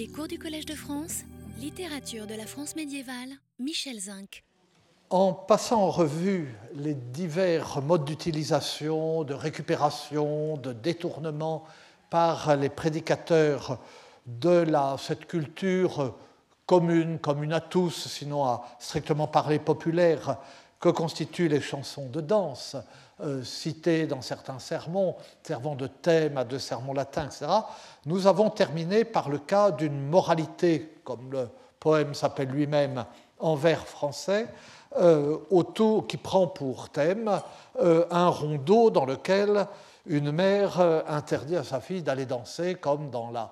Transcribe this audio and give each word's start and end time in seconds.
Les 0.00 0.08
cours 0.08 0.28
du 0.28 0.38
Collège 0.38 0.64
de 0.64 0.74
France, 0.74 1.24
littérature 1.58 2.26
de 2.26 2.32
la 2.32 2.46
France 2.46 2.74
médiévale, 2.74 3.28
Michel 3.58 4.00
Zinc. 4.00 4.44
En 5.10 5.34
passant 5.34 5.82
en 5.82 5.90
revue 5.90 6.56
les 6.74 6.94
divers 6.94 7.82
modes 7.82 8.06
d'utilisation, 8.06 9.24
de 9.24 9.34
récupération, 9.34 10.56
de 10.56 10.72
détournement 10.72 11.64
par 12.08 12.56
les 12.56 12.70
prédicateurs 12.70 13.78
de 14.24 14.48
la, 14.48 14.96
cette 14.98 15.26
culture 15.26 16.14
commune, 16.64 17.18
commune 17.18 17.52
à 17.52 17.60
tous, 17.60 18.08
sinon 18.08 18.46
à 18.46 18.64
strictement 18.78 19.26
parler 19.26 19.58
populaire, 19.58 20.38
que 20.80 20.88
constituent 20.88 21.48
les 21.48 21.60
chansons 21.60 22.08
de 22.08 22.22
danse, 22.22 22.74
euh, 23.22 23.42
citées 23.42 24.06
dans 24.06 24.22
certains 24.22 24.58
sermons, 24.58 25.14
servant 25.42 25.74
de 25.74 25.86
thème 25.86 26.38
à 26.38 26.44
deux 26.44 26.58
sermons 26.58 26.94
latins, 26.94 27.26
etc., 27.26 27.46
nous 28.06 28.26
avons 28.26 28.50
terminé 28.50 29.04
par 29.04 29.28
le 29.28 29.38
cas 29.38 29.70
d'une 29.70 30.08
moralité, 30.08 30.94
comme 31.04 31.30
le 31.30 31.48
poème 31.78 32.14
s'appelle 32.14 32.48
lui-même, 32.48 33.04
en 33.38 33.54
vers 33.56 33.86
français, 33.86 34.48
euh, 34.98 35.38
qui 36.08 36.16
prend 36.16 36.46
pour 36.46 36.88
thème 36.88 37.40
euh, 37.80 38.06
un 38.10 38.28
rondeau 38.28 38.90
dans 38.90 39.04
lequel 39.04 39.66
une 40.06 40.32
mère 40.32 40.80
interdit 41.06 41.56
à 41.56 41.64
sa 41.64 41.80
fille 41.80 42.02
d'aller 42.02 42.24
danser, 42.26 42.74
comme 42.76 43.10
dans 43.10 43.30
la 43.30 43.50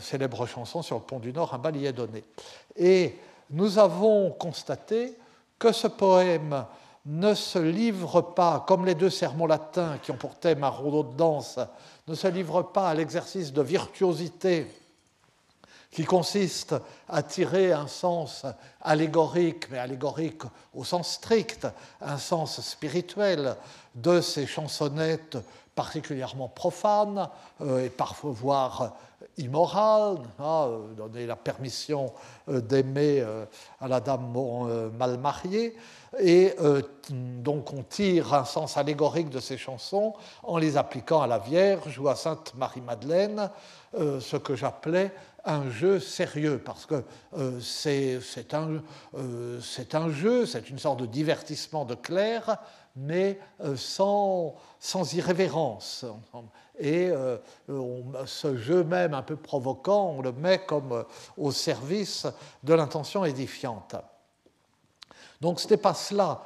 célèbre 0.00 0.46
chanson 0.46 0.80
sur 0.80 0.96
le 0.96 1.02
pont 1.02 1.18
du 1.18 1.32
Nord, 1.32 1.52
un 1.52 1.58
bal 1.58 1.76
y 1.76 1.84
est 1.84 1.92
donné. 1.92 2.24
Et 2.74 3.18
nous 3.50 3.78
avons 3.78 4.30
constaté 4.30 5.16
que 5.58 5.72
ce 5.72 5.88
poème 5.88 6.64
ne 7.06 7.34
se 7.34 7.58
livre 7.58 8.22
pas, 8.22 8.64
comme 8.66 8.86
les 8.86 8.94
deux 8.94 9.10
sermons 9.10 9.46
latins 9.46 9.98
qui 10.02 10.10
ont 10.10 10.16
pour 10.16 10.36
thème 10.36 10.64
un 10.64 10.68
rondeau 10.68 11.02
de 11.02 11.16
danse, 11.16 11.58
ne 12.08 12.14
se 12.14 12.28
livre 12.28 12.62
pas 12.62 12.88
à 12.88 12.94
l'exercice 12.94 13.52
de 13.52 13.62
virtuosité 13.62 14.66
qui 15.90 16.04
consiste 16.04 16.74
à 17.08 17.22
tirer 17.22 17.72
un 17.72 17.86
sens 17.86 18.44
allégorique, 18.80 19.70
mais 19.70 19.78
allégorique 19.78 20.42
au 20.74 20.82
sens 20.82 21.12
strict, 21.12 21.68
un 22.00 22.18
sens 22.18 22.60
spirituel 22.60 23.54
de 23.94 24.20
ces 24.20 24.46
chansonnettes 24.46 25.38
particulièrement 25.74 26.48
profanes 26.48 27.28
euh, 27.60 27.84
et 27.84 27.90
parfois 27.90 28.32
voire 28.32 28.96
immorales, 29.38 30.18
hein, 30.38 30.66
euh, 30.68 30.94
donner 30.94 31.26
la 31.26 31.36
permission 31.36 32.12
euh, 32.48 32.60
d'aimer 32.60 33.24
à 33.80 33.88
la 33.88 34.00
dame 34.00 34.32
mal 34.96 35.18
mariée. 35.18 35.76
Et 36.20 36.54
donc 37.10 37.72
on 37.72 37.82
tire 37.82 38.34
un 38.34 38.44
sens 38.44 38.76
allégorique 38.76 39.30
de 39.30 39.40
ces 39.40 39.58
chansons 39.58 40.14
en 40.44 40.58
les 40.58 40.76
appliquant 40.76 41.22
à 41.22 41.26
la 41.26 41.38
Vierge 41.38 41.98
ou 41.98 42.08
à 42.08 42.14
Sainte 42.14 42.54
Marie-Madeleine, 42.54 43.50
ce 43.92 44.36
que 44.36 44.54
j'appelais 44.54 45.12
un 45.44 45.70
jeu 45.70 46.00
sérieux, 46.00 46.60
parce 46.64 46.86
que 46.86 47.02
euh, 47.36 47.60
c'est 47.60 48.54
un, 48.54 48.82
euh, 49.14 49.60
jeu, 50.10 50.46
c'est 50.46 50.70
une 50.70 50.78
sorte 50.78 51.00
de 51.00 51.06
divertissement 51.06 51.84
de 51.84 51.94
clair, 51.94 52.56
mais 52.96 53.38
euh, 53.60 53.76
sans, 53.76 54.54
sans, 54.78 55.14
irrévérence. 55.14 56.04
Et 56.78 57.12
ce 58.26 58.56
jeu 58.56 58.82
même 58.82 59.14
un 59.14 59.22
peu 59.22 59.36
provoquant, 59.36 60.14
on 60.16 60.22
le 60.22 60.32
met 60.32 60.64
comme 60.64 61.04
au 61.38 61.52
service 61.52 62.26
de 62.64 62.74
l'intention 62.74 63.24
édifiante. 63.24 63.94
Donc 65.40 65.60
ce 65.60 65.68
n'est 65.68 65.76
pas 65.76 65.94
cela 65.94 66.42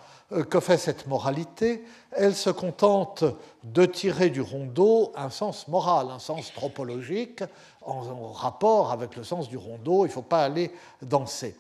que 0.50 0.60
fait 0.60 0.76
cette 0.76 1.06
moralité, 1.06 1.84
elle 2.12 2.34
se 2.34 2.50
contente 2.50 3.24
de 3.64 3.86
tirer 3.86 4.28
du 4.28 4.42
rondeau 4.42 5.12
un 5.16 5.30
sens 5.30 5.68
moral, 5.68 6.10
un 6.10 6.18
sens 6.18 6.52
tropologique, 6.52 7.42
en 7.82 8.32
rapport 8.32 8.92
avec 8.92 9.16
le 9.16 9.24
sens 9.24 9.48
du 9.48 9.56
rondeau, 9.56 10.04
il 10.04 10.08
ne 10.08 10.12
faut 10.12 10.22
pas 10.22 10.44
aller 10.44 10.70
danser. 11.00 11.56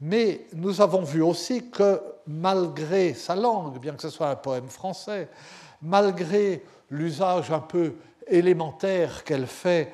Mais 0.00 0.46
nous 0.52 0.80
avons 0.80 1.02
vu 1.02 1.22
aussi 1.22 1.70
que 1.70 2.00
malgré 2.26 3.14
sa 3.14 3.36
langue, 3.36 3.78
bien 3.78 3.94
que 3.94 4.02
ce 4.02 4.10
soit 4.10 4.30
un 4.30 4.36
poème 4.36 4.68
français, 4.68 5.28
malgré 5.82 6.64
l'usage 6.90 7.50
un 7.50 7.60
peu 7.60 7.94
élémentaire 8.26 9.24
qu'elle 9.24 9.46
fait 9.46 9.92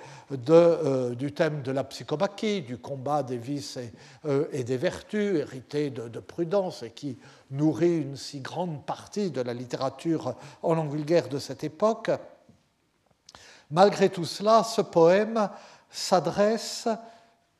euh, 0.48 1.14
du 1.16 1.32
thème 1.32 1.62
de 1.62 1.72
la 1.72 1.82
psychobaquie, 1.84 2.62
du 2.62 2.78
combat 2.78 3.22
des 3.22 3.36
vices 3.36 3.76
et, 3.76 3.92
euh, 4.26 4.46
des 4.62 4.76
vertus, 4.76 5.40
hérité 5.40 5.90
de, 5.90 6.08
de, 6.08 6.20
prudence 6.20 6.84
et 6.84 6.90
qui 6.90 7.18
nourrit 7.50 8.02
une 8.02 8.16
si 8.16 8.40
grande 8.40 8.84
partie 8.86 9.30
de 9.30 9.40
la 9.40 9.52
littérature 9.52 10.36
en 10.62 10.74
langue 10.74 10.92
vulgaire 10.92 11.28
de 11.28 11.38
cette 11.38 11.64
époque, 11.64 12.10
malgré 13.70 14.08
tout 14.08 14.24
cela, 14.24 14.62
ce 14.62 14.82
poème 14.82 15.50
s'adresse 15.90 16.88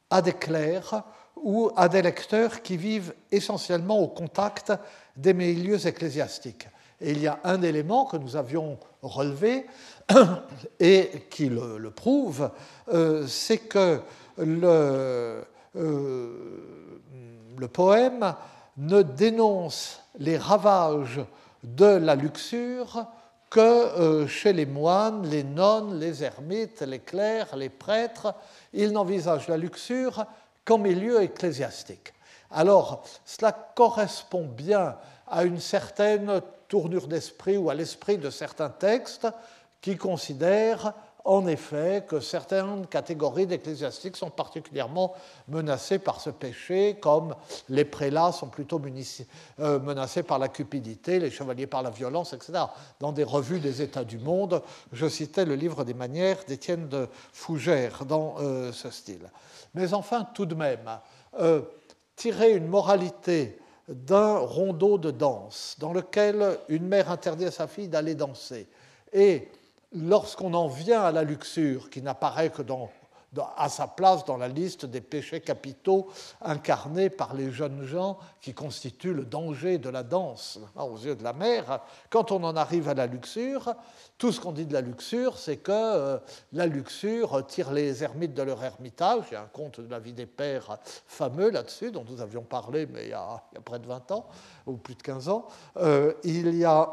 à 0.08 0.22
des 0.22 0.34
clercs 0.34 1.02
ou 1.42 1.70
à 1.76 1.88
des 1.88 2.02
lecteurs 2.02 2.62
qui 2.62 2.76
vivent 2.76 3.14
essentiellement 3.30 3.98
au 3.98 4.08
contact 4.08 4.72
des 5.16 5.34
milieux 5.34 5.86
ecclésiastiques. 5.86 6.68
Et 7.00 7.12
il 7.12 7.20
y 7.20 7.26
a 7.26 7.40
un 7.44 7.62
élément 7.62 8.04
que 8.04 8.18
nous 8.18 8.36
avions 8.36 8.78
relevé 9.02 9.66
et 10.80 11.26
qui 11.30 11.48
le, 11.48 11.90
prouve, 11.90 12.50
euh, 12.92 13.26
c'est 13.26 13.58
que 13.58 14.00
le, 14.36 15.44
euh, 15.76 16.32
le, 17.58 17.68
poème 17.68 18.34
ne 18.76 19.02
dénonce 19.02 20.02
les 20.18 20.36
ravages 20.36 21.20
de 21.62 21.86
la 21.86 22.14
luxure 22.14 23.06
que 23.50 23.60
euh, 23.60 24.26
chez 24.28 24.52
les 24.52 24.66
moines, 24.66 25.26
les 25.28 25.42
nonnes, 25.42 25.98
les 25.98 26.22
ermites, 26.22 26.82
les 26.82 27.00
clercs, 27.00 27.56
les 27.56 27.68
prêtres, 27.68 28.34
ils 28.72 28.92
n'envisagent 28.92 29.48
la 29.48 29.56
luxure 29.56 30.24
qu'en 30.64 30.78
milieu 30.78 31.22
ecclésiastique. 31.22 32.12
Alors, 32.50 33.04
cela 33.24 33.52
correspond 33.52 34.44
bien 34.44 34.96
à 35.26 35.44
une 35.44 35.60
certaine 35.60 36.40
tournure 36.68 37.06
d'esprit 37.06 37.56
ou 37.56 37.70
à 37.70 37.74
l'esprit 37.74 38.18
de 38.18 38.30
certains 38.30 38.70
textes 38.70 39.28
qui 39.80 39.96
considèrent 39.96 40.92
en 41.24 41.46
effet 41.46 42.04
que 42.08 42.20
certaines 42.20 42.86
catégories 42.86 43.46
d'ecclésiastiques 43.46 44.16
sont 44.16 44.30
particulièrement 44.30 45.14
menacées 45.48 45.98
par 45.98 46.20
ce 46.20 46.30
péché, 46.30 46.96
comme 47.00 47.34
les 47.68 47.84
prélats 47.84 48.32
sont 48.32 48.48
plutôt 48.48 48.80
euh, 49.60 49.78
menacés 49.80 50.22
par 50.22 50.38
la 50.38 50.48
cupidité, 50.48 51.18
les 51.18 51.30
chevaliers 51.30 51.66
par 51.66 51.82
la 51.82 51.90
violence, 51.90 52.32
etc. 52.32 52.64
Dans 53.00 53.12
des 53.12 53.24
revues 53.24 53.60
des 53.60 53.82
États 53.82 54.04
du 54.04 54.18
monde, 54.18 54.62
je 54.92 55.06
citais 55.08 55.44
le 55.44 55.54
livre 55.54 55.84
des 55.84 55.94
manières 55.94 56.38
d'Étienne 56.46 56.88
de 56.88 57.08
Fougère 57.32 58.04
dans 58.06 58.36
euh, 58.40 58.72
ce 58.72 58.90
style. 58.90 59.30
Mais 59.74 59.94
enfin, 59.94 60.26
tout 60.34 60.46
de 60.46 60.54
même, 60.54 60.98
euh, 61.38 61.62
tirer 62.16 62.52
une 62.52 62.66
moralité 62.66 63.58
d'un 63.88 64.38
rondeau 64.38 64.98
de 64.98 65.10
danse 65.10 65.76
dans 65.78 65.92
lequel 65.92 66.58
une 66.68 66.86
mère 66.86 67.10
interdit 67.10 67.46
à 67.46 67.50
sa 67.50 67.66
fille 67.66 67.88
d'aller 67.88 68.14
danser. 68.14 68.68
Et 69.12 69.48
lorsqu'on 69.92 70.54
en 70.54 70.68
vient 70.68 71.02
à 71.02 71.12
la 71.12 71.24
luxure, 71.24 71.90
qui 71.90 72.02
n'apparaît 72.02 72.50
que 72.50 72.62
à 73.56 73.68
sa 73.68 73.86
place 73.86 74.24
dans 74.24 74.36
la 74.36 74.48
liste 74.48 74.86
des 74.86 75.00
péchés 75.00 75.40
capitaux 75.40 76.08
incarnés 76.40 77.10
par 77.10 77.34
les 77.34 77.50
jeunes 77.50 77.84
gens 77.84 78.18
qui 78.40 78.54
constituent 78.54 79.14
le 79.14 79.24
danger 79.24 79.78
de 79.78 79.88
la 79.88 80.02
danse 80.02 80.58
hein, 80.76 80.82
aux 80.82 80.98
yeux 80.98 81.14
de 81.14 81.22
la 81.22 81.32
mère, 81.32 81.80
quand 82.08 82.32
on 82.32 82.42
en 82.42 82.56
arrive 82.56 82.88
à 82.88 82.94
la 82.94 83.06
luxure, 83.06 83.74
tout 84.18 84.32
ce 84.32 84.40
qu'on 84.40 84.52
dit 84.52 84.66
de 84.66 84.72
la 84.72 84.80
luxure, 84.80 85.38
c'est 85.38 85.58
que 85.58 85.70
euh, 85.72 86.18
la 86.52 86.66
luxure 86.66 87.46
tire 87.46 87.72
les 87.72 88.02
ermites 88.02 88.34
de 88.34 88.42
leur 88.42 88.62
ermitage. 88.62 89.24
Il 89.30 89.34
y 89.34 89.36
a 89.36 89.42
un 89.42 89.46
conte 89.46 89.80
de 89.80 89.90
la 89.90 89.98
vie 89.98 90.12
des 90.12 90.26
pères 90.26 90.78
fameux 91.06 91.50
là-dessus, 91.50 91.90
dont 91.90 92.04
nous 92.08 92.20
avions 92.20 92.42
parlé, 92.42 92.86
mais 92.86 93.04
il 93.04 93.10
y, 93.10 93.14
a, 93.14 93.42
près 93.64 93.78
de 93.78 93.86
20 93.86 94.10
ans, 94.10 94.26
ou 94.66 94.76
plus 94.76 94.94
de 94.94 95.02
15 95.02 95.28
ans. 95.28 95.46
Euh, 95.76 96.14
il 96.24 96.54
y 96.56 96.64
a 96.64 96.92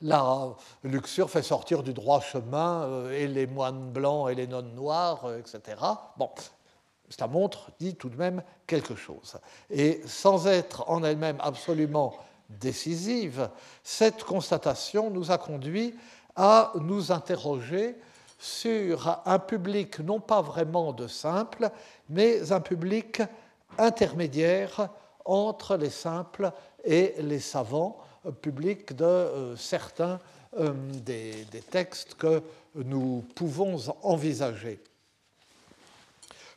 la 0.00 0.54
luxure 0.82 1.30
fait 1.30 1.42
sortir 1.42 1.82
du 1.82 1.92
droit 1.92 2.20
chemin 2.20 2.82
euh, 2.82 3.12
et 3.12 3.26
les 3.26 3.46
moines 3.46 3.90
blancs 3.90 4.30
et 4.30 4.34
les 4.34 4.46
nonnes 4.46 4.74
noires, 4.74 5.24
euh, 5.24 5.38
etc. 5.38 5.76
Bon, 6.16 6.30
ça 7.08 7.26
montre, 7.26 7.70
dit 7.78 7.94
tout 7.94 8.08
de 8.08 8.16
même 8.16 8.42
quelque 8.66 8.94
chose. 8.94 9.36
Et 9.70 10.02
sans 10.06 10.46
être 10.46 10.88
en 10.88 11.04
elle-même 11.04 11.38
absolument 11.40 12.14
décisive, 12.48 13.48
cette 13.82 14.24
constatation 14.24 15.10
nous 15.10 15.30
a 15.30 15.38
conduit 15.38 15.94
à 16.36 16.72
nous 16.80 17.12
interroger 17.12 17.96
sur 18.38 19.20
un 19.24 19.38
public 19.38 20.00
non 20.00 20.20
pas 20.20 20.42
vraiment 20.42 20.92
de 20.92 21.06
simples, 21.06 21.70
mais 22.08 22.52
un 22.52 22.60
public 22.60 23.22
intermédiaire 23.78 24.88
entre 25.24 25.76
les 25.76 25.90
simples 25.90 26.52
et 26.84 27.14
les 27.18 27.40
savants, 27.40 27.98
public 28.32 28.94
de 28.94 29.04
euh, 29.04 29.56
certains 29.56 30.18
euh, 30.58 30.72
des, 31.04 31.46
textes 31.70 32.14
que 32.14 32.42
nous 32.74 33.24
pouvons 33.34 33.76
envisager. 34.02 34.80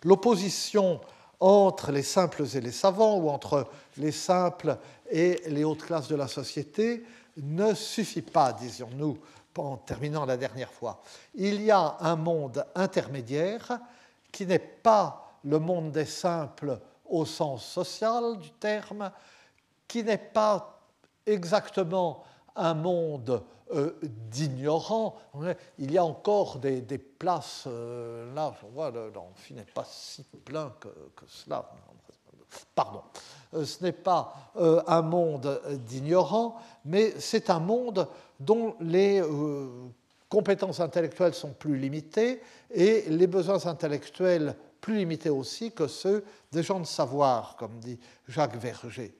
L'opposition 0.04 1.02
entre 1.40 1.92
les 1.92 2.04
simples 2.04 2.44
et 2.56 2.62
les 2.62 2.72
savants, 2.72 3.18
ou 3.18 3.30
entre 3.30 3.68
les 3.98 4.12
simples 4.12 4.78
et 5.10 5.42
les 5.48 5.64
hautes 5.64 5.84
classes 5.84 6.08
de 6.08 6.16
la 6.16 6.28
société, 6.28 7.04
ne 7.38 7.74
suffit 7.74 8.22
pas, 8.22 8.54
disions-nous 8.54 9.18
en 9.58 9.78
terminant 9.78 10.26
la 10.26 10.38
dernière 10.38 10.72
fois. 10.72 11.02
Il 11.34 11.62
y 11.64 11.72
a 11.72 11.98
un 12.00 12.16
monde 12.16 12.66
intermédiaire 12.76 13.80
qui 14.32 14.46
n'est 14.46 14.60
pas 14.60 15.34
le 15.44 15.60
monde 15.60 15.92
des 15.92 16.06
simples 16.06 16.80
au 17.06 17.26
sens 17.26 17.66
social 17.66 18.38
du 18.38 18.52
terme, 18.52 19.12
qui 19.88 20.04
n'est 20.04 20.18
pas 20.18 20.77
exactement 21.28 22.24
un 22.56 22.74
monde 22.74 23.44
euh, 23.74 23.92
d'ignorants. 24.02 25.18
Il 25.78 25.92
y 25.92 25.98
a 25.98 26.04
encore 26.04 26.60
des, 26.60 26.82
places, 26.98 27.66
euh, 27.68 28.34
là, 28.34 28.54
je 28.62 28.68
vois, 28.68 28.92
l'amphi 28.92 29.54
n'est 29.54 29.64
pas 29.64 29.86
si 29.86 30.24
plein 30.24 30.74
que, 30.80 30.88
cela. 31.28 31.70
Pardon. 32.74 33.02
Euh, 33.54 33.66
ce 33.66 33.84
n'est 33.84 33.92
pas 33.92 34.34
un 34.56 35.02
monde 35.02 35.62
d'ignorants, 35.86 36.56
mais 36.86 37.14
c'est 37.20 37.50
un 37.50 37.60
monde 37.60 38.08
dont 38.40 38.76
les 38.80 39.22
compétences 40.30 40.80
intellectuelles 40.80 41.34
sont 41.34 41.52
plus 41.52 41.78
limitées 41.78 42.42
et 42.72 43.02
les 43.10 43.28
besoins 43.28 43.66
intellectuels 43.66 44.56
plus 44.80 44.98
limités 44.98 45.30
aussi 45.30 45.72
que 45.72 45.88
ceux 45.88 46.24
des 46.52 46.64
gens 46.64 46.80
de 46.80 46.86
savoir, 46.86 47.56
comme 47.58 47.80
dit 47.80 48.00
Jacques 48.28 48.56
Verger. 48.56 49.14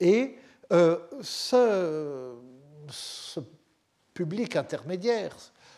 Et 0.00 0.36
euh, 0.72 0.98
ce, 1.22 2.34
public 4.14 4.56
intermédiaire, 4.56 5.36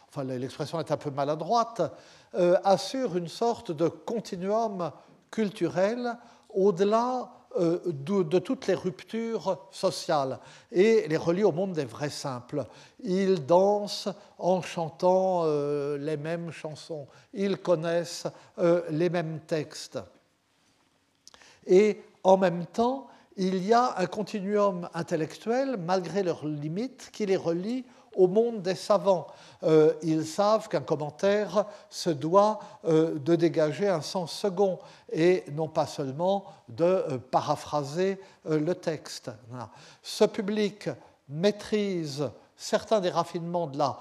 enfin 0.08 0.24
l'expression 0.24 0.78
est 0.78 0.90
un 0.92 0.96
peu 0.96 1.10
maladroite, 1.10 1.82
euh, 2.34 2.56
assure 2.64 3.16
une 3.16 3.28
sorte 3.28 3.72
de 3.72 3.88
continuum 3.88 4.92
culturel 5.30 6.16
au-delà 6.50 7.32
euh, 7.58 7.80
de, 7.84 8.38
toutes 8.38 8.66
les 8.66 8.74
ruptures 8.74 9.66
sociales 9.70 10.38
et 10.70 11.08
les 11.08 11.16
relie 11.16 11.42
au 11.44 11.52
monde 11.52 11.72
des 11.72 11.84
vrais 11.84 12.10
simples. 12.10 12.64
Ils 13.02 13.44
dansent 13.44 14.08
en 14.38 14.62
chantant 14.62 15.44
les 15.96 16.16
mêmes 16.16 16.52
chansons, 16.52 17.08
ils 17.34 17.58
connaissent 17.58 18.26
les 18.90 19.10
mêmes 19.10 19.40
textes. 19.46 19.98
Et 21.66 22.00
en 22.22 22.36
même 22.36 22.66
temps, 22.66 23.08
il 23.38 23.64
y 23.64 23.72
a 23.72 23.94
un 23.98 24.06
continuum 24.06 24.88
intellectuel, 24.94 25.76
malgré 25.78 26.24
leurs 26.24 26.44
limites, 26.44 27.10
qui 27.12 27.24
les 27.24 27.36
relie 27.36 27.84
au 28.16 28.26
monde 28.26 28.62
des 28.62 28.74
savants. 28.74 29.28
Euh, 29.62 29.94
ils 30.02 30.26
savent 30.26 30.68
qu'un 30.68 30.80
commentaire 30.80 31.64
se 31.88 32.10
doit 32.10 32.58
euh, 32.84 33.16
de 33.16 33.36
dégager 33.36 33.88
un 33.88 34.00
sens 34.00 34.32
second 34.32 34.80
et 35.12 35.44
non 35.52 35.68
pas 35.68 35.86
seulement 35.86 36.46
de 36.68 36.84
euh, 36.84 37.18
paraphraser 37.18 38.18
le 38.44 38.74
texte. 38.74 39.30
Ce 40.02 40.24
public 40.24 40.90
maîtrise 41.28 42.28
certains 42.56 43.00
des 43.00 43.10
raffinements 43.10 43.68
de 43.68 43.78
la 43.78 43.98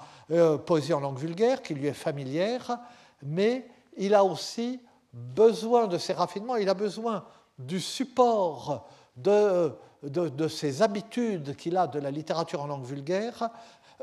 poésie 0.66 0.92
en 0.92 1.00
langue 1.00 1.18
vulgaire 1.18 1.62
qui 1.62 1.74
lui 1.74 1.86
est 1.86 1.92
familière, 1.92 2.78
mais 3.22 3.68
il 3.96 4.14
a 4.14 4.24
aussi 4.24 4.80
besoin 5.12 5.86
de 5.86 5.96
ces 5.96 6.12
raffinements, 6.12 6.56
il 6.56 6.68
a 6.68 6.74
besoin 6.74 7.24
du 7.58 7.80
support 7.80 8.88
de, 9.22 10.48
ces 10.48 10.82
habitudes 10.82 11.56
qu'il 11.56 11.76
a 11.76 11.86
de 11.86 11.98
la 11.98 12.10
littérature 12.10 12.62
en 12.62 12.66
langue 12.66 12.84
vulgaire 12.84 13.50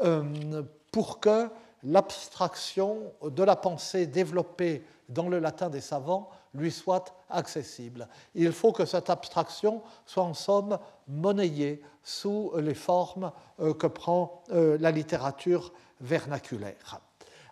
euh, 0.04 0.64
pour 0.92 1.20
que 1.20 1.50
l'abstraction 1.84 3.14
de 3.24 3.44
la 3.44 3.56
pensée 3.56 4.08
développée 4.08 4.84
dans 5.10 5.30
le 5.30 5.40
latin 5.40 5.70
des 5.70 5.82
savants 5.82 6.30
lui 6.54 6.72
soit 6.72 7.16
accessible. 7.30 8.08
Il 8.34 8.52
faut 8.52 8.72
que 8.72 8.86
cette 8.86 9.10
abstraction 9.10 9.82
soit 10.06 10.24
en 10.24 10.34
somme 10.34 10.80
monnayée 11.08 11.82
sous 12.02 12.52
les 12.58 12.74
formes 12.74 13.32
euh, 13.60 13.74
que 13.74 13.88
prend 13.88 14.44
euh, 14.52 14.78
la 14.80 14.92
littérature 14.92 15.74
vernaculaire. 16.02 17.02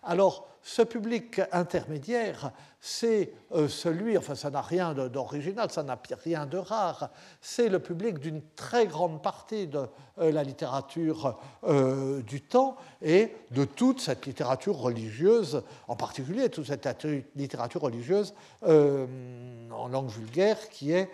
Alors, 0.06 0.46
ce 0.66 0.82
public 0.82 1.42
intermédiaire, 1.52 2.50
c'est 2.80 3.32
euh, 3.52 3.68
celui, 3.68 4.16
enfin 4.16 4.34
ça 4.34 4.48
n'a 4.48 4.62
rien 4.62 4.94
d'original, 4.94 5.70
ça 5.70 5.82
n'a 5.82 5.98
rien 6.24 6.46
de 6.46 6.56
rare, 6.56 7.10
c'est 7.42 7.68
le 7.68 7.78
public 7.78 8.18
d'une 8.18 8.40
très 8.56 8.86
grande 8.86 9.22
partie 9.22 9.66
de 9.66 9.86
euh, 10.18 10.32
la 10.32 10.42
littérature 10.42 11.38
euh, 11.64 12.22
du 12.22 12.40
temps 12.40 12.76
et 13.02 13.34
de 13.50 13.66
toute 13.66 14.00
cette 14.00 14.24
littérature 14.24 14.76
religieuse, 14.76 15.62
en 15.86 15.96
particulier 15.96 16.48
toute 16.48 16.66
cette 16.66 17.06
littérature 17.36 17.82
religieuse 17.82 18.34
en 18.62 19.88
langue 19.88 20.08
vulgaire 20.08 20.68
qui 20.70 20.92
est 20.92 21.10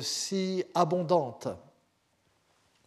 si 0.00 0.64
abondante. 0.74 1.48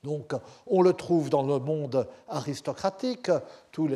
Donc, 0.04 0.34
on 0.68 0.82
le 0.82 0.94
trouve 0.94 1.30
dans 1.30 1.44
le 1.44 1.60
monde 1.60 2.08
aristocratique, 2.30 3.30
tous 3.78 3.92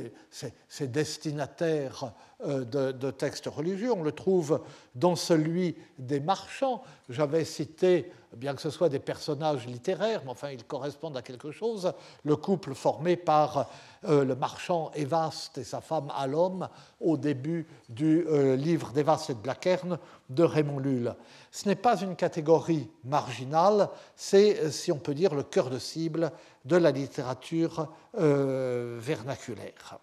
ces, 0.70 0.88
destinataires 0.88 2.14
euh, 2.46 2.64
de, 2.94 3.10
textes 3.10 3.48
religieux, 3.48 3.92
on 3.92 4.04
le 4.04 4.12
trouve 4.12 4.62
dans 4.94 5.16
celui 5.16 5.76
des 5.98 6.20
marchands. 6.20 6.84
J'avais 7.10 7.44
cité, 7.46 8.12
bien 8.38 8.54
que 8.54 8.62
ce 8.62 8.70
soit 8.70 8.90
des 8.90 9.00
personnages 9.00 9.66
littéraires, 9.66 10.22
mais 10.24 10.30
enfin 10.30 10.52
ils 10.52 10.66
correspondent 10.66 11.18
à 11.18 11.24
quelque 11.24 11.50
chose, 11.50 11.94
le 12.24 12.36
couple 12.36 12.76
formé 12.76 13.16
par 13.16 13.72
euh, 14.06 14.24
le 14.24 14.36
marchand 14.36 14.92
Evaste 14.94 15.58
et 15.58 15.64
sa 15.64 15.82
femme 15.82 16.12
Alom 16.16 16.70
au 17.00 17.18
début 17.18 17.66
du 17.90 18.28
euh, 18.28 18.56
livre 18.56 18.92
d'Evaste 18.92 19.32
et 19.32 19.34
de 19.34 19.40
Blackern 19.40 19.98
de 20.30 20.44
Raymond 20.44 20.78
Lull 20.78 21.16
ce 21.52 21.68
n'est 21.68 21.76
pas 21.76 22.00
une 22.02 22.16
catégorie 22.16 22.90
marginale, 23.04 23.90
c'est, 24.16 24.72
si 24.72 24.92
on 24.92 24.98
peut 24.98 25.14
dire, 25.14 25.36
le 25.36 25.44
cœur 25.44 25.70
de 25.70 25.80
cible 25.80 26.32
de 26.66 26.76
la 26.76 26.92
littérature 26.92 27.88
euh, 28.18 28.98
vernaculaire. 29.00 30.00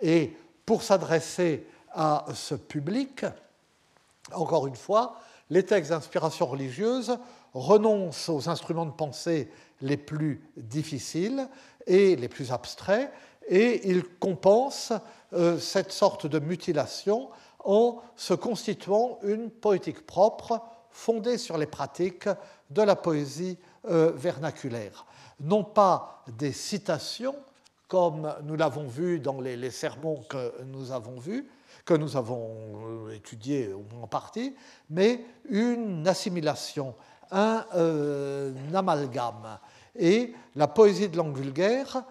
Et 0.00 0.36
pour 0.64 0.82
s'adresser 0.82 1.66
à 1.92 2.24
ce 2.34 2.54
public, 2.54 3.24
encore 4.32 4.66
une 4.66 4.76
fois, 4.76 5.16
les 5.50 5.64
textes 5.64 5.90
d'inspiration 5.90 6.46
religieuse 6.46 7.18
renoncent 7.52 8.28
aux 8.28 8.48
instruments 8.48 8.86
de 8.86 8.92
pensée 8.92 9.50
les 9.80 9.96
plus 9.96 10.42
difficiles 10.56 11.48
et 11.86 12.16
les 12.16 12.28
plus 12.28 12.52
abstraits, 12.52 13.12
et 13.48 13.88
ils 13.90 14.04
compensent 14.04 14.92
euh, 15.32 15.58
cette 15.58 15.92
sorte 15.92 16.26
de 16.26 16.38
mutilation 16.38 17.28
en 17.64 18.00
se 18.16 18.34
constituant 18.34 19.18
une 19.22 19.50
poétique 19.50 20.06
propre 20.06 20.60
fondée 20.90 21.38
sur 21.38 21.58
les 21.58 21.66
pratiques 21.66 22.28
de 22.70 22.82
la 22.82 22.96
poésie 22.96 23.58
euh, 23.88 24.12
vernaculaire. 24.14 25.06
Non 25.42 25.64
pas 25.64 26.22
des 26.38 26.52
citations, 26.52 27.34
comme 27.88 28.32
nous 28.44 28.56
l'avons 28.56 28.86
vu 28.86 29.20
dans 29.20 29.40
les, 29.40 29.70
sermons 29.70 30.22
que 30.28 30.62
nous 30.64 30.92
avons 30.92 31.18
vus, 31.18 31.48
que 31.84 31.94
nous 31.94 32.16
avons 32.16 32.48
euh, 32.86 33.10
étudiés 33.10 33.74
en 34.00 34.06
partie, 34.06 34.54
mais 34.88 35.24
une 35.48 36.06
assimilation, 36.06 36.94
un, 37.30 37.66
euh, 37.74 38.52
amalgame. 38.72 39.58
Et 39.98 40.32
la 40.54 40.68
poésie 40.68 41.08
de 41.08 41.16
langue 41.16 41.36
vulgaire 41.36 42.04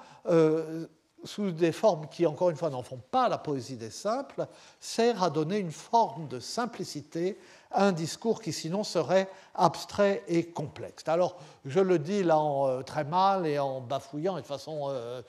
sous 1.24 1.52
des 1.52 1.72
formes 1.72 2.08
qui, 2.08 2.26
encore 2.26 2.50
une 2.50 2.56
fois, 2.56 2.70
n'en 2.70 2.84
font 2.84 3.02
pas 3.12 3.30
la 3.30 3.38
poésie 3.38 3.78
des 3.78 3.90
simples, 3.90 4.48
sert 4.80 5.24
à 5.24 5.30
donner 5.30 5.58
une 5.58 5.72
forme 5.72 6.28
de 6.28 6.40
simplicité 6.40 7.38
un 7.74 7.92
discours 7.92 8.42
qui 8.42 8.54
sinon 8.54 8.84
serait 8.84 9.30
abstrait 9.56 10.24
et 10.28 10.46
complexe. 10.46 11.04
Alors, 11.08 11.38
je 11.66 11.80
le 11.80 12.00
dis 12.00 12.24
là 12.24 12.38
en, 12.38 12.68
euh, 12.68 12.82
très 12.82 13.04
mal 13.04 13.46
et 13.46 13.60
en 13.60 13.82
bafouillant 13.82 14.38
et, 14.38 14.44
façon, 14.44 14.88
euh, 14.90 15.22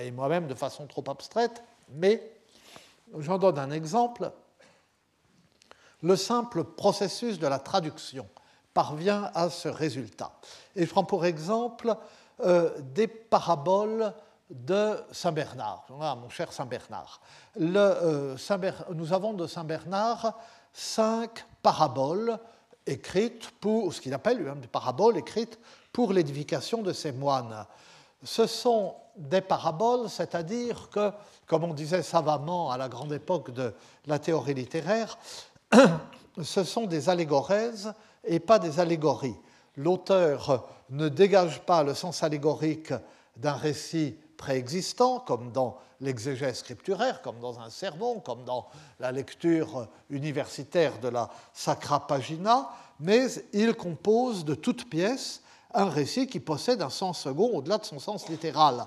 et 0.00 0.10
moi-même 0.10 0.46
de 0.46 0.54
façon 0.54 0.86
trop 0.86 1.04
abstraite, 1.08 1.62
mais 1.90 2.22
j'en 3.18 3.38
donne 3.38 3.58
un 3.58 3.70
exemple. 3.70 4.30
Le 6.02 6.16
simple 6.16 6.64
processus 6.64 7.38
de 7.38 7.46
la 7.46 7.58
traduction 7.58 8.26
parvient 8.72 9.30
à 9.34 9.50
ce 9.50 9.68
résultat. 9.68 10.32
Et 10.76 10.86
je 10.86 10.90
prends 10.90 11.04
pour 11.04 11.26
exemple 11.26 11.94
euh, 12.40 12.70
des 12.80 13.08
paraboles 13.08 14.14
de 14.48 14.96
Saint 15.12 15.32
Bernard, 15.32 15.86
mon 15.88 16.28
cher 16.28 16.52
Saint 16.52 16.66
Bernard. 16.66 17.20
Nous 17.56 19.12
avons 19.12 19.32
de 19.34 19.46
Saint 19.46 19.64
Bernard 19.64 20.36
cinq 20.72 21.44
paraboles 21.62 22.38
écrites 22.86 23.50
pour, 23.60 23.92
ce 23.92 24.00
qu'il 24.00 24.14
appelle 24.14 24.38
lui-même 24.38 24.60
des 24.60 24.66
paraboles 24.66 25.18
écrites 25.18 25.58
pour 25.92 26.12
l'édification 26.12 26.82
de 26.82 26.92
ses 26.92 27.12
moines. 27.12 27.66
Ce 28.22 28.46
sont 28.46 28.94
des 29.16 29.40
paraboles, 29.40 30.08
c'est-à-dire 30.08 30.88
que, 30.90 31.10
comme 31.46 31.64
on 31.64 31.74
disait 31.74 32.02
savamment 32.02 32.70
à 32.70 32.78
la 32.78 32.88
grande 32.88 33.12
époque 33.12 33.50
de 33.50 33.74
la 34.06 34.18
théorie 34.18 34.54
littéraire, 34.54 35.18
ce 36.42 36.64
sont 36.64 36.86
des 36.86 37.08
allégorèses 37.08 37.92
et 38.24 38.40
pas 38.40 38.58
des 38.58 38.80
allégories. 38.80 39.36
L'auteur 39.76 40.68
ne 40.90 41.08
dégage 41.08 41.60
pas 41.60 41.82
le 41.82 41.94
sens 41.94 42.22
allégorique 42.22 42.92
d'un 43.36 43.54
récit 43.54 44.16
préexistant, 44.40 45.20
comme 45.20 45.52
dans 45.52 45.76
l'exégèse 46.00 46.60
scripturaire, 46.60 47.20
comme 47.20 47.40
dans 47.40 47.60
un 47.60 47.68
sermon, 47.68 48.20
comme 48.20 48.42
dans 48.44 48.66
la 48.98 49.12
lecture 49.12 49.86
universitaire 50.08 50.98
de 50.98 51.08
la 51.08 51.28
Sacra 51.52 52.06
Pagina, 52.06 52.70
mais 53.00 53.26
il 53.52 53.74
compose 53.74 54.46
de 54.46 54.54
toutes 54.54 54.88
pièces 54.88 55.42
un 55.74 55.90
récit 55.90 56.26
qui 56.26 56.40
possède 56.40 56.80
un 56.80 56.88
sens 56.88 57.20
second 57.20 57.50
au-delà 57.54 57.76
de 57.76 57.84
son 57.84 57.98
sens 57.98 58.30
littéral. 58.30 58.86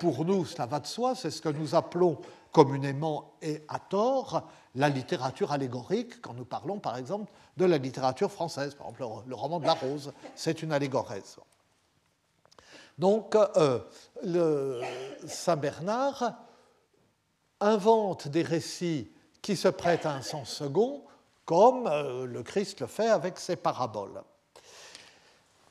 Pour 0.00 0.24
nous, 0.24 0.46
cela 0.46 0.64
va 0.64 0.80
de 0.80 0.86
soi, 0.86 1.14
c'est 1.14 1.30
ce 1.30 1.42
que 1.42 1.50
nous 1.50 1.74
appelons 1.74 2.18
communément 2.50 3.34
et 3.42 3.62
à 3.68 3.78
tort 3.78 4.44
la 4.74 4.88
littérature 4.88 5.52
allégorique 5.52 6.22
quand 6.22 6.32
nous 6.32 6.46
parlons 6.46 6.78
par 6.78 6.96
exemple 6.96 7.30
de 7.58 7.66
la 7.66 7.76
littérature 7.76 8.32
française. 8.32 8.74
Par 8.74 8.88
exemple, 8.88 9.22
le 9.26 9.34
roman 9.34 9.60
de 9.60 9.66
la 9.66 9.74
Rose, 9.74 10.14
c'est 10.34 10.62
une 10.62 10.72
allégorèse. 10.72 11.36
Donc, 12.98 13.36
euh, 13.36 13.80
Saint 15.26 15.56
Bernard 15.56 16.34
invente 17.60 18.28
des 18.28 18.42
récits 18.42 19.10
qui 19.42 19.56
se 19.56 19.68
prêtent 19.68 20.06
à 20.06 20.12
un 20.12 20.22
sens 20.22 20.50
second, 20.50 21.02
comme 21.44 21.86
euh, 21.86 22.26
le 22.26 22.42
Christ 22.42 22.80
le 22.80 22.86
fait 22.86 23.08
avec 23.08 23.38
ses 23.38 23.56
paraboles. 23.56 24.22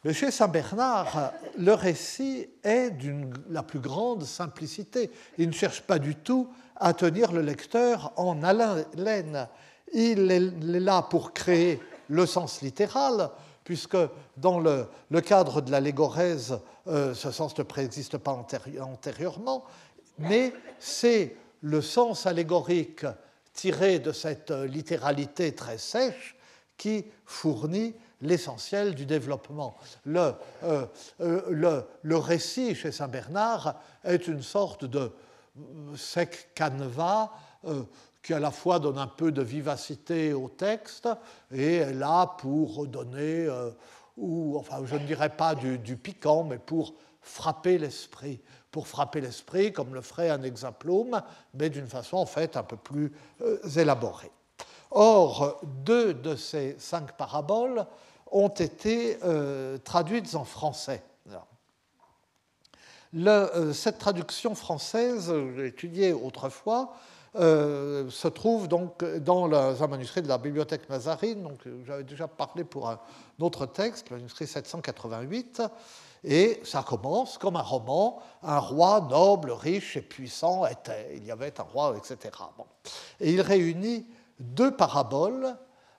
Mais 0.03 0.13
chez 0.13 0.31
Saint 0.31 0.49
Bernard, 0.49 1.31
le 1.57 1.73
récit 1.73 2.49
est 2.61 2.91
d'une 2.91 3.33
la 3.49 3.63
plus 3.63 3.79
grande 3.79 4.23
simplicité. 4.23 5.09
Il 5.37 5.47
ne 5.47 5.53
cherche 5.53 5.81
pas 5.81 5.97
du 5.97 6.15
tout 6.15 6.49
à 6.75 6.93
tenir 6.93 7.31
le 7.31 7.41
lecteur 7.41 8.11
en 8.17 8.43
haleine. 8.43 9.47
Il 9.93 10.29
est 10.29 10.79
là 10.79 11.03
pour 11.03 11.31
créer 11.31 11.79
le 12.09 12.25
sens 12.25 12.61
littéral, 12.61 13.29
puisque 13.63 13.97
dans 14.37 14.59
le, 14.59 14.87
cadre 15.21 15.61
de 15.61 15.71
l'allégorèse, 15.71 16.59
euh, 16.87 17.13
ce 17.13 17.31
sens 17.31 17.57
ne 17.57 17.63
préexiste 17.63 18.17
pas 18.17 18.31
antérieurement, 18.81 19.65
mais 20.19 20.53
c'est 20.79 21.35
le 21.61 21.81
sens 21.81 22.25
allégorique 22.25 23.05
tiré 23.53 23.99
de 23.99 24.11
cette 24.11 24.51
littéralité 24.51 25.53
très 25.53 25.77
sèche 25.77 26.35
qui 26.77 27.05
fournit 27.25 27.93
l'essentiel 28.21 28.95
du 28.95 29.05
développement. 29.05 29.77
Le, 30.05 30.33
euh, 30.63 30.85
euh, 31.21 31.85
le, 32.01 32.17
récit 32.17 32.75
chez 32.75 32.91
Saint 32.91 33.07
Bernard 33.07 33.75
est 34.03 34.27
une 34.27 34.41
sorte 34.41 34.85
de 34.85 35.11
sec 35.95 36.49
canevas 36.55 37.29
qui 38.23 38.33
à 38.33 38.39
la 38.39 38.51
fois 38.51 38.79
donne 38.79 38.97
un 38.97 39.07
peu 39.07 39.31
de 39.31 39.41
vivacité 39.41 40.33
au 40.33 40.47
texte 40.47 41.09
et 41.51 41.75
est 41.75 41.93
là 41.93 42.25
pour 42.37 42.87
donner, 42.87 43.45
euh, 43.45 43.69
ou 44.15 44.57
enfin 44.57 44.77
je 44.85 44.95
ne 44.95 45.05
dirais 45.05 45.29
pas 45.29 45.53
du, 45.53 45.97
piquant, 45.97 46.45
mais 46.45 46.57
pour 46.57 46.95
frapper 47.21 47.77
l'esprit, 47.77 48.41
pour 48.71 48.87
frapper 48.87 49.19
l'esprit 49.19 49.73
comme 49.73 49.93
le 49.93 50.01
ferait 50.01 50.29
un 50.29 50.41
exaplome, 50.41 51.21
mais 51.53 51.69
d'une 51.69 51.87
façon 51.87 52.15
en 52.17 52.25
fait 52.25 52.55
un 52.55 52.63
peu 52.63 52.77
plus 52.77 53.11
euh, 53.41 53.59
élaborée. 53.75 54.31
Or, 54.91 55.59
deux 55.63 56.13
de 56.13 56.35
ces 56.35 56.77
cinq 56.79 57.17
paraboles 57.17 57.85
ont 58.31 58.49
été 58.49 59.17
euh, 59.23 59.77
traduites 59.79 60.35
en 60.35 60.45
français. 60.45 61.03
cette 63.73 63.97
traduction 63.97 64.55
française, 64.55 65.33
j'ai 65.55 65.67
étudié 65.67 66.13
autrefois, 66.13 66.93
euh, 67.35 68.09
se 68.09 68.27
trouve 68.27 68.67
donc 68.67 69.03
dans 69.03 69.83
un 69.83 69.87
manuscrit 69.87 70.21
de 70.21 70.27
la 70.27 70.37
bibliothèque 70.37 70.87
Mazarine. 70.89 71.43
Donc, 71.43 71.59
j'avais 71.85 72.03
déjà 72.03 72.27
parlé 72.27 72.63
pour 72.63 72.89
un 72.89 72.99
autre 73.39 73.65
texte, 73.65 74.09
le 74.09 74.17
manuscrit 74.17 74.47
788. 74.47 75.61
Et 76.23 76.61
ça 76.63 76.83
commence 76.83 77.37
comme 77.37 77.55
un 77.55 77.61
roman. 77.61 78.21
Un 78.43 78.59
roi 78.59 79.01
noble, 79.09 79.51
riche 79.51 79.97
et 79.97 80.01
puissant 80.01 80.65
était. 80.65 81.13
Il 81.15 81.25
y 81.25 81.31
avait 81.31 81.59
un 81.59 81.63
roi, 81.63 81.95
etc. 81.97 82.35
Et 83.19 83.33
il 83.33 83.41
réunit 83.41 84.05
deux 84.39 84.75
paraboles 84.75 85.55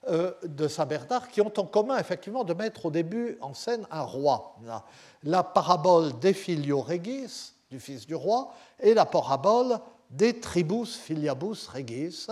euh, 0.09 0.33
de 0.43 0.69
Saint 0.69 0.85
Bernard 0.85 1.29
qui 1.29 1.41
ont 1.41 1.53
en 1.57 1.65
commun 1.65 1.97
effectivement 1.99 2.45
de 2.45 2.53
mettre 2.53 2.87
au 2.87 2.91
début 2.91 3.39
en 3.41 3.55
scène 3.55 3.87
un 3.91 4.03
roi. 4.03 4.57
La, 5.23 5.43
parabole 5.43 6.19
d'Ephilio 6.19 6.81
Regis, 6.83 7.55
du 7.71 7.81
fils 7.81 8.07
du 8.07 8.15
roi, 8.15 8.53
et 8.81 8.93
la 8.93 9.07
parabole 9.07 9.79
des 10.17 10.41
tribus 10.41 10.97
filiabus 10.97 11.69
regis, 11.73 12.27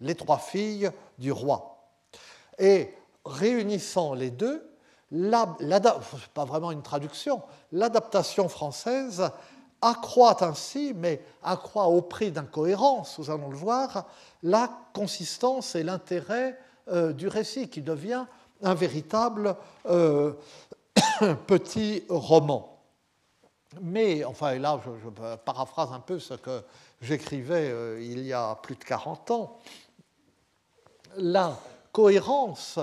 les 0.00 0.14
trois 0.14 0.38
filles 0.38 0.90
du 1.18 1.32
roi. 1.32 1.88
Et 2.58 2.94
réunissant 3.24 4.14
les 4.14 4.30
deux, 4.30 4.64
pas 6.34 6.44
vraiment 6.44 6.70
une 6.70 6.82
traduction, 6.82 7.42
l'adaptation 7.72 8.48
française 8.48 9.30
accroît 9.80 10.44
ainsi, 10.44 10.92
mais 10.94 11.22
accroît 11.42 11.86
au 11.86 12.02
prix 12.02 12.32
d'incohérence, 12.32 13.18
nous 13.18 13.30
allons 13.30 13.50
le 13.50 13.56
voir, 13.56 14.06
la 14.42 14.70
consistance 14.92 15.74
et 15.76 15.84
l'intérêt 15.84 16.58
euh, 16.88 17.12
du 17.12 17.28
récit 17.28 17.68
qui 17.68 17.80
devient 17.80 18.26
un 18.62 18.74
véritable 18.74 19.54
euh, 19.86 20.32
petit 21.46 22.02
roman. 22.08 22.78
Mais, 23.80 24.24
enfin, 24.24 24.52
et 24.52 24.58
là, 24.58 24.80
je, 24.84 25.08
paraphrase 25.44 25.92
un 25.92 26.00
peu 26.00 26.18
ce 26.18 26.34
que 26.34 26.62
j'écrivais 27.00 27.70
euh, 27.70 28.02
il 28.02 28.24
y 28.24 28.32
a 28.32 28.54
plus 28.56 28.76
de 28.76 28.84
40 28.84 29.30
ans, 29.30 29.58
la 31.16 31.58
cohérence 31.92 32.78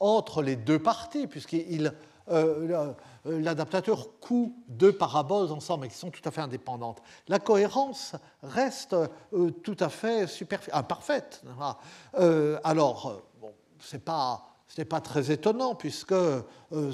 entre 0.00 0.42
les 0.42 0.56
deux 0.56 0.78
parties, 0.78 1.26
puisqu'il 1.26 1.92
euh, 2.30 2.92
l'adaptateur 3.24 4.18
coud 4.20 4.52
deux 4.68 4.92
paraboles 4.92 5.50
ensemble 5.50 5.86
et 5.86 5.88
qui 5.88 5.96
sont 5.96 6.10
tout 6.10 6.26
à 6.26 6.30
fait 6.30 6.40
indépendantes. 6.40 7.02
La 7.28 7.38
cohérence 7.38 8.14
reste 8.42 8.94
euh, 9.32 9.50
tout 9.50 9.76
à 9.80 9.88
fait 9.88 10.26
imparfaite. 10.72 11.42
alors, 12.64 13.22
bon, 13.40 13.52
c'est 13.80 14.04
pas 14.04 14.57
ce 14.68 14.80
n'est 14.80 14.84
pas 14.84 15.00
très 15.00 15.30
étonnant 15.30 15.74
puisque 15.74 16.12
euh, 16.12 16.42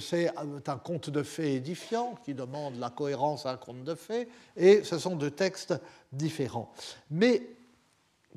c'est 0.00 0.31
un 0.37 0.78
conte 0.78 1.11
de 1.11 1.23
fées 1.23 1.57
édifiant 1.57 2.14
qui 2.25 2.33
demande 2.33 2.78
la 2.78 2.90
cohérence 2.90 3.47
à 3.47 3.52
un 3.52 3.57
conte 3.57 3.85
de 3.85 3.95
fées 3.95 4.28
et 4.57 4.85
ce 4.85 4.99
sont 4.99 5.16
deux 5.16 5.33
textes 5.33 5.75
différents. 6.12 6.73
Mais 7.11 7.43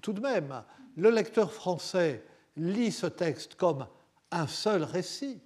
tout 0.01 0.13
de 0.13 0.21
même, 0.21 0.63
le 0.95 1.11
lecteur 1.11 1.53
français 1.53 2.23
lit 2.55 2.91
ce 2.91 3.05
texte 3.05 3.55
comme 3.55 3.85
un 4.31 4.47
seul 4.47 4.83
récit, 4.83 5.39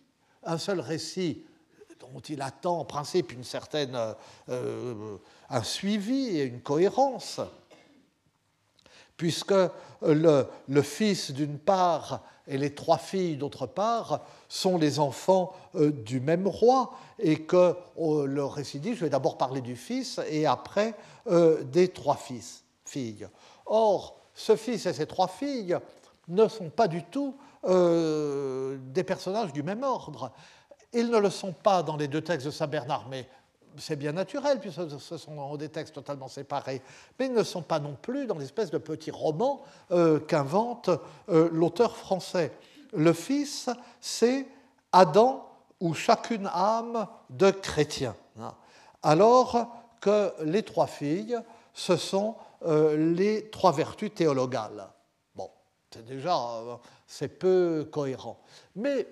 un 0.44 0.58
seul 0.58 0.80
récit 0.80 1.44
dont 2.00 2.20
il 2.22 2.42
attend 2.42 2.80
en 2.80 2.86
principe 2.86 3.32
une 3.32 3.44
certaine 3.44 3.98
euh, 4.50 5.18
un 5.50 5.64
suivi 5.64 6.38
et 6.38 6.44
une 6.44 6.62
cohérence, 6.62 7.42
puisque 9.22 9.54
le, 10.02 10.48
le 10.68 10.82
fils 10.82 11.30
d'une 11.30 11.60
part 11.60 12.22
et 12.48 12.58
les 12.58 12.74
trois 12.74 12.98
filles, 12.98 13.38
d'autre 13.38 13.68
part, 13.68 14.22
sont 14.50 14.80
les 14.80 14.98
enfants 14.98 15.54
euh, 15.76 15.92
du 15.92 16.20
même 16.20 16.48
roi, 16.48 16.94
et 17.20 17.44
que 17.44 17.76
euh, 18.00 18.26
le 18.26 18.44
récit 18.44 18.80
dit, 18.80 18.96
je 18.96 19.02
vais 19.02 19.12
d'abord 19.12 19.38
parler 19.38 19.62
du 19.62 19.76
fils 19.76 20.20
et 20.28 20.48
après 20.48 20.96
euh, 21.28 21.62
des 21.66 21.90
trois 21.90 22.16
fils, 22.16 22.64
filles. 22.84 23.28
Or, 23.68 24.18
ce 24.34 24.56
fils 24.56 24.88
et 24.88 24.94
ces 24.94 25.06
trois 25.06 25.28
filles 25.28 25.78
ne 26.28 26.48
sont 26.48 26.72
pas 26.72 26.88
du 26.88 27.04
tout 27.04 27.36
des 27.64 29.04
personnages 29.04 29.54
du 29.54 29.62
même 29.62 29.84
ordre. 29.84 30.32
Ils 30.94 31.12
ne 31.12 31.20
le 31.20 31.30
sont 31.30 31.54
pas 31.54 31.84
dans 31.84 31.96
les 31.96 32.08
deux 32.08 32.22
textes 32.22 32.48
de 32.48 32.52
Saint 32.52 32.66
Bernard, 32.66 33.06
mais 33.08 33.28
c'est 33.78 33.96
bien 33.96 34.12
naturel, 34.12 34.60
puisque 34.60 35.00
ce 35.00 35.18
sont 35.18 35.56
des 35.56 35.70
textes 35.70 35.96
totalement 35.96 36.28
séparés, 36.28 36.82
mais 37.20 37.28
ils 37.28 37.34
ne 37.34 37.44
sont 37.44 37.62
pas 37.62 37.80
non 37.80 37.96
plus 38.02 38.26
dans 38.28 38.38
l'espèce 38.38 38.72
de 38.72 38.78
petit 38.78 39.12
roman 39.12 39.62
euh, 39.92 40.20
qu'invente 40.20 40.90
euh, 41.30 41.50
l'auteur 41.52 41.96
français. 41.96 42.52
Le 42.94 43.14
Fils, 43.14 43.70
c'est 44.00 44.48
Adam 44.92 45.48
ou 45.80 45.94
chacune 45.94 46.50
âme 46.54 47.08
de 47.30 47.52
chrétien. 47.52 48.16
Alors 49.04 49.68
que 50.00 50.34
les 50.44 50.64
trois 50.64 50.88
filles, 50.88 51.40
ce 51.74 51.96
sont 51.96 52.36
euh, 52.66 53.14
les 53.16 53.50
trois 53.50 53.72
vertus 53.72 54.14
théologales. 54.14 54.88
Bon, 55.36 55.50
c'est 55.92 56.06
déjà, 56.06 56.38
c'est 57.08 57.28
peu 57.28 57.88
cohérent. 57.92 58.40
Mais 58.76 59.08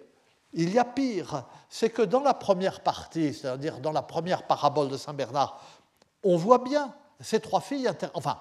il 0.54 0.74
y 0.74 0.80
a 0.80 0.86
pire, 0.86 1.46
c'est 1.70 1.90
que 1.90 2.02
dans 2.02 2.22
la 2.22 2.34
première 2.34 2.82
partie, 2.82 3.34
c'est-à-dire 3.34 3.80
dans 3.80 3.92
la 3.92 4.02
première 4.02 4.48
parabole 4.48 4.90
de 4.90 4.98
Saint 4.98 5.14
Bernard, 5.14 5.62
on 6.24 6.38
voit 6.38 6.60
bien 6.60 6.94
ces 7.20 7.40
trois 7.40 7.62
filles, 7.62 7.90
enfin, 8.14 8.40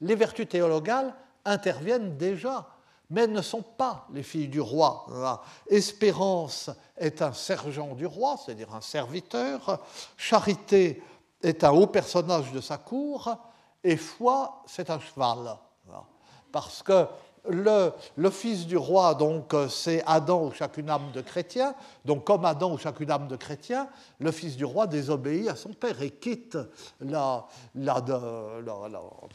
les 0.00 0.14
vertus 0.14 0.48
théologales 0.48 1.14
interviennent 1.44 2.16
déjà, 2.16 2.66
mais 3.10 3.22
elles 3.22 3.32
ne 3.32 3.42
sont 3.42 3.62
pas 3.62 4.06
les 4.12 4.22
filles 4.22 4.48
du 4.48 4.60
roi. 4.60 5.06
Espérance 5.68 6.70
est 6.96 7.22
un 7.22 7.32
sergent 7.32 7.94
du 7.94 8.06
roi, 8.06 8.36
c'est-à-dire 8.36 8.74
un 8.74 8.82
serviteur. 8.82 9.80
Charité 10.16 11.02
est 11.42 11.64
un 11.64 11.70
haut 11.70 11.86
personnage 11.86 12.52
de 12.52 12.60
sa 12.60 12.76
cour. 12.76 13.34
Et 13.82 13.96
foi, 13.96 14.62
c'est 14.66 14.90
un 14.90 15.00
cheval. 15.00 15.56
Parce 16.52 16.82
que 16.82 17.06
le, 17.48 18.30
fils 18.30 18.66
du 18.66 18.76
roi, 18.76 19.14
donc, 19.14 19.54
euh, 19.54 19.68
c'est 19.68 20.02
Adam 20.06 20.46
ou 20.46 20.52
chacune 20.52 20.90
âme 20.90 21.10
de 21.12 21.20
chrétien. 21.20 21.74
Donc, 22.04 22.24
comme 22.24 22.44
Adam 22.44 22.72
ou 22.72 22.78
chacune 22.78 23.10
âme 23.10 23.28
de 23.28 23.36
chrétien, 23.36 23.88
le 24.18 24.30
fils 24.30 24.56
du 24.56 24.64
roi 24.64 24.86
désobéit 24.86 25.48
à 25.48 25.56
son 25.56 25.70
père 25.70 26.00
et 26.02 26.10
quitte 26.10 26.58
la, 27.00 27.46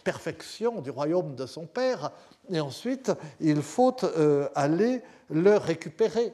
perfection 0.04 0.82
du 0.82 0.90
royaume 0.90 1.36
de 1.36 1.46
son 1.46 1.66
père. 1.66 2.12
Et 2.50 2.60
ensuite, 2.60 3.12
il 3.40 3.62
faut 3.62 3.96
euh, 4.04 4.48
aller 4.56 5.02
le 5.30 5.58
récupérer. 5.58 6.34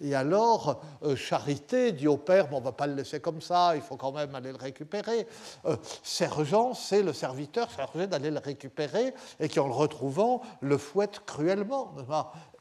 Et 0.00 0.14
alors, 0.14 0.80
euh, 1.02 1.16
Charité 1.16 1.92
dit 1.92 2.08
au 2.08 2.16
père, 2.16 2.48
on 2.52 2.60
ne 2.60 2.64
va 2.64 2.72
pas 2.72 2.86
le 2.86 2.94
laisser 2.94 3.20
comme 3.20 3.42
ça, 3.42 3.76
il 3.76 3.82
faut 3.82 3.96
quand 3.96 4.12
même 4.12 4.34
aller 4.34 4.50
le 4.50 4.56
récupérer. 4.56 5.26
Euh, 5.66 5.76
Sergent, 6.02 6.72
c'est 6.72 7.02
le 7.02 7.12
serviteur 7.12 7.70
chargé 7.70 8.06
d'aller 8.06 8.30
le 8.30 8.38
récupérer 8.38 9.12
et 9.38 9.48
qui, 9.48 9.60
en 9.60 9.66
le 9.66 9.74
retrouvant, 9.74 10.40
le 10.60 10.78
fouette 10.78 11.20
cruellement. 11.26 11.94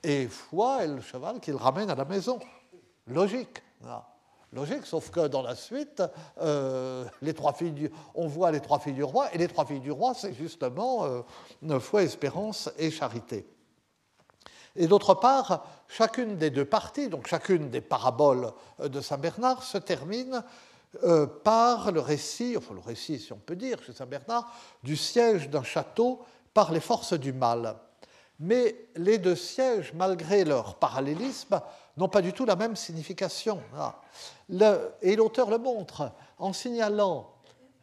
Et 0.04 0.28
Foi 0.28 0.84
est 0.84 0.88
le 0.88 1.02
cheval 1.02 1.40
qu'il 1.40 1.56
ramène 1.56 1.90
à 1.90 1.96
la 1.96 2.06
maison. 2.06 2.40
Logique. 3.08 3.64
Logique, 4.52 4.86
sauf 4.86 5.10
que 5.10 5.28
dans 5.28 5.42
la 5.42 5.56
suite, 5.56 6.04
euh, 6.42 7.06
les 7.22 7.34
trois 7.34 7.54
filles 7.54 7.90
on 8.14 8.28
voit 8.28 8.52
les 8.52 8.60
trois 8.60 8.80
filles 8.80 8.94
du 8.94 9.04
roi, 9.04 9.34
et 9.34 9.38
les 9.38 9.48
trois 9.48 9.66
filles 9.66 9.80
du 9.80 9.92
roi, 9.92 10.14
c'est 10.14 10.34
justement 10.34 11.24
foi, 11.80 12.04
espérance 12.04 12.70
et 12.78 12.92
charité. 12.92 13.48
Et 14.76 14.88
d'autre 14.88 15.14
part, 15.14 15.66
chacune 15.96 16.38
des 16.38 16.50
deux 16.50 16.66
parties, 16.66 17.08
donc 17.08 17.28
chacune 17.28 17.70
des 17.70 17.82
paraboles 17.82 18.52
de 18.84 19.02
Saint 19.02 19.18
Bernard, 19.18 19.64
se 19.64 19.78
termine 19.78 20.44
euh, 21.04 21.28
par 21.28 21.92
le 21.92 22.00
récit, 22.00 22.56
enfin 22.58 22.74
le 22.74 22.80
récit 22.80 23.20
si 23.20 23.32
on 23.32 23.38
peut 23.38 23.56
dire, 23.56 23.78
chez 23.84 23.94
Saint 23.94 24.06
Bernard, 24.06 24.52
du 24.84 24.98
siège 24.98 25.50
d'un 25.50 25.64
château 25.64 26.22
par 26.54 26.72
les 26.72 26.80
forces 26.80 27.14
du 27.14 27.32
mal. 27.32 27.76
Mais 28.40 28.76
les 28.96 29.20
deux 29.20 29.36
sièges, 29.36 29.94
malgré 29.94 30.44
leur 30.44 30.76
parallélisme, 30.76 31.62
n'ont 31.98 32.10
pas 32.10 32.22
du 32.22 32.34
tout 32.34 32.46
la 32.46 32.56
même 32.56 32.76
signification. 32.76 33.62
Ah. 33.78 33.96
et 35.02 35.16
l'auteur 35.16 35.52
le 35.52 35.60
montre 35.60 36.12
en 36.40 36.54
signalant 36.54 37.30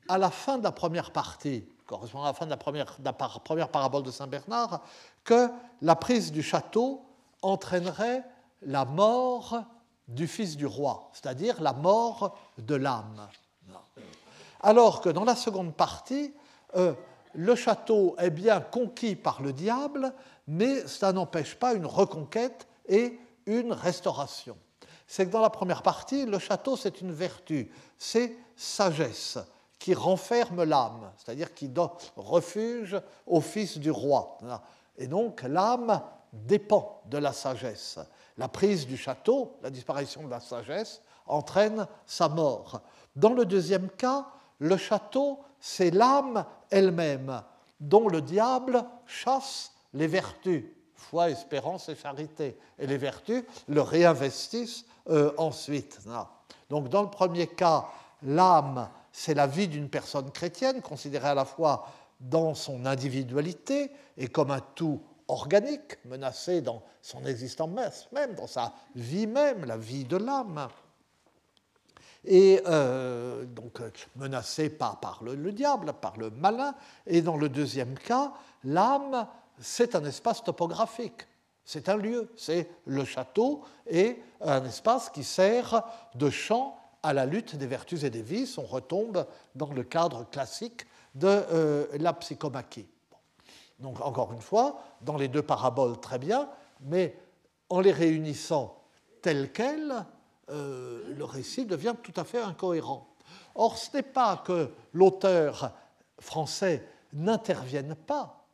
à 0.08 0.18
la 0.18 0.30
fin 0.30 0.58
de 0.58 0.64
la 0.64 0.72
première 0.72 1.12
partie, 1.12 1.64
correspondant 1.86 2.24
à 2.24 2.28
la 2.28 2.34
fin 2.34 2.46
de 2.46 2.50
la 2.50 2.56
première, 2.56 2.96
de 2.98 3.04
la 3.04 3.12
première 3.12 3.68
parabole 3.68 4.02
de 4.02 4.10
Saint 4.10 4.26
Bernard, 4.26 4.82
que 5.22 5.48
la 5.80 5.94
prise 5.94 6.32
du 6.32 6.42
château 6.42 7.04
entraînerait 7.42 8.24
la 8.62 8.84
mort 8.84 9.64
du 10.08 10.26
fils 10.26 10.56
du 10.56 10.66
roi, 10.66 11.10
c'est-à-dire 11.12 11.60
la 11.62 11.72
mort 11.72 12.36
de 12.58 12.74
l'âme. 12.74 13.28
Alors 14.60 15.00
que 15.00 15.08
dans 15.08 15.24
la 15.24 15.36
seconde 15.36 15.74
partie, 15.74 16.34
euh, 16.76 16.92
le 17.34 17.54
château 17.54 18.16
est 18.18 18.30
bien 18.30 18.60
conquis 18.60 19.16
par 19.16 19.40
le 19.40 19.52
diable, 19.52 20.12
mais 20.46 20.86
ça 20.86 21.12
n'empêche 21.12 21.54
pas 21.54 21.74
une 21.74 21.86
reconquête 21.86 22.66
et 22.88 23.18
une 23.46 23.72
restauration. 23.72 24.56
C'est 25.06 25.26
que 25.26 25.30
dans 25.30 25.40
la 25.40 25.50
première 25.50 25.82
partie, 25.82 26.26
le 26.26 26.38
château, 26.38 26.76
c'est 26.76 27.00
une 27.00 27.12
vertu, 27.12 27.70
c'est 27.98 28.36
sagesse 28.56 29.38
qui 29.78 29.94
renferme 29.94 30.64
l'âme, 30.64 31.10
c'est-à-dire 31.16 31.54
qui 31.54 31.68
donne 31.68 31.90
refuge 32.16 33.00
au 33.26 33.40
fils 33.40 33.78
du 33.78 33.90
roi. 33.90 34.38
Et 34.98 35.06
donc 35.06 35.42
l'âme 35.42 36.02
dépend 36.32 37.02
de 37.06 37.18
la 37.18 37.32
sagesse. 37.32 37.98
La 38.36 38.48
prise 38.48 38.86
du 38.86 38.96
château, 38.96 39.56
la 39.62 39.70
disparition 39.70 40.22
de 40.24 40.30
la 40.30 40.40
sagesse, 40.40 41.02
entraîne 41.26 41.86
sa 42.06 42.28
mort. 42.28 42.80
Dans 43.16 43.32
le 43.32 43.44
deuxième 43.44 43.88
cas, 43.90 44.26
le 44.58 44.76
château, 44.76 45.40
c'est 45.58 45.90
l'âme 45.90 46.44
elle-même, 46.70 47.42
dont 47.80 48.08
le 48.08 48.20
diable 48.20 48.84
chasse 49.06 49.72
les 49.94 50.06
vertus, 50.06 50.64
foi, 50.94 51.30
espérance 51.30 51.88
et 51.88 51.96
charité. 51.96 52.58
Et 52.78 52.86
les 52.86 52.98
vertus 52.98 53.44
le 53.68 53.80
réinvestissent 53.80 54.84
euh, 55.08 55.32
ensuite. 55.38 55.98
Donc 56.68 56.88
dans 56.88 57.02
le 57.02 57.10
premier 57.10 57.46
cas, 57.46 57.86
l'âme, 58.22 58.88
c'est 59.12 59.34
la 59.34 59.46
vie 59.46 59.68
d'une 59.68 59.88
personne 59.88 60.30
chrétienne, 60.30 60.82
considérée 60.82 61.28
à 61.28 61.34
la 61.34 61.44
fois 61.44 61.88
dans 62.20 62.54
son 62.54 62.84
individualité 62.84 63.90
et 64.16 64.28
comme 64.28 64.50
un 64.50 64.60
tout 64.60 65.00
organique, 65.30 66.04
menacé 66.04 66.60
dans 66.60 66.82
son 67.02 67.24
existence 67.24 68.08
même, 68.12 68.34
dans 68.34 68.46
sa 68.46 68.74
vie 68.94 69.26
même, 69.26 69.64
la 69.64 69.76
vie 69.76 70.04
de 70.04 70.16
l'âme. 70.16 70.68
Et 72.24 72.60
euh, 72.66 73.44
donc 73.44 73.80
menacé 74.16 74.68
par, 74.68 75.20
le, 75.22 75.52
diable, 75.52 75.92
par 75.94 76.16
le 76.18 76.30
malin. 76.30 76.74
Et 77.06 77.22
dans 77.22 77.36
le 77.36 77.48
deuxième 77.48 77.94
cas, 77.94 78.32
l'âme, 78.64 79.26
c'est 79.58 79.94
un 79.94 80.04
espace 80.04 80.42
topographique. 80.42 81.26
C'est 81.64 81.88
un 81.88 81.96
lieu, 81.96 82.30
c'est 82.36 82.68
le 82.86 83.04
château 83.04 83.62
et 83.86 84.20
un 84.40 84.64
espace 84.64 85.08
qui 85.08 85.22
sert 85.22 85.82
de 86.14 86.28
champ 86.28 86.76
à 87.02 87.12
la 87.12 87.26
lutte 87.26 87.56
des 87.56 87.66
vertus 87.66 88.02
et 88.02 88.10
des 88.10 88.22
vices. 88.22 88.58
On 88.58 88.66
retombe 88.66 89.26
dans 89.54 89.72
le 89.72 89.84
cadre 89.84 90.28
classique 90.28 90.86
de 91.14 91.28
euh, 91.28 91.86
la 91.98 92.12
psychomachie. 92.14 92.86
Donc 93.80 94.00
encore 94.00 94.32
une 94.32 94.40
fois, 94.40 94.80
dans 95.00 95.16
les 95.16 95.28
deux 95.28 95.42
paraboles, 95.42 95.98
très 96.00 96.18
bien, 96.18 96.48
mais 96.82 97.16
en 97.68 97.80
les 97.80 97.92
réunissant 97.92 98.76
telles 99.22 99.52
quelles, 99.52 100.04
euh, 100.50 101.14
le 101.14 101.24
récit 101.24 101.66
devient 101.66 101.94
tout 102.02 102.12
à 102.16 102.24
fait 102.24 102.40
incohérent. 102.40 103.06
Or, 103.54 103.76
ce 103.78 103.96
n'est 103.96 104.02
pas 104.02 104.36
que 104.38 104.70
l'auteur 104.92 105.72
français 106.18 106.86
n'intervienne 107.12 107.94
pas, 107.94 108.46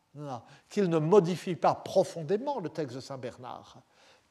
qu'il 0.69 0.89
ne 0.89 0.99
modifie 0.99 1.57
pas 1.57 1.75
profondément 1.75 2.61
le 2.61 2.69
texte 2.69 2.97
de 2.97 3.01
Saint 3.01 3.19
Bernard, 3.19 3.79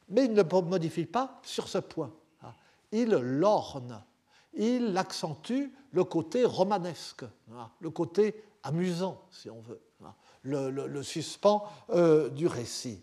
mais 0.08 0.24
il 0.24 0.32
ne 0.32 0.42
modifie 0.42 1.06
pas 1.06 1.40
sur 1.42 1.68
ce 1.68 1.78
point. 1.78 2.12
Il 2.92 3.10
l'orne, 3.10 4.02
il 4.54 4.96
accentue 4.96 5.72
le 5.92 6.04
côté 6.04 6.44
romanesque, 6.44 7.24
le 7.80 7.90
côté 7.90 8.44
amusant, 8.62 9.22
si 9.30 9.50
on 9.50 9.60
veut, 9.60 9.80
le, 10.42 11.02
suspens 11.02 11.64
euh, 11.90 12.28
du 12.30 12.46
récit. 12.46 13.02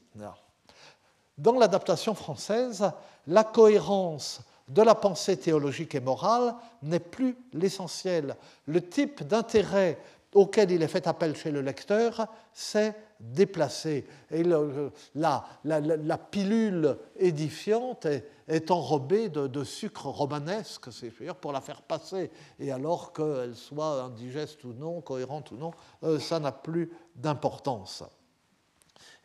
Dans 1.38 1.54
l'adaptation 1.54 2.14
française, 2.14 2.92
la 3.28 3.44
cohérence 3.44 4.42
de 4.68 4.82
la 4.82 4.96
pensée 4.96 5.38
théologique 5.38 5.96
et 5.96 6.00
morale 6.00 6.56
n'est 6.82 7.00
plus 7.00 7.38
l'essentiel. 7.54 8.36
Le 8.66 8.82
type 8.82 9.24
d'intérêt 9.24 10.00
auquel 10.34 10.72
il 10.72 10.82
est 10.82 10.88
fait 10.88 11.08
appel 11.08 11.36
chez 11.36 11.52
le 11.52 11.62
lecteur 11.62 12.28
s'est 12.54 12.96
déplacé. 13.32 14.06
Et 14.32 14.44
la, 14.44 15.46
la, 15.64 16.18
pilule 16.18 16.98
édifiante 17.18 18.06
est, 18.48 18.72
enrobée 18.72 19.30
de, 19.30 19.64
sucre 19.64 20.08
romanesque, 20.08 20.92
c'est-à-dire 20.92 21.36
pour 21.36 21.52
la 21.52 21.62
faire 21.62 21.82
passer. 21.82 22.32
Et 22.60 22.72
alors 22.72 23.14
qu'elle 23.14 23.56
soit 23.56 24.04
indigeste 24.04 24.64
ou 24.64 24.74
non, 24.74 25.02
cohérente 25.02 25.52
ou 25.52 25.56
non, 25.56 25.72
euh, 26.04 26.20
ça 26.20 26.40
n'a 26.40 26.52
plus 26.52 26.92
d'importance. 27.16 28.04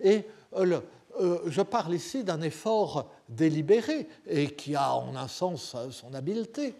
Et 0.00 0.24
euh, 0.54 0.64
le, 0.64 0.82
euh, 1.20 1.38
je 1.46 1.62
parle 1.62 1.94
ici 1.94 2.22
d'un 2.22 2.40
effort 2.42 3.10
délibéré 3.28 4.08
et 4.26 4.54
qui 4.54 4.76
a 4.76 4.94
en 4.94 5.16
un 5.16 5.28
sens 5.28 5.76
son 5.90 6.14
habileté, 6.14 6.74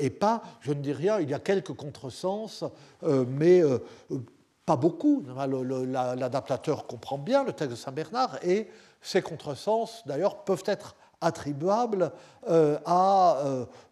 et 0.00 0.10
pas, 0.10 0.42
je 0.60 0.72
ne 0.72 0.80
dis 0.80 0.92
rien, 0.92 1.20
il 1.20 1.30
y 1.30 1.34
a 1.34 1.38
quelques 1.38 1.72
contresens, 1.74 2.64
euh, 3.02 3.24
mais 3.28 3.62
pas 4.66 4.76
beaucoup. 4.76 5.24
L'adaptateur 5.36 6.86
comprend 6.86 7.18
bien 7.18 7.44
le 7.44 7.52
texte 7.52 7.70
de 7.70 7.76
Saint 7.76 7.92
Bernard, 7.92 8.38
et 8.42 8.68
ces 9.00 9.22
contresens, 9.22 10.02
d'ailleurs, 10.04 10.44
peuvent 10.44 10.64
être 10.66 10.96
attribuables 11.22 12.12
à 12.46 13.38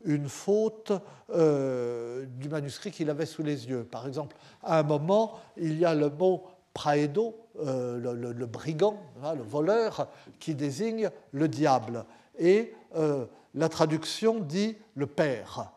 une 0.05 0.29
faute 0.29 0.93
du 1.31 2.49
manuscrit 2.51 2.91
qu'il 2.91 3.09
avait 3.09 3.25
sous 3.25 3.43
les 3.43 3.69
yeux. 3.69 3.85
Par 3.85 4.07
exemple, 4.07 4.37
à 4.63 4.81
un 4.81 4.83
moment, 4.83 5.39
il 5.57 5.79
y 5.79 5.85
a 5.85 5.95
le 5.95 6.11
mot 6.11 6.45
praedo, 6.75 7.37
euh, 7.61 8.33
le, 8.35 8.47
brigand, 8.47 8.99
hein, 9.23 9.35
le 9.35 9.43
voleur, 9.43 10.09
qui 10.41 10.55
désigne 10.55 11.09
le 11.31 11.49
diable. 11.49 12.05
Et 12.37 12.75
euh, 12.97 13.27
la 13.55 13.69
traduction 13.69 14.41
dit 14.41 14.77
le 14.97 15.07
Père. 15.07 15.71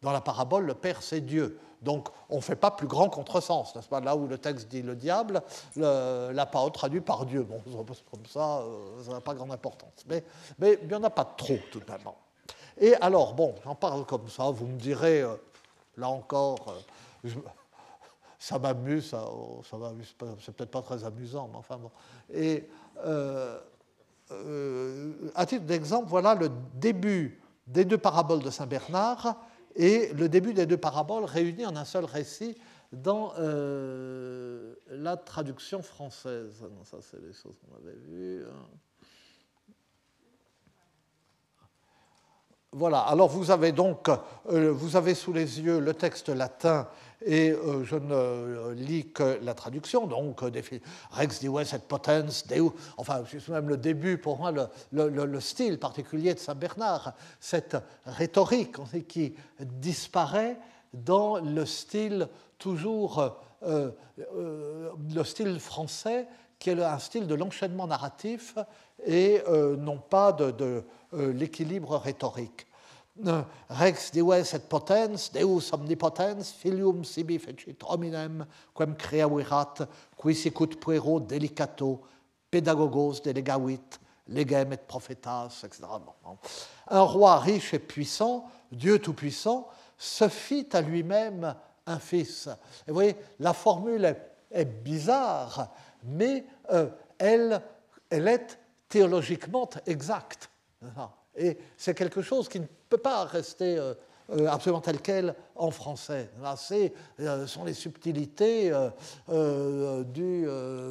Dans 0.00 0.10
la 0.10 0.22
parabole, 0.22 0.64
le 0.64 0.74
Père, 0.74 1.02
c'est 1.02 1.20
Dieu. 1.20 1.58
Donc, 1.82 2.08
on 2.28 2.36
ne 2.36 2.40
fait 2.40 2.56
pas 2.56 2.70
plus 2.70 2.86
grand 2.86 3.08
contresens, 3.08 3.74
n'est-ce 3.74 3.88
pas 3.88 4.00
Là 4.00 4.16
où 4.16 4.26
le 4.26 4.38
texte 4.38 4.68
dit 4.68 4.82
le 4.82 4.96
diable, 4.96 5.42
la 5.76 6.46
parole 6.46 6.72
traduit 6.72 7.00
par 7.00 7.24
Dieu. 7.24 7.42
Bon, 7.42 7.62
comme 8.10 8.26
ça, 8.26 8.58
euh, 8.58 9.02
ça 9.04 9.12
n'a 9.12 9.20
pas 9.20 9.34
grande 9.34 9.52
importance. 9.52 10.04
Mais, 10.08 10.24
il 10.82 10.88
n'y 10.88 10.94
en 10.94 11.04
a 11.04 11.10
pas 11.10 11.24
trop, 11.24 11.58
tout 11.70 11.80
de 11.80 11.90
même. 11.90 12.00
Et 12.78 12.94
alors, 12.96 13.34
bon, 13.34 13.54
j'en 13.64 13.74
parle 13.74 14.04
comme 14.06 14.28
ça, 14.28 14.50
vous 14.50 14.66
me 14.66 14.78
direz, 14.78 15.24
là 15.96 16.08
encore, 16.08 16.74
ça 18.38 18.58
m'amuse, 18.58 19.10
ça, 19.10 19.24
oh, 19.30 19.62
ça 19.68 19.76
c'est 20.44 20.54
peut-être 20.54 20.70
pas 20.70 20.82
très 20.82 21.04
amusant, 21.04 21.48
mais 21.50 21.58
enfin 21.58 21.76
bon. 21.76 21.90
Et 22.32 22.68
euh, 23.04 23.58
euh, 24.30 25.30
à 25.34 25.44
titre 25.44 25.64
d'exemple, 25.64 26.08
voilà 26.08 26.34
le 26.34 26.50
début 26.74 27.42
des 27.66 27.84
deux 27.84 27.98
paraboles 27.98 28.42
de 28.42 28.50
Saint 28.50 28.66
Bernard 28.66 29.36
et 29.78 30.12
le 30.12 30.28
début 30.28 30.52
des 30.52 30.66
deux 30.66 30.76
paraboles 30.76 31.24
réunis 31.24 31.64
en 31.64 31.76
un 31.76 31.84
seul 31.84 32.04
récit 32.04 32.56
dans 32.92 33.32
euh, 33.38 34.74
la 34.88 35.16
traduction 35.16 35.82
française. 35.82 36.64
Ça, 36.84 36.98
c'est 37.00 37.20
les 37.20 37.32
choses 37.32 37.56
qu'on 37.60 37.76
avait 37.76 37.96
vues. 37.96 38.44
Hein. 38.44 38.66
Voilà, 42.72 42.98
alors 43.00 43.28
vous 43.28 43.50
avez 43.50 43.72
donc, 43.72 44.10
euh, 44.50 44.70
vous 44.72 44.96
avez 44.96 45.14
sous 45.14 45.32
les 45.32 45.58
yeux 45.60 45.78
le 45.78 45.94
texte 45.94 46.28
latin 46.28 46.86
et 47.24 47.50
euh, 47.50 47.82
je 47.82 47.96
ne 47.96 48.74
lis 48.74 49.10
que 49.10 49.38
la 49.42 49.54
traduction, 49.54 50.06
donc 50.06 50.40
Rex 51.10 51.40
dives 51.40 51.58
et 51.58 51.78
potens 51.78 52.46
Deu, 52.46 52.70
enfin 52.98 53.24
c'est 53.26 53.48
même 53.48 53.70
le 53.70 53.78
début 53.78 54.18
pour 54.18 54.36
moi, 54.38 54.52
le, 54.92 55.40
style 55.40 55.78
particulier 55.78 56.34
de 56.34 56.38
Saint 56.38 56.54
Bernard, 56.54 57.14
cette 57.40 57.78
rhétorique 58.04 58.76
qui 59.08 59.34
disparaît 59.60 60.58
dans 60.92 61.38
le 61.38 61.64
style 61.64 62.28
toujours, 62.58 63.38
euh, 63.62 63.90
le 64.18 65.24
style 65.24 65.58
français 65.58 66.28
qui 66.58 66.70
est 66.70 66.82
un 66.82 66.98
style 66.98 67.26
de 67.26 67.34
l'enchaînement 67.34 67.86
narratif 67.86 68.58
et 69.06 69.42
non 69.78 69.98
pas 69.98 70.32
de 70.32 70.52
euh, 70.60 70.82
l'équilibre 71.12 71.96
rhétorique. 71.96 72.68
Euh, 73.26 73.42
Rex 73.68 74.12
dives 74.12 74.32
et 74.54 74.58
potens, 74.60 75.32
Deus 75.32 75.72
omnipotens, 75.72 76.52
filium 76.52 77.04
sibi 77.04 77.38
fecit 77.38 77.76
hominem, 77.82 78.46
quem 78.74 78.94
creavirat, 78.94 79.88
qui 80.16 80.34
sicut 80.34 80.78
puero 80.78 81.18
delicato, 81.18 82.00
pédagogos 82.48 83.20
delegavit, 83.20 83.98
legem 84.28 84.72
et 84.72 84.86
prophetas, 84.86 85.64
etc. 85.64 85.82
Un 86.86 87.00
roi 87.00 87.40
riche 87.40 87.74
et 87.74 87.80
puissant, 87.80 88.48
Dieu 88.70 89.00
tout-puissant, 89.00 89.68
se 89.96 90.28
fit 90.28 90.68
à 90.72 90.80
lui-même 90.80 91.56
un 91.86 91.98
fils. 91.98 92.48
Vous 92.86 92.94
voyez, 92.94 93.16
la 93.40 93.52
formule 93.52 94.16
est, 94.52 94.64
bizarre, 94.64 95.72
mais 96.04 96.46
euh, 96.70 96.88
elle, 97.18 97.60
elle 98.10 98.28
est 98.28 98.60
théologiquement 98.88 99.68
exacte. 99.86 100.48
Et 101.36 101.56
c'est 101.76 101.94
quelque 101.94 102.22
chose 102.22 102.48
qui 102.48 102.60
ne 102.60 102.66
peut 102.88 102.98
pas 102.98 103.24
rester 103.24 103.78
euh, 103.78 103.94
euh, 104.30 104.48
absolument 104.48 104.80
tel 104.80 105.00
quel 105.00 105.34
en 105.54 105.70
français. 105.70 106.30
Là, 106.42 106.56
ce 106.56 106.90
euh, 107.20 107.46
sont 107.46 107.64
les 107.64 107.74
subtilités 107.74 108.72
du, 109.28 110.46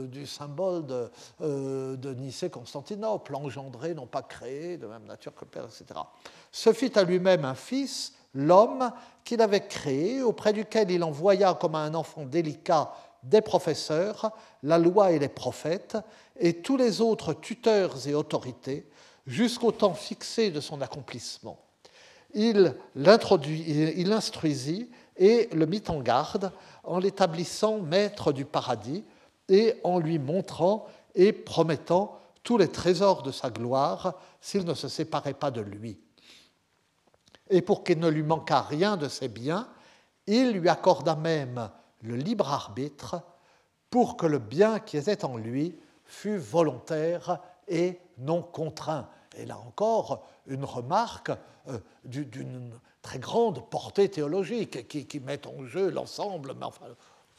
du, 0.07 0.25
symbole 0.25 0.85
de, 0.87 2.13
Nicée-Constantinople, 2.13 3.35
engendré, 3.35 3.93
non 3.93 4.07
pas 4.07 4.21
créé, 4.21 4.77
de 4.77 4.87
même 4.87 5.05
nature 5.05 5.35
que 5.35 5.45
Père, 5.45 5.65
etc. 5.65 5.99
Se 6.51 6.71
fit 6.73 6.97
à 6.97 7.03
lui-même 7.03 7.45
un 7.45 7.55
fils, 7.55 8.13
l'homme 8.33 8.91
qu'il 9.23 9.41
avait 9.41 9.67
créé, 9.67 10.21
auprès 10.21 10.53
duquel 10.53 10.89
il 10.91 11.03
envoya 11.03 11.53
comme 11.53 11.75
un 11.75 11.93
enfant 11.93 12.25
délicat 12.25 12.93
des 13.23 13.41
professeurs, 13.41 14.31
la 14.63 14.77
loi 14.77 15.11
et 15.11 15.19
les 15.19 15.29
prophètes, 15.29 15.97
et 16.39 16.61
tous 16.61 16.77
les 16.77 17.01
autres 17.01 17.33
tuteurs 17.33 18.07
et 18.07 18.13
autorités, 18.13 18.87
jusqu'au 19.27 19.71
temps 19.71 19.93
fixé 19.93 20.49
de 20.49 20.59
son 20.59 20.81
accomplissement. 20.81 21.59
Il 22.33 22.75
l'instruisit 22.95 24.89
et 25.17 25.49
le 25.53 25.65
mit 25.65 25.83
en 25.87 25.99
garde 25.99 26.51
en 26.83 26.99
l'établissant 26.99 27.79
maître 27.79 28.31
du 28.31 28.45
paradis 28.45 29.03
et 29.49 29.75
en 29.83 29.99
lui 29.99 30.17
montrant 30.19 30.87
et 31.15 31.33
promettant 31.33 32.19
tous 32.43 32.57
les 32.57 32.69
trésors 32.69 33.23
de 33.23 33.31
sa 33.31 33.49
gloire 33.49 34.15
s'il 34.39 34.65
ne 34.65 34.73
se 34.73 34.87
séparait 34.87 35.33
pas 35.33 35.51
de 35.51 35.61
lui. 35.61 35.99
Et 37.49 37.61
pour 37.61 37.83
qu'il 37.83 37.99
ne 37.99 38.07
lui 38.07 38.23
manquât 38.23 38.61
rien 38.61 38.97
de 38.97 39.07
ses 39.07 39.27
biens, 39.27 39.67
il 40.27 40.51
lui 40.51 40.69
accorda 40.69 41.15
même 41.15 41.69
le 42.01 42.15
libre 42.15 42.49
arbitre 42.49 43.21
pour 43.89 44.17
que 44.17 44.25
le 44.25 44.39
bien 44.39 44.79
qui 44.79 44.97
était 44.97 45.25
en 45.25 45.37
lui 45.37 45.77
fût 46.05 46.37
volontaire 46.37 47.39
et 47.67 47.99
non 48.17 48.41
contraint. 48.41 49.09
Et 49.37 49.45
là 49.45 49.57
encore, 49.57 50.27
une 50.47 50.65
remarque 50.65 51.31
euh, 51.67 51.79
d'une 52.03 52.71
très 53.01 53.19
grande 53.19 53.69
portée 53.69 54.09
théologique 54.09 54.87
qui, 54.87 55.19
met 55.19 55.45
en 55.47 55.65
jeu 55.65 55.89
l'ensemble, 55.89 56.55
enfin, 56.61 56.87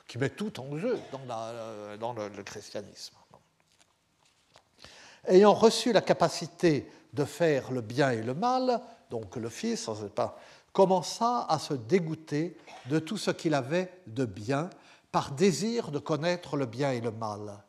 qui 0.07 0.19
met 0.19 0.31
tout 0.31 0.61
en 0.61 0.79
jeu 0.79 0.99
dans, 1.13 2.13
le, 2.15 2.43
christianisme. 2.43 3.15
Ayant 5.27 5.53
reçu 5.53 5.93
la 5.93 6.01
capacité 6.01 6.91
de 7.13 7.25
faire 7.25 7.71
le 7.71 7.81
bien 7.81 8.11
et 8.11 8.23
le 8.23 8.35
mal, 8.35 8.81
donc 9.11 9.37
le 9.37 9.49
Fils 9.49 9.91
pas, 10.15 10.39
commença 10.73 11.47
à 11.49 11.59
se 11.59 11.75
dégoûter 11.75 12.57
de 12.87 12.99
tout 12.99 13.19
ce 13.19 13.31
qu'il 13.31 13.55
avait 13.55 13.93
de 14.07 14.25
bien 14.25 14.71
par 15.11 15.33
désir 15.33 15.91
de 15.91 15.99
connaître 15.99 16.57
le 16.57 16.67
bien 16.67 16.93
et 16.93 17.01
le 17.01 17.11
mal. 17.11 17.63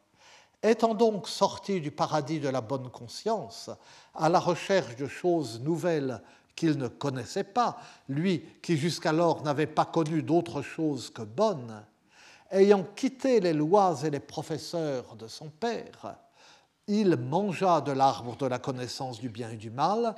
Étant 0.61 0.93
donc 0.93 1.29
sorti 1.29 1.79
du 1.79 1.91
paradis 1.91 2.39
de 2.39 2.49
la 2.49 2.61
bonne 2.61 2.89
conscience, 2.89 3.69
à 4.13 4.27
la 4.27 4.39
recherche 4.39 4.95
de 4.97 5.07
choses 5.07 5.61
nouvelles 5.61 6.21
qu'il 6.55 6.77
ne 6.77 6.89
connaissait 6.89 7.45
pas, 7.45 7.77
lui 8.09 8.43
qui 8.61 8.75
jusqu'alors 8.75 9.41
n'avait 9.43 9.67
pas 9.67 9.85
connu 9.85 10.21
d'autre 10.21 10.61
chose 10.61 11.09
que 11.09 11.21
bonne, 11.21 11.81
ayant 12.51 12.83
quitté 12.83 13.39
les 13.39 13.53
lois 13.53 13.97
et 14.03 14.09
les 14.09 14.19
professeurs 14.19 15.15
de 15.15 15.27
son 15.27 15.49
père, 15.49 16.17
il 16.87 17.15
mangea 17.15 17.79
de 17.79 17.93
l'arbre 17.93 18.35
de 18.35 18.47
la 18.47 18.59
connaissance 18.59 19.21
du 19.21 19.29
bien 19.29 19.51
et 19.51 19.57
du 19.57 19.69
mal, 19.69 20.15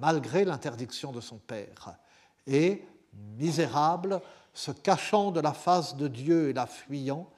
malgré 0.00 0.46
l'interdiction 0.46 1.12
de 1.12 1.20
son 1.20 1.36
père. 1.36 1.98
Et, 2.46 2.86
misérable, 3.36 4.22
se 4.54 4.70
cachant 4.70 5.30
de 5.30 5.40
la 5.40 5.52
face 5.52 5.96
de 5.96 6.08
Dieu 6.08 6.48
et 6.48 6.52
la 6.52 6.66
fuyant, 6.66 7.28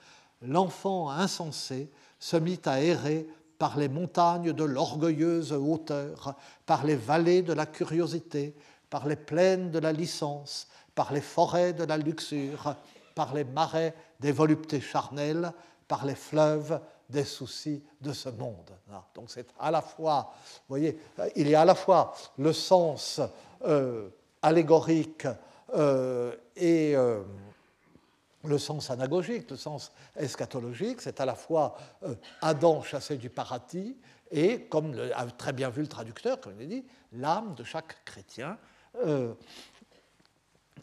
l'enfant 0.42 1.10
insensé 1.10 1.90
se 2.24 2.38
mit 2.38 2.60
à 2.64 2.80
errer 2.80 3.28
par 3.58 3.76
les 3.76 3.90
montagnes 3.90 4.54
de 4.54 4.64
l'orgueilleuse 4.64 5.52
hauteur, 5.52 6.34
par 6.64 6.86
les 6.86 6.96
vallées 6.96 7.42
de 7.42 7.52
la 7.52 7.66
curiosité, 7.66 8.56
par 8.88 9.06
les 9.06 9.16
plaines 9.16 9.70
de 9.70 9.78
la 9.78 9.92
licence, 9.92 10.66
par 10.94 11.12
les 11.12 11.20
forêts 11.20 11.74
de 11.74 11.84
la 11.84 11.98
luxure, 11.98 12.76
par 13.14 13.34
les 13.34 13.44
marais 13.44 13.94
des 14.20 14.32
voluptés 14.32 14.80
charnelles, 14.80 15.52
par 15.86 16.06
les 16.06 16.14
fleuves 16.14 16.80
des 17.10 17.24
soucis 17.24 17.84
de 18.00 18.14
ce 18.14 18.30
monde. 18.30 18.70
Ah, 18.90 19.04
donc 19.14 19.26
c'est 19.28 19.48
à 19.60 19.70
la 19.70 19.82
fois, 19.82 20.32
vous 20.44 20.76
voyez, 20.76 20.98
il 21.36 21.46
y 21.46 21.54
a 21.54 21.60
à 21.60 21.66
la 21.66 21.74
fois 21.74 22.14
le 22.38 22.54
sens 22.54 23.20
euh, 23.66 24.08
allégorique 24.40 25.26
euh, 25.74 26.34
et 26.56 26.96
euh, 26.96 27.22
le 28.44 28.58
sens 28.58 28.90
anagogique, 28.90 29.50
le 29.50 29.56
sens 29.56 29.92
eschatologique, 30.16 31.00
c'est 31.00 31.20
à 31.20 31.24
la 31.24 31.34
fois 31.34 31.76
euh, 32.02 32.14
Adam 32.42 32.82
chassé 32.82 33.16
du 33.16 33.30
paradis 33.30 33.96
et, 34.30 34.62
comme 34.62 34.94
a 35.14 35.26
très 35.26 35.52
bien 35.52 35.70
vu 35.70 35.82
le 35.82 35.88
traducteur, 35.88 36.40
comme 36.40 36.60
il 36.60 36.68
dit, 36.68 36.84
l'âme 37.12 37.54
de 37.54 37.64
chaque 37.64 38.04
chrétien, 38.04 38.58
euh, 39.04 39.34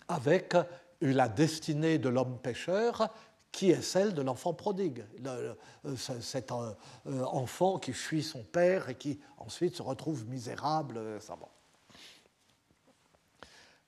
avec 0.07 0.55
la 1.01 1.27
destinée 1.27 1.97
de 1.97 2.09
l'homme 2.09 2.37
pécheur 2.39 3.09
qui 3.51 3.71
est 3.71 3.81
celle 3.81 4.13
de 4.13 4.21
l'enfant 4.21 4.53
prodigue, 4.53 5.03
euh, 5.25 5.53
cet 6.21 6.51
enfant 7.05 7.79
qui 7.79 7.91
fuit 7.91 8.23
son 8.23 8.43
père 8.43 8.87
et 8.87 8.95
qui 8.95 9.19
ensuite 9.37 9.75
se 9.75 9.81
retrouve 9.81 10.25
misérable. 10.27 11.01
Ça, 11.19 11.35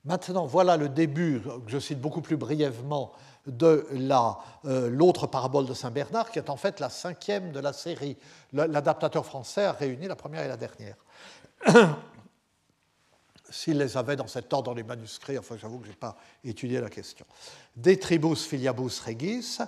Maintenant, 0.05 0.45
voilà 0.45 0.75
le 0.75 0.89
début, 0.89 1.41
que 1.41 1.71
je 1.71 1.79
cite 1.79 2.01
beaucoup 2.01 2.21
plus 2.21 2.35
brièvement, 2.37 3.13
de 3.45 3.85
euh, 4.65 4.89
l'autre 4.89 5.27
parabole 5.27 5.65
de 5.65 5.73
Saint 5.73 5.91
Bernard, 5.91 6.31
qui 6.31 6.39
est 6.39 6.49
en 6.49 6.57
fait 6.57 6.79
la 6.79 6.89
cinquième 6.89 7.51
de 7.51 7.59
la 7.59 7.73
série. 7.73 8.17
L'adaptateur 8.53 9.25
français 9.25 9.65
a 9.65 9.73
réuni 9.73 10.07
la 10.07 10.15
première 10.15 10.43
et 10.43 10.47
la 10.47 10.57
dernière. 10.57 10.95
S'il 13.49 13.77
les 13.77 13.97
avait 13.97 14.15
dans 14.15 14.27
cet 14.27 14.51
ordre 14.53 14.71
dans 14.71 14.73
les 14.73 14.83
manuscrits, 14.83 15.37
enfin 15.37 15.57
j'avoue 15.57 15.79
que 15.79 15.85
je 15.85 15.91
n'ai 15.91 15.97
pas 15.97 16.17
étudié 16.43 16.79
la 16.81 16.89
question. 16.89 17.25
De 17.75 17.93
tribus 17.95 18.45
filiabus 18.45 18.99
regis, 19.05 19.59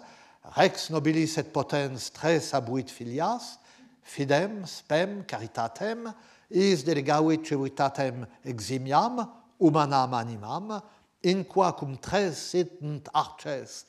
rex 0.44 0.90
nobilis 0.90 1.36
et 1.38 1.44
potens 1.44 2.12
tres 2.14 2.54
abuit 2.54 2.90
filias, 2.90 3.60
fidem, 4.02 4.66
spem, 4.66 5.24
caritatem, 5.26 6.14
is 6.50 6.84
delegavit 6.84 7.44
civitatem 7.44 8.26
eximiam, 8.44 9.28
humanam 9.60 10.14
animam, 10.14 10.82
in 11.24 11.44
qua 11.44 11.74
cum 11.74 11.98
tres 11.98 12.36
sitent 12.36 13.10
arces 13.14 13.86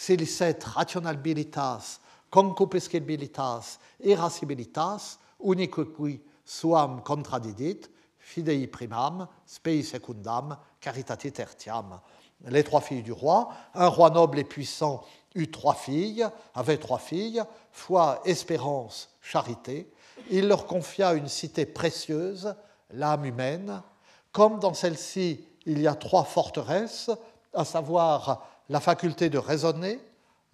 silicet 0.00 0.64
rationalbilitas, 0.64 2.00
concupiscibilitas, 2.30 3.78
irascibilitas, 4.02 5.18
unique 5.38 6.20
suam 6.44 7.02
contradidit, 7.02 7.90
fidei 8.18 8.66
primam, 8.66 9.28
spei 9.46 9.82
secundam, 9.82 10.56
caritati 10.80 11.30
tertiam. 11.30 12.00
Les 12.46 12.64
trois 12.64 12.80
filles 12.80 13.02
du 13.02 13.12
roi, 13.12 13.50
un 13.74 13.88
roi 13.88 14.08
noble 14.08 14.38
et 14.38 14.44
puissant 14.44 15.04
eut 15.34 15.50
trois 15.50 15.74
filles, 15.74 16.26
avait 16.54 16.78
trois 16.78 16.98
filles, 16.98 17.42
foi, 17.70 18.22
espérance, 18.24 19.10
charité. 19.20 19.92
Il 20.30 20.48
leur 20.48 20.66
confia 20.66 21.12
une 21.12 21.28
cité 21.28 21.66
précieuse, 21.66 22.54
l'âme 22.90 23.26
humaine. 23.26 23.82
Comme 24.32 24.60
dans 24.60 24.74
celle-ci, 24.74 25.44
il 25.66 25.80
y 25.80 25.86
a 25.86 25.94
trois 25.94 26.24
forteresses, 26.24 27.10
à 27.52 27.64
savoir 27.64 28.46
la 28.68 28.80
faculté 28.80 29.28
de 29.28 29.38
raisonner, 29.38 30.00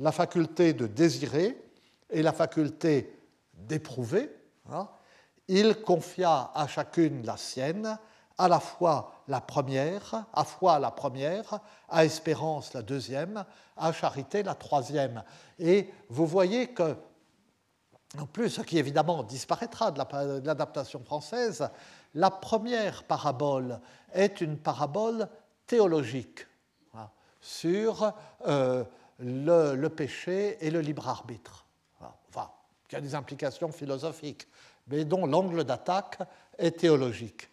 la 0.01 0.13
faculté 0.13 0.73
de 0.73 0.87
désirer 0.87 1.63
et 2.11 2.23
la 2.23 2.33
faculté 2.33 3.15
d'éprouver. 3.55 4.31
Hein. 4.71 4.89
Il 5.49 5.77
confia 5.77 6.51
à 6.55 6.67
chacune 6.67 7.25
la 7.25 7.37
sienne, 7.37 7.99
à 8.39 8.49
la 8.49 8.61
fois 8.61 9.13
la 9.29 9.41
première, 9.41 10.27
à 10.33 10.45
foi 10.45 10.79
la 10.79 10.91
première, 10.91 11.61
à 11.89 12.05
espérance 12.05 12.75
la 12.75 12.83
deuxième, 12.83 13.45
à 13.77 13.93
charité 13.93 14.43
la 14.43 14.55
troisième. 14.55 15.23
Et 15.59 15.91
vous 16.09 16.27
voyez 16.27 16.69
que, 16.69 16.97
en 18.19 18.27
plus, 18.27 18.51
ce 18.51 18.63
qui 18.63 18.79
évidemment 18.79 19.23
disparaîtra 19.23 19.91
de 19.91 20.47
l'adaptation 20.47 21.03
française, 21.05 21.69
la 22.15 22.31
première 22.31 23.05
parabole 23.05 23.81
est 24.13 24.41
une 24.41 24.57
parabole 24.57 25.29
théologique 25.67 26.47
hein, 26.95 27.09
sur 27.41 28.13
euh, 28.47 28.85
le, 29.19 29.89
péché 29.89 30.57
et 30.61 30.71
le 30.71 30.81
libre 30.81 31.09
arbitre, 31.09 31.65
enfin, 32.29 32.51
qui 32.89 32.97
a 32.97 33.01
des 33.01 33.15
implications 33.15 33.73
philosophiques, 33.73 34.49
mais 34.89 35.05
dont 35.05 35.27
l'angle 35.27 35.65
d'attaque 35.65 36.19
est 36.59 36.79
théologique. 36.79 37.49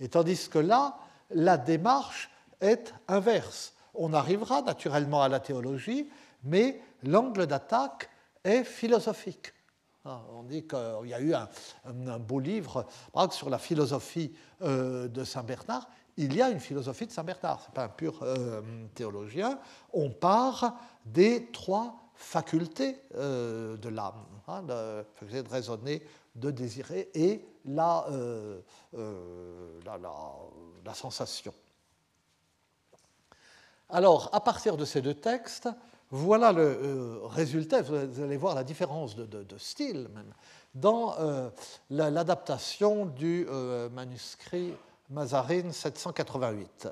Et 0.00 0.08
tandis 0.08 0.48
que 0.48 0.58
là, 0.58 0.96
la 1.30 1.58
démarche 1.58 2.30
est 2.60 2.94
inverse. 3.08 3.74
On 3.94 4.12
arrivera 4.14 4.62
naturellement 4.62 5.22
à 5.22 5.28
la 5.28 5.40
théologie, 5.40 6.08
mais 6.44 6.80
l'angle 7.02 7.46
d'attaque 7.46 8.08
est 8.44 8.64
philosophique. 8.64 9.52
Ah, 10.06 10.22
on 10.32 10.44
dit 10.44 10.66
qu'il 10.66 11.08
y 11.08 11.14
a 11.14 11.20
eu 11.20 11.34
un, 11.34 12.18
beau 12.18 12.40
livre 12.40 12.86
sur 13.30 13.50
la 13.50 13.58
philosophie 13.58 14.34
euh, 14.62 15.08
de 15.08 15.24
Saint 15.24 15.42
Bernard. 15.42 15.90
Il 16.16 16.34
y 16.34 16.40
a 16.40 16.48
une 16.48 16.60
philosophie 16.60 17.06
de 17.06 17.12
Saint 17.12 17.22
Bernard, 17.22 17.60
ce 17.60 17.66
n'est 17.66 17.74
pas 17.74 17.84
un 17.84 17.88
pur 17.90 18.18
euh, 18.22 18.62
théologien. 18.94 19.58
On 19.92 20.10
part 20.10 20.78
des 21.04 21.50
trois 21.52 21.96
facultés 22.14 22.96
euh, 23.14 23.76
de 23.76 23.90
l'âme, 23.90 24.24
hein, 24.48 24.64
la 24.66 25.04
faculté 25.14 25.42
de 25.42 25.48
raisonner, 25.50 26.02
de 26.34 26.50
désirer 26.50 27.10
et 27.14 27.44
la, 27.66 28.06
sensation. 30.94 31.52
Alors, 33.90 34.30
à 34.32 34.40
partir 34.40 34.78
de 34.78 34.86
ces 34.86 35.02
deux 35.02 35.14
textes, 35.14 35.68
voilà 36.10 36.50
le 36.52 36.62
euh, 36.62 37.18
résultat, 37.26 37.82
vous 37.82 38.22
allez 38.22 38.36
voir 38.36 38.56
la 38.56 38.64
différence 38.64 39.14
de, 39.14 39.58
style 39.58 40.08
même, 40.12 40.32
dans 40.74 41.14
euh, 41.20 41.50
l'adaptation 41.88 43.06
du 43.06 43.46
euh, 43.48 43.88
manuscrit 43.90 44.74
Mazarine 45.08 45.72
788. 45.72 46.88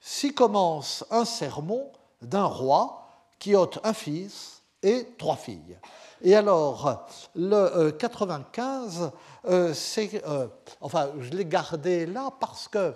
Si 0.00 0.34
commence 0.34 1.04
un 1.10 1.24
sermon 1.24 1.90
d'un 2.20 2.46
roi 2.46 3.08
qui 3.38 3.54
ôte 3.54 3.78
un 3.84 3.92
fils 3.92 4.62
et 4.82 5.06
trois 5.18 5.36
filles. 5.36 5.78
Et 6.22 6.34
alors, 6.34 7.06
le 7.34 7.90
95, 7.90 9.12
c'est, 9.74 10.22
enfin, 10.80 11.10
je 11.20 11.30
l'ai 11.30 11.44
gardé 11.44 12.06
là 12.06 12.30
parce 12.40 12.68
que 12.68 12.94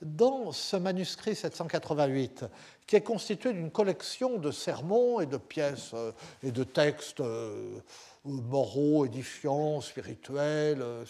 dans 0.00 0.52
ce 0.52 0.76
manuscrit 0.76 1.34
788, 1.34 2.44
qui 2.86 2.96
est 2.96 3.02
constitué 3.02 3.52
d'une 3.52 3.70
collection 3.70 4.38
de 4.38 4.50
sermons 4.50 5.20
et 5.20 5.26
de 5.26 5.36
pièces 5.36 5.92
euh, 5.94 6.12
et 6.42 6.50
de 6.50 6.64
textes 6.64 7.20
euh, 7.20 7.80
moraux, 8.24 9.06
édifiants, 9.06 9.80
spirituels, 9.80 10.82
euh, 10.82 11.04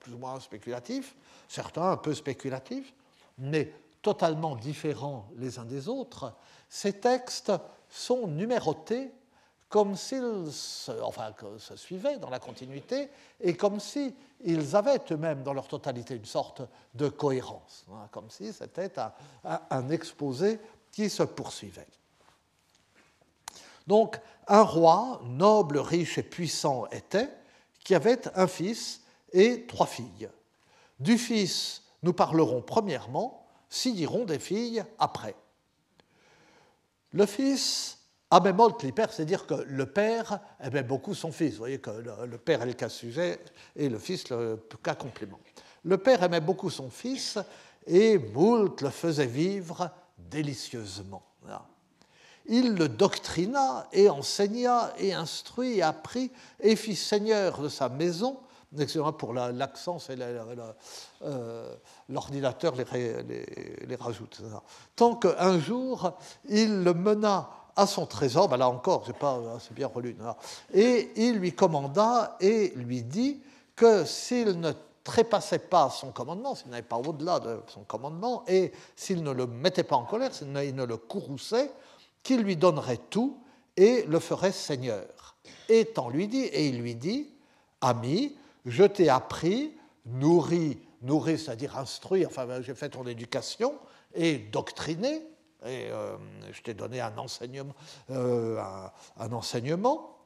plus 0.00 0.14
ou 0.14 0.18
moins 0.18 0.40
spéculatifs, 0.40 1.14
certains 1.48 1.92
un 1.92 1.96
peu 1.96 2.14
spéculatifs, 2.14 2.92
mais 3.38 3.72
totalement 4.02 4.56
différents 4.56 5.28
les 5.36 5.58
uns 5.58 5.64
des 5.64 5.88
autres, 5.88 6.32
ces 6.68 6.94
textes 6.94 7.52
sont 7.88 8.26
numérotés 8.26 9.12
comme 9.68 9.96
s'ils 9.96 10.50
se 10.50 11.76
suivaient 11.76 12.18
dans 12.18 12.30
la 12.30 12.38
continuité 12.38 13.10
et 13.40 13.54
comme 13.54 13.80
s'ils 13.80 14.14
avaient 14.74 15.00
eux-mêmes 15.10 15.42
dans 15.42 15.52
leur 15.52 15.68
totalité 15.68 16.14
une 16.14 16.24
sorte 16.24 16.62
de 16.94 17.08
cohérence, 17.08 17.84
hein, 17.90 18.08
comme 18.10 18.30
si 18.30 18.52
c'était 18.52 18.92
un, 19.44 19.88
exposé 19.90 20.58
qui 20.92 21.10
se 21.10 21.22
poursuivait. 21.22 21.86
Donc, 23.86 24.20
un 24.46 24.62
roi, 24.62 25.20
noble, 25.24 25.78
riche 25.78 26.18
et 26.18 26.22
puissant 26.22 26.86
était, 26.90 27.28
qui 27.84 27.94
avait 27.94 28.28
un 28.36 28.46
fils 28.46 29.02
et 29.32 29.66
trois 29.66 29.86
filles. 29.86 30.28
Du 31.00 31.16
fils, 31.16 31.82
nous 32.02 32.12
parlerons 32.12 32.62
premièrement, 32.62 33.46
s'y 33.68 33.92
diront 33.92 34.24
des 34.24 34.38
filles 34.38 34.84
après. 34.98 35.34
Le 37.12 37.26
fils 37.26 37.98
Amémolte 38.30 38.82
les 38.82 38.92
pères, 38.92 39.10
c'est-à-dire 39.10 39.46
que 39.46 39.54
le 39.54 39.86
père 39.86 40.38
aimait 40.60 40.82
beaucoup 40.82 41.14
son 41.14 41.32
fils. 41.32 41.52
Vous 41.52 41.58
voyez 41.60 41.78
que 41.78 41.90
le, 41.90 42.36
père 42.36 42.60
est 42.60 42.66
le 42.66 42.72
cas 42.74 42.90
sujet 42.90 43.40
et 43.74 43.88
le 43.88 43.98
fils 43.98 44.28
le 44.28 44.62
cas 44.82 44.94
complément. 44.94 45.40
Le 45.84 45.96
père 45.96 46.22
aimait 46.22 46.42
beaucoup 46.42 46.68
son 46.68 46.90
fils 46.90 47.38
et 47.86 48.18
moult 48.18 48.82
le 48.82 48.90
faisait 48.90 49.26
vivre 49.26 49.90
délicieusement. 50.18 51.22
Il 52.46 52.74
le 52.74 52.88
doctrina 52.88 53.86
et 53.92 54.08
enseigna 54.08 54.92
et 54.98 55.12
instruit 55.12 55.78
et 55.78 55.82
apprit 55.82 56.30
et 56.60 56.76
fit 56.76 56.96
seigneur 56.96 57.60
de 57.60 57.68
sa 57.68 57.88
maison. 57.88 58.40
Pour 59.18 59.32
l'accent, 59.32 59.98
c'est 59.98 60.18
euh, 60.20 61.74
l'ordinateur 62.08 62.74
les, 62.74 63.96
rajoute. 63.96 64.42
Tant 64.94 65.16
qu'un 65.16 65.58
jour, 65.58 66.12
il 66.48 66.82
le 66.84 66.92
mena 66.92 67.48
à 67.76 67.86
son 67.86 68.04
trésor, 68.06 68.48
ben 68.48 68.56
là 68.56 68.68
encore, 68.68 69.04
c'est 69.06 69.16
pas 69.16 69.40
assez 69.56 69.72
bien 69.72 69.86
relu, 69.86 70.16
et 70.74 71.12
il 71.16 71.36
lui 71.36 71.54
commanda 71.54 72.36
et 72.40 72.72
lui 72.74 73.02
dit 73.02 73.40
que 73.76 74.04
s'il 74.04 74.58
ne 74.60 74.72
trépassait 75.08 75.58
pas 75.58 75.88
son 75.88 76.12
commandement, 76.12 76.54
s'il 76.54 76.68
n'allait 76.68 76.82
pas 76.82 76.98
au-delà 76.98 77.40
de 77.40 77.60
son 77.68 77.82
commandement, 77.84 78.44
et 78.46 78.72
s'il 78.94 79.22
ne 79.22 79.30
le 79.30 79.46
mettait 79.46 79.82
pas 79.82 79.96
en 79.96 80.04
colère, 80.04 80.34
s'il 80.34 80.52
ne 80.52 80.84
le 80.84 80.96
courrouçait, 80.98 81.70
qu'il 82.22 82.42
lui 82.42 82.56
donnerait 82.56 83.00
tout 83.08 83.38
et 83.78 84.02
le 84.02 84.18
ferait 84.18 84.52
seigneur. 84.52 85.36
Étant 85.70 86.10
lui 86.10 86.28
dit, 86.28 86.42
et 86.42 86.68
il 86.68 86.82
lui 86.82 86.94
dit, 86.94 87.30
ami, 87.80 88.36
je 88.66 88.84
t'ai 88.84 89.08
appris, 89.08 89.72
nourri, 90.04 90.78
nourri, 91.00 91.38
c'est-à-dire 91.38 91.78
instruit, 91.78 92.26
enfin 92.26 92.60
j'ai 92.60 92.74
fait 92.74 92.90
ton 92.90 93.06
éducation, 93.06 93.76
et 94.14 94.36
doctriné, 94.36 95.22
et 95.64 95.88
euh, 95.90 96.18
je 96.52 96.60
t'ai 96.60 96.74
donné 96.74 97.00
un 97.00 97.16
enseignement, 97.16 97.74
euh, 98.10 98.60
un, 99.18 99.32
enseignement. 99.32 100.17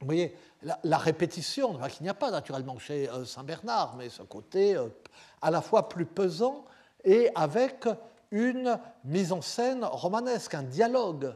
Vous 0.00 0.06
voyez, 0.06 0.36
la, 0.82 0.98
répétition, 0.98 1.78
qu'il 1.88 2.04
n'y 2.04 2.10
a 2.10 2.14
pas 2.14 2.30
naturellement 2.30 2.78
chez 2.78 3.08
euh, 3.08 3.24
Saint 3.24 3.44
Bernard, 3.44 3.96
mais 3.96 4.08
ce 4.08 4.22
côté 4.22 4.76
à 5.40 5.50
la 5.50 5.62
fois 5.62 5.88
plus 5.88 6.06
pesant 6.06 6.64
et 7.04 7.30
avec 7.34 7.86
une 8.30 8.78
mise 9.04 9.32
en 9.32 9.40
scène 9.40 9.84
romanesque, 9.84 10.54
un 10.54 10.62
dialogue 10.62 11.34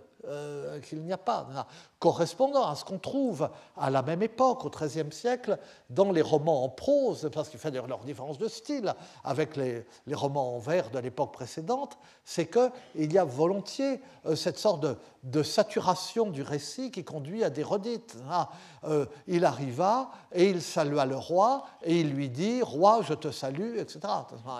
qu'il 0.89 1.03
n'y 1.03 1.13
a 1.13 1.19
pas 1.19 1.67
correspondant 2.01 2.67
à 2.67 2.75
ce 2.75 2.85
qu'on 2.85 2.99
trouve 2.99 3.51
à 3.77 3.91
la 3.91 4.03
même 4.03 4.23
époque, 4.23 4.65
au 4.65 4.71
XIIIe 4.71 5.13
siècle, 5.13 5.59
dans 5.91 6.11
les 6.11 6.23
romans 6.23 6.65
en 6.65 6.69
prose, 6.71 7.31
parce 7.33 7.51
qu'il 7.51 7.61
fait 7.61 7.71
leur 7.71 7.99
différence 8.01 8.39
de 8.39 8.49
style 8.49 8.95
avec 9.23 9.57
les, 9.57 9.85
romans 10.13 10.57
en 10.57 10.59
vers 10.59 10.91
de 10.91 10.99
l'époque 10.99 11.33
précédente, 11.33 11.99
c'est 12.25 12.51
qu'il 12.51 13.13
y 13.13 13.19
a 13.19 13.25
volontiers 13.25 14.01
euh, 14.27 14.35
cette 14.35 14.59
sorte 14.59 14.85
de, 15.23 15.43
saturation 15.43 16.31
du 16.31 16.43
récit 16.43 16.91
qui 16.91 17.05
conduit 17.05 17.45
à 17.45 17.51
des 17.51 17.63
redites. 17.63 18.17
Ah, 18.31 18.49
euh, 18.85 19.07
il 19.27 19.45
arriva 19.45 20.11
et 20.33 20.49
il 20.49 20.63
salua 20.63 21.05
le 21.07 21.17
roi 21.17 21.65
et 21.83 22.01
il 22.01 22.11
lui 22.11 22.31
dit 22.31 22.63
Roi, 22.63 23.01
je 23.03 23.15
te 23.15 23.31
salue, 23.31 23.77
etc. 23.77 24.01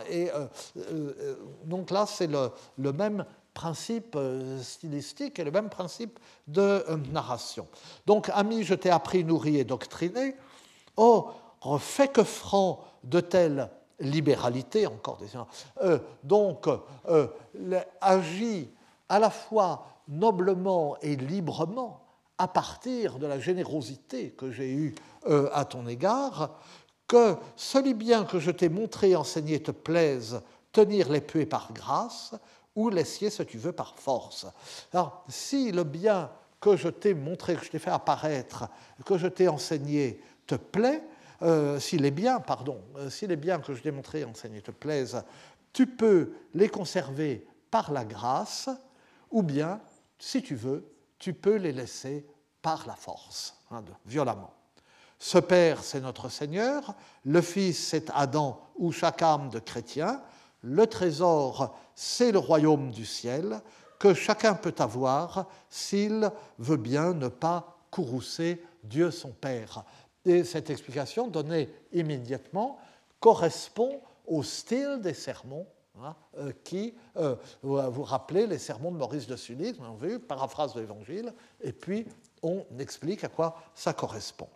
Et 0.09 0.31
euh, 0.31 1.37
donc 1.65 1.91
là, 1.91 2.07
c'est 2.07 2.29
le 2.29 2.93
même 2.93 3.25
principe 3.61 4.17
euh, 4.17 4.59
stylistique 4.63 5.39
et 5.39 5.45
le 5.45 5.51
même 5.51 5.69
principe 5.69 6.19
de 6.49 6.63
euh, 6.63 6.97
narration. 7.13 7.69
Donc, 8.07 8.31
ami, 8.33 8.65
je 8.65 8.75
t'ai 8.75 8.89
appris, 8.89 9.23
nourri 9.23 9.59
et 9.59 9.65
doctriné. 9.65 10.35
Oh, 10.97 11.29
fait 11.79 12.09
que 12.09 12.25
franc 12.25 12.83
de 13.05 13.21
telle 13.21 13.69
libéralité, 13.99 14.87
encore 14.87 15.19
des 15.19 15.29
euh, 15.83 15.99
donc 16.25 16.69
euh, 17.07 17.27
agit 18.01 18.71
à 19.11 19.19
la 19.19 19.29
fois 19.29 19.85
noblement 20.09 20.97
et 21.03 21.17
librement 21.17 22.01
à 22.39 22.49
partir 22.49 23.19
de 23.19 23.27
la 23.27 23.39
générosité 23.39 24.31
que 24.31 24.51
j'ai 24.51 24.71
eue 24.73 24.95
à 25.53 25.67
ton 25.67 25.87
égard, 25.87 26.57
que 27.07 27.37
celui 27.57 27.93
bien 27.93 28.25
que 28.25 28.39
je 28.39 28.51
t'ai 28.51 28.71
montré, 28.71 29.15
enseigné, 29.15 29.63
te 29.63 29.71
plaise, 29.71 30.41
tenir 30.73 31.11
les 31.11 31.21
puées 31.21 31.47
par 31.47 31.73
grâce, 31.75 32.35
ou 32.77 32.89
l'essier 32.89 33.31
ce 33.31 33.43
que 33.43 33.49
tu 33.51 33.59
veux 33.59 33.73
par 33.73 33.99
force. 33.99 34.47
Alors, 34.93 35.25
si 35.29 35.73
le 35.73 35.85
bien 35.85 36.31
que 36.61 36.77
je 36.77 36.89
t'ai 36.89 37.15
montré, 37.15 37.57
que 37.57 37.65
je 37.65 37.71
t'ai 37.71 37.79
fait 37.79 37.91
apparaître, 37.91 38.69
que 39.05 39.19
je 39.19 39.27
t'ai 39.27 39.49
enseigné 39.49 40.23
te 40.47 40.55
plaît, 40.55 41.03
euh, 41.43 41.81
si 41.81 41.97
les 41.97 42.11
biens, 42.11 42.41
pardon, 42.41 42.83
euh, 42.97 43.09
si 43.09 43.27
les 43.27 43.37
biens 43.37 43.61
que 43.61 43.75
je 43.75 43.83
t'ai 43.83 43.91
montrés, 43.91 44.25
enseignés 44.25 44.61
te 44.61 44.71
plaisent, 44.71 45.23
tu 45.73 45.87
peux 45.87 46.33
les 46.55 46.69
conserver 46.69 47.47
par 47.71 47.93
la 47.93 48.05
grâce, 48.05 48.69
ou 49.31 49.43
bien, 49.43 49.81
si 50.19 50.43
tu 50.43 50.55
veux, 50.55 50.93
tu 51.19 51.33
peux 51.33 51.57
les 51.57 51.73
laisser 51.73 52.27
par 52.61 52.87
la 52.87 52.95
force, 52.95 53.57
hein, 53.71 53.83
violemment. 54.05 54.53
Ce 55.19 55.39
Père, 55.39 55.83
c'est 55.85 56.01
notre 56.01 56.29
Seigneur, 56.29 56.95
le 57.25 57.41
Fils, 57.41 57.89
c'est 57.89 58.11
Adam 58.15 58.61
ou 58.77 58.91
chaque 58.91 59.23
âme 59.23 59.51
de 59.51 59.59
chrétien, 59.59 60.23
le 60.63 60.87
trésor, 60.87 61.77
c'est 61.95 62.33
le 62.33 62.39
royaume 62.39 62.91
du 62.91 63.07
ciel, 63.07 63.61
que 63.99 64.15
chacun 64.15 64.55
peut 64.55 64.75
avoir 64.79 65.47
s'il 65.69 66.31
veut 66.59 66.77
bien 66.77 67.13
ne 67.13 67.29
pas 67.29 67.77
courroucer 67.91 68.63
Dieu 68.83 69.11
son 69.11 69.31
Père. 69.31 69.85
Et 70.25 70.45
cette 70.45 70.71
explication 70.71 71.29
donnée 71.29 71.69
immédiatement 71.93 72.79
correspond 73.21 74.01
au 74.27 74.43
style 74.43 75.01
des 75.03 75.15
sermons 75.15 75.67
hein, 76.03 76.15
euh, 76.39 76.53
qui, 76.65 76.95
euh, 77.17 77.37
vous 77.63 78.03
rappelez 78.03 78.47
les 78.47 78.59
sermons 78.59 78.91
de 78.91 78.97
Maurice 78.97 79.27
de 79.27 79.37
Sully, 79.37 79.75
on 79.81 79.85
a 79.85 79.97
vu, 79.97 80.19
paraphrase 80.19 80.75
de 80.75 80.81
l'Évangile, 80.81 81.35
et 81.61 81.73
puis 81.73 82.07
on 82.43 82.65
explique 82.79 83.25
à 83.25 83.29
quoi 83.29 83.61
ça 83.75 83.93
correspond. 83.93 84.49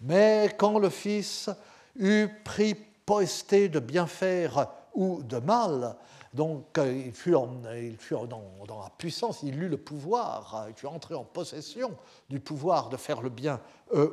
Mais 0.00 0.54
quand 0.58 0.78
le 0.78 0.90
Fils 0.90 1.48
eut 1.96 2.28
pris 2.44 2.76
poesté 3.06 3.68
de 3.68 3.78
bien 3.78 4.06
faire 4.06 4.68
ou 4.94 5.22
de 5.22 5.38
mal, 5.38 5.96
donc 6.34 6.78
euh, 6.78 7.02
il 7.06 7.12
fut, 7.12 7.32
dans, 7.32 8.42
la 8.68 8.90
puissance, 8.96 9.40
il 9.42 9.62
eut 9.62 9.68
le 9.68 9.76
pouvoir, 9.76 10.66
il 10.68 10.74
fut 10.74 10.86
entré 10.86 11.14
en 11.14 11.24
possession 11.24 11.92
du 12.30 12.40
pouvoir 12.40 12.88
de 12.88 12.96
faire 12.96 13.20
le 13.20 13.28
bien 13.28 13.60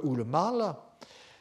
ou 0.03 0.15
le 0.15 0.25
mal, 0.25 0.75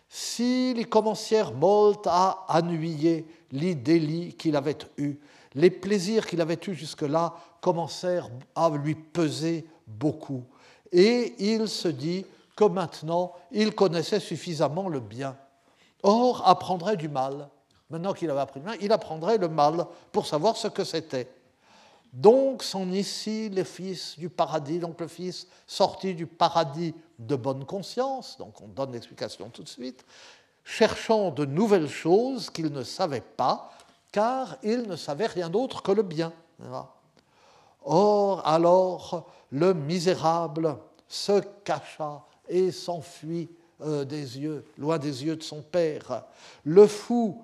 s'ils 0.09 0.89
commencèrent 0.89 1.53
molt 1.53 1.99
à 2.07 2.47
annuyer 2.49 3.27
les 3.51 3.75
délits 3.75 4.35
qu'il 4.35 4.57
avait 4.57 4.79
eus, 4.97 5.19
les 5.55 5.71
plaisirs 5.71 6.27
qu'il 6.27 6.41
avait 6.41 6.59
eus 6.67 6.75
jusque-là 6.75 7.35
commencèrent 7.61 8.31
à 8.55 8.71
lui 8.71 8.95
peser 8.95 9.67
beaucoup. 9.87 10.45
Et 10.93 11.35
il 11.39 11.69
se 11.69 11.89
dit 11.89 12.25
que 12.57 12.65
maintenant 12.65 13.33
il 13.51 13.75
connaissait 13.75 14.21
suffisamment 14.21 14.89
le 14.89 15.01
bien. 15.01 15.37
Or, 16.03 16.47
apprendrait 16.47 16.97
du 16.97 17.09
mal. 17.09 17.49
Maintenant 17.91 18.13
qu'il 18.13 18.31
avait 18.31 18.41
appris 18.41 18.61
le 18.61 18.67
bien, 18.67 18.77
il 18.81 18.93
apprendrait 18.93 19.39
le 19.39 19.49
mal 19.49 19.87
pour 20.13 20.27
savoir 20.27 20.57
ce 20.57 20.69
que 20.69 20.85
c'était. 20.85 21.29
Donc 22.13 22.63
sont 22.63 22.91
ici 22.91 23.49
les 23.49 23.65
fils 23.65 24.19
du 24.19 24.29
paradis, 24.29 24.79
donc 24.79 25.01
le 25.01 25.09
fils 25.09 25.47
sorti 25.67 26.15
du 26.15 26.27
paradis 26.27 26.95
de 27.19 27.37
bonne 27.37 27.65
conscience, 27.65 28.37
donc 28.39 28.61
on 28.61 28.69
donne 28.69 28.93
l'explication 28.93 29.51
tout 29.51 29.63
de 29.63 29.69
suite, 29.69 30.05
cherchant 30.65 31.31
de 31.31 31.45
nouvelles 31.45 31.89
choses 31.89 32.51
qu'il 32.51 32.73
ne 32.73 32.83
savait 32.83 33.21
pas, 33.21 33.71
car 34.13 34.57
il 34.63 34.83
ne 34.83 34.97
savait 34.97 35.27
rien 35.27 35.51
d'autre 35.51 35.83
que 35.83 35.93
le 35.93 36.03
bien. 36.03 36.33
Or, 37.85 38.47
alors, 38.47 39.27
le 39.51 39.75
misérable 39.75 40.77
se 41.07 41.41
cacha 41.65 42.23
et 42.49 42.71
s'enfuit 42.71 43.49
euh, 43.81 44.05
des 44.05 44.39
yeux, 44.39 44.65
loin 44.77 44.99
des 44.99 45.25
yeux 45.25 45.37
de 45.37 45.43
son 45.43 45.63
père. 45.63 46.25
Le 46.65 46.87
fou 46.87 47.43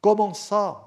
commença 0.00 0.80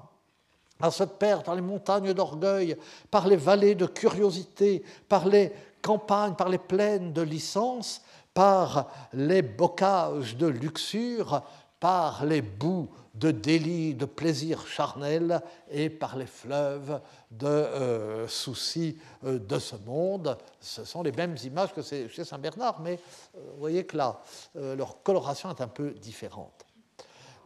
à 0.80 0.90
se 0.90 1.04
perdre 1.04 1.44
dans 1.44 1.54
les 1.54 1.60
montagnes 1.60 2.12
d'orgueil, 2.12 2.76
par 3.10 3.26
les 3.26 3.36
vallées 3.36 3.74
de 3.74 3.86
curiosité, 3.86 4.84
par 5.08 5.26
les 5.26 5.52
campagnes, 5.82 6.34
par 6.34 6.48
les 6.48 6.58
plaines 6.58 7.12
de 7.12 7.22
licence, 7.22 8.02
par 8.32 8.90
les 9.12 9.42
bocages 9.42 10.36
de 10.36 10.46
luxure, 10.46 11.42
par 11.80 12.24
les 12.24 12.42
boues 12.42 12.88
de 13.14 13.30
délit, 13.30 13.94
de 13.94 14.04
plaisir 14.04 14.66
charnel 14.66 15.40
et 15.70 15.90
par 15.90 16.16
les 16.16 16.26
fleuves 16.26 17.00
de 17.30 17.46
euh, 17.46 18.28
soucis 18.28 18.96
euh, 19.24 19.38
de 19.38 19.58
ce 19.58 19.76
monde. 19.86 20.36
Ce 20.60 20.84
sont 20.84 21.02
les 21.02 21.12
mêmes 21.12 21.36
images 21.44 21.72
que 21.72 21.82
chez 21.82 22.24
Saint 22.24 22.38
Bernard, 22.38 22.80
mais 22.80 23.00
euh, 23.36 23.40
voyez 23.58 23.84
que 23.84 23.96
là, 23.96 24.20
leur 24.54 25.02
coloration 25.02 25.50
est 25.50 25.60
un 25.60 25.68
peu 25.68 25.90
différente. 25.90 26.64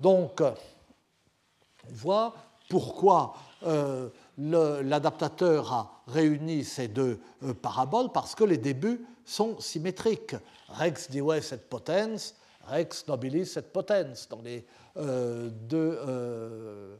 Donc, 0.00 0.40
on 0.40 1.92
voit 1.92 2.34
pourquoi 2.68 3.34
l'adaptateur 4.38 5.72
a 5.72 6.02
réuni 6.08 6.64
ces 6.64 6.88
deux 6.88 7.20
paraboles, 7.60 8.10
parce 8.12 8.34
que 8.34 8.44
les 8.44 8.58
débuts 8.58 9.04
sont 9.24 9.60
symétriques. 9.60 10.34
Rex 10.68 11.10
dives 11.10 11.30
et 11.52 11.56
potens, 11.56 12.34
rex 12.66 13.06
nobilis 13.08 13.56
et 13.56 13.62
potens, 13.62 14.28
dans 14.28 14.40
les 14.42 14.64
euh, 14.96 15.48
deux, 15.50 15.98
euh, 16.06 16.96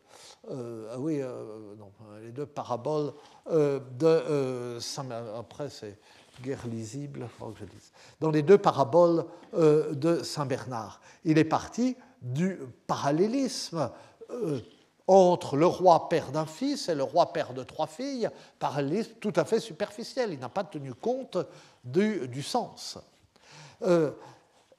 euh, 0.51 0.92
ah 0.92 0.98
oui, 0.98 1.20
les 2.22 2.33
deux 2.33 2.46
paraboles 2.46 3.12
de 3.51 4.79
Saint 4.81 5.07
après 5.38 5.68
c'est 5.68 5.98
guère 6.42 6.66
lisible, 6.66 7.29
dans 8.18 8.31
les 8.31 8.42
deux 8.42 8.59
paraboles 8.59 9.27
de 9.53 10.22
Saint 10.22 10.46
Bernard. 10.46 11.01
Il 11.25 11.38
est 11.38 11.44
parti 11.44 11.96
du 12.22 12.59
parallélisme 12.87 13.90
entre 15.07 15.57
le 15.57 15.66
roi 15.66 16.09
père 16.09 16.33
d'un 16.33 16.46
fils 16.46 16.88
et 16.88 16.94
le 16.94 17.03
roi 17.03 17.33
père 17.33 17.53
de 17.53 17.62
trois 17.62 17.87
filles, 17.87 18.31
parallélisme 18.59 19.12
tout 19.20 19.33
à 19.37 19.44
fait 19.44 19.61
superficiel. 19.61 20.33
Il 20.33 20.38
n'a 20.38 20.48
pas 20.48 20.64
tenu 20.64 20.94
compte 20.94 21.37
du, 21.85 22.42
sens. 22.42 22.98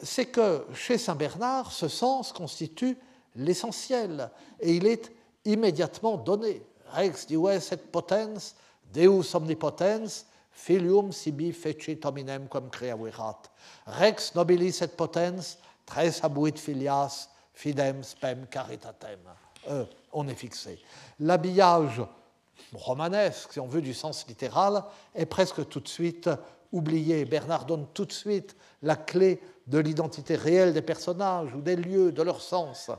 C'est 0.04 0.26
que 0.26 0.66
chez 0.74 0.98
Saint 0.98 1.16
Bernard, 1.16 1.72
ce 1.72 1.88
sens 1.88 2.32
constitue 2.34 2.98
l'essentiel 3.36 4.30
et 4.60 4.76
il 4.76 4.86
est 4.86 5.12
immédiatement 5.46 6.18
donné. 6.18 6.62
Rex 6.92 7.26
dives 7.26 7.70
et 7.72 7.78
potens, 7.78 8.56
Deus 8.94 9.36
omnipotens, 9.36 10.26
filium 10.52 11.12
sibi 11.12 11.52
fecit 11.52 12.06
hominem 12.06 12.48
quam 12.48 12.70
creaverat. 12.70 13.42
Rex 13.88 14.36
nobilis 14.36 14.82
et 14.82 14.96
potens, 14.96 15.58
tres 15.86 16.24
abuit 16.24 16.58
filias, 16.58 17.30
fidem 17.54 18.04
spem 18.04 18.46
caritatem. 18.48 19.20
Euh, 19.70 19.86
on 20.12 20.28
est 20.28 20.36
fixé. 20.36 20.80
L'habillage 21.20 22.02
romanesque, 22.74 23.54
si 23.54 23.60
on 23.60 23.68
veut 23.68 23.82
du 23.82 23.94
sens 23.94 24.28
littéral, 24.28 24.84
est 25.16 25.26
presque 25.26 25.68
tout 25.68 25.80
de 25.80 25.88
suite 25.88 26.30
oublié. 26.72 27.26
Bernard 27.26 27.66
donne 27.66 27.88
tout 27.94 28.06
de 28.06 28.12
suite 28.12 28.56
la 28.82 28.96
clé 28.96 29.42
de 29.68 29.80
l'identité 29.80 30.36
réelle 30.36 30.74
des 30.74 30.82
personnages 30.82 31.54
ou 31.54 31.62
des 31.62 31.76
lieux, 31.76 32.12
de 32.12 32.22
leur 32.22 32.42
sens. 32.42 32.92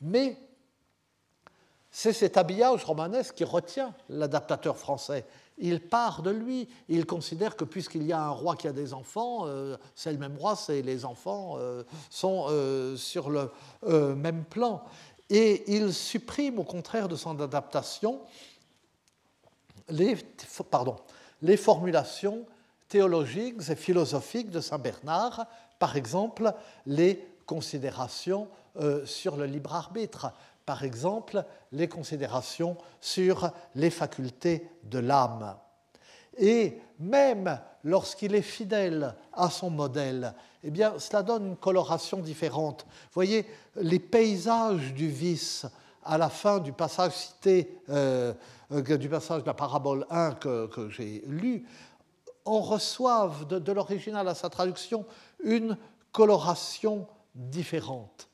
Mais 0.00 0.36
c'est 1.90 2.12
cet 2.12 2.36
habillage 2.36 2.84
romanesque 2.84 3.34
qui 3.34 3.44
retient 3.44 3.94
l'adaptateur 4.08 4.76
français. 4.76 5.24
Il 5.58 5.80
part 5.80 6.22
de 6.22 6.30
lui, 6.30 6.68
il 6.88 7.06
considère 7.06 7.56
que 7.56 7.64
puisqu'il 7.64 8.04
y 8.04 8.12
a 8.12 8.20
un 8.20 8.30
roi 8.30 8.54
qui 8.54 8.68
a 8.68 8.72
des 8.72 8.94
enfants, 8.94 9.46
euh, 9.46 9.76
c'est 9.94 10.12
le 10.12 10.18
même 10.18 10.36
roi, 10.36 10.54
c'est 10.54 10.82
les 10.82 11.04
enfants 11.04 11.56
euh, 11.58 11.82
sont 12.10 12.46
euh, 12.48 12.96
sur 12.96 13.30
le 13.30 13.50
même 14.14 14.44
plan. 14.44 14.84
Et 15.30 15.74
il 15.74 15.92
supprime 15.92 16.58
au 16.58 16.64
contraire 16.64 17.08
de 17.08 17.16
son 17.16 17.40
adaptation 17.40 18.20
les, 19.90 21.56
formulations 21.56 22.44
théologiques 22.88 23.68
et 23.68 23.76
philosophiques 23.76 24.50
de 24.50 24.60
Saint 24.60 24.78
Bernard, 24.78 25.46
par 25.78 25.96
exemple 25.96 26.52
les 26.86 27.26
considérations 27.46 28.48
euh, 28.76 29.04
sur 29.06 29.36
le 29.36 29.46
libre 29.46 29.74
arbitre, 29.74 30.32
par 30.66 30.84
exemple 30.84 31.44
les 31.72 31.88
considérations 31.88 32.76
sur 33.00 33.50
les 33.74 33.90
facultés 33.90 34.68
de 34.84 34.98
l'âme. 34.98 35.56
Et 36.36 36.78
même 36.98 37.58
lorsqu'il 37.84 38.34
est 38.34 38.42
fidèle 38.42 39.14
à 39.32 39.50
son 39.50 39.70
modèle, 39.70 40.34
eh 40.62 40.70
bien, 40.70 40.98
cela 40.98 41.22
donne 41.22 41.46
une 41.48 41.56
coloration 41.56 42.18
différente. 42.18 42.84
Vous 42.86 43.14
voyez, 43.14 43.46
les 43.76 43.98
paysages 43.98 44.92
du 44.94 45.08
vice 45.08 45.66
à 46.04 46.18
la 46.18 46.28
fin 46.28 46.58
du 46.58 46.72
passage 46.72 47.12
cité, 47.12 47.80
euh, 47.90 48.32
euh, 48.72 48.96
du 48.96 49.08
passage 49.08 49.42
de 49.42 49.46
la 49.46 49.54
parabole 49.54 50.06
1 50.10 50.32
que, 50.32 50.88
j'ai 50.90 51.22
lu, 51.26 51.66
en 52.44 52.60
reçoivent 52.60 53.46
de, 53.46 53.72
l'original 53.72 54.26
à 54.26 54.34
sa 54.34 54.48
traduction 54.48 55.04
une 55.42 55.76
coloration 56.12 57.06
différente. 57.34 58.28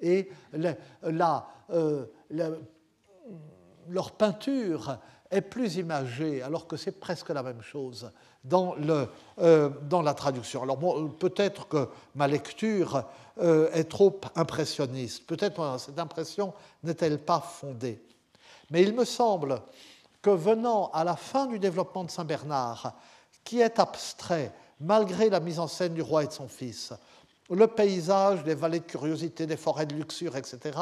Et 0.00 0.30
euh, 0.54 2.06
leur 3.88 4.12
peinture 4.12 4.98
est 5.30 5.42
plus 5.42 5.76
imagée, 5.76 6.42
alors 6.42 6.66
que 6.66 6.76
c'est 6.76 7.00
presque 7.00 7.30
la 7.30 7.42
même 7.42 7.60
chose 7.60 8.10
dans, 8.44 8.74
le, 8.76 9.08
euh, 9.40 9.68
dans 9.82 10.02
la 10.02 10.14
traduction. 10.14 10.62
Alors 10.62 10.78
peut-être 11.18 11.68
que 11.68 11.88
ma 12.14 12.26
lecture 12.26 13.04
euh, 13.38 13.70
est 13.72 13.90
trop 13.90 14.20
impressionniste, 14.36 15.26
peut-être 15.26 15.78
cette 15.78 15.98
impression 15.98 16.54
n'est-elle 16.82 17.18
pas 17.18 17.40
fondée. 17.40 18.02
Mais 18.70 18.82
il 18.82 18.94
me 18.94 19.04
semble 19.04 19.60
que 20.22 20.30
venant 20.30 20.90
à 20.92 21.04
la 21.04 21.16
fin 21.16 21.46
du 21.46 21.58
développement 21.58 22.04
de 22.04 22.10
Saint 22.10 22.24
Bernard, 22.24 22.94
qui 23.44 23.60
est 23.60 23.78
abstrait 23.78 24.52
malgré 24.80 25.30
la 25.30 25.40
mise 25.40 25.58
en 25.58 25.68
scène 25.68 25.94
du 25.94 26.02
roi 26.02 26.24
et 26.24 26.26
de 26.26 26.32
son 26.32 26.48
fils, 26.48 26.92
le 27.50 27.66
paysage, 27.66 28.44
les 28.44 28.54
vallées 28.54 28.80
de 28.80 28.84
curiosité, 28.84 29.46
des 29.46 29.56
forêts 29.56 29.86
de 29.86 29.94
luxure, 29.94 30.36
etc., 30.36 30.78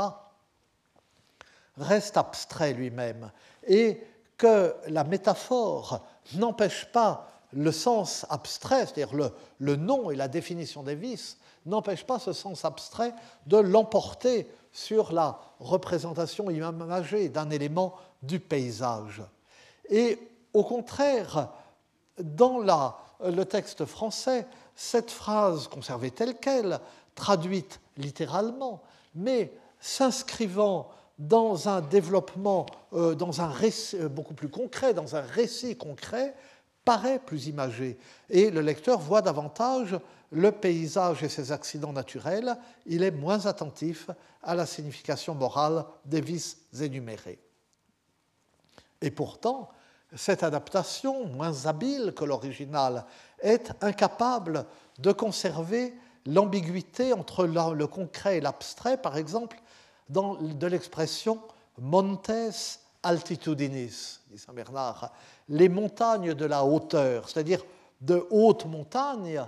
reste 1.76 2.16
abstrait 2.16 2.72
lui-même, 2.72 3.30
et 3.66 4.00
que 4.36 4.74
la 4.88 5.04
métaphore 5.04 6.04
n'empêche 6.34 6.86
pas 6.86 7.30
le 7.52 7.72
sens 7.72 8.26
abstrait, 8.28 8.86
c'est-à-dire 8.86 9.14
le, 9.14 9.30
le, 9.58 9.76
nom 9.76 10.10
et 10.10 10.16
la 10.16 10.28
définition 10.28 10.82
des 10.82 10.94
vices, 10.94 11.38
n'empêche 11.64 12.04
pas 12.04 12.18
ce 12.18 12.32
sens 12.32 12.64
abstrait 12.64 13.14
de 13.46 13.56
l'emporter 13.56 14.50
sur 14.72 15.12
la 15.12 15.38
représentation 15.60 16.50
imagée 16.50 17.28
d'un 17.28 17.50
élément 17.50 17.94
du 18.22 18.40
paysage. 18.40 19.22
Et 19.88 20.18
au 20.52 20.64
contraire, 20.64 21.50
dans 22.18 22.60
la, 22.60 22.96
le 23.24 23.44
texte 23.44 23.84
français, 23.84 24.46
cette 24.74 25.10
phrase 25.10 25.68
conservée 25.68 26.10
telle 26.10 26.36
qu'elle, 26.36 26.80
traduite 27.14 27.80
littéralement, 27.96 28.82
mais 29.14 29.52
s'inscrivant 29.80 30.90
dans 31.18 31.68
un 31.68 31.80
développement, 31.80 32.66
euh, 32.92 33.14
dans 33.14 33.40
un 33.40 33.48
récit 33.48 33.96
euh, 33.96 34.08
beaucoup 34.08 34.34
plus 34.34 34.50
concret, 34.50 34.92
dans 34.92 35.16
un 35.16 35.22
récit 35.22 35.76
concret, 35.76 36.34
paraît 36.84 37.18
plus 37.18 37.46
imagé. 37.46 37.98
Et 38.28 38.50
le 38.50 38.60
lecteur 38.60 38.98
voit 38.98 39.22
davantage 39.22 39.98
le 40.30 40.52
paysage 40.52 41.22
et 41.22 41.28
ses 41.28 41.52
accidents 41.52 41.92
naturels, 41.92 42.56
il 42.84 43.02
est 43.02 43.10
moins 43.10 43.46
attentif 43.46 44.10
à 44.42 44.54
la 44.54 44.66
signification 44.66 45.34
morale 45.34 45.84
des 46.04 46.20
vices 46.20 46.58
énumérés. 46.80 47.38
Et 49.00 49.10
pourtant, 49.10 49.70
cette 50.14 50.42
adaptation, 50.42 51.26
moins 51.26 51.66
habile 51.66 52.12
que 52.14 52.24
l'original, 52.24 53.04
est 53.40 53.72
incapable 53.82 54.66
de 54.98 55.12
conserver 55.12 55.94
l'ambiguïté 56.26 57.12
entre 57.12 57.46
le 57.46 57.86
concret 57.86 58.38
et 58.38 58.40
l'abstrait, 58.40 58.96
par 58.96 59.16
exemple, 59.16 59.60
dans, 60.08 60.34
de 60.34 60.66
l'expression 60.66 61.40
montes 61.78 62.30
altitudinis, 63.02 64.20
dit 64.30 64.38
Saint 64.38 64.52
Bernard, 64.52 65.12
les 65.48 65.68
montagnes 65.68 66.34
de 66.34 66.44
la 66.44 66.64
hauteur, 66.64 67.28
c'est-à-dire 67.28 67.64
de 68.00 68.26
hautes 68.30 68.66
montagnes, 68.66 69.44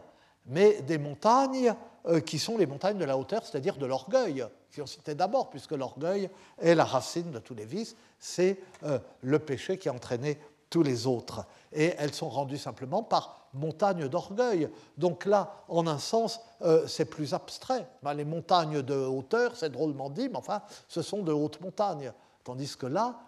mais 0.47 0.81
des 0.83 0.99
montagnes 0.99 1.75
euh, 2.07 2.21
qui 2.21 2.39
sont 2.39 2.57
les 2.57 2.67
montagnes 2.67 2.99
de 2.99 3.05
la 3.05 3.17
hauteur, 3.19 3.45
c'est-à-dire 3.45 3.77
de 3.77 3.87
l'orgueil, 3.87 4.47
qui 4.71 4.81
ont 4.81 4.87
cité 4.87 5.15
d'abord, 5.15 5.51
puisque 5.51 5.73
l'orgueil 5.73 6.31
est 6.59 6.75
la 6.75 6.85
racine 6.85 7.31
de 7.31 7.39
tous 7.39 7.55
les 7.55 7.65
vices, 7.65 7.97
c'est 8.19 8.59
euh, 8.85 8.99
le 9.23 9.39
péché 9.39 9.79
qui 9.79 9.89
a 9.89 9.93
entraîné 9.93 10.39
tous 10.71 10.83
les 10.83 11.07
autres. 11.07 11.45
Et 11.73 11.95
elles 11.99 12.15
sont 12.15 12.29
rendues 12.29 12.59
simplement 12.59 13.03
par 13.03 13.49
montagnes 13.55 14.09
d'orgueil. 14.09 14.69
Donc 14.97 15.25
là, 15.25 15.65
en 15.69 15.87
un 15.87 15.99
sens, 15.99 16.41
euh, 16.63 16.87
c'est 16.87 17.07
plus 17.07 17.35
abstrait. 17.35 17.89
Ben, 18.03 18.15
les 18.15 18.25
montagnes 18.25 18.83
de 18.83 18.95
hauteur, 18.95 19.57
c'est 19.57 19.71
drôlement 19.71 20.11
dit, 20.11 20.29
mais 20.29 20.37
enfin, 20.37 20.63
ce 20.89 21.03
sont 21.03 21.23
de 21.23 21.33
hautes 21.33 21.61
montagnes. 21.61 22.13
Tandis 22.45 22.77
que 22.77 22.87
là, 22.87 23.19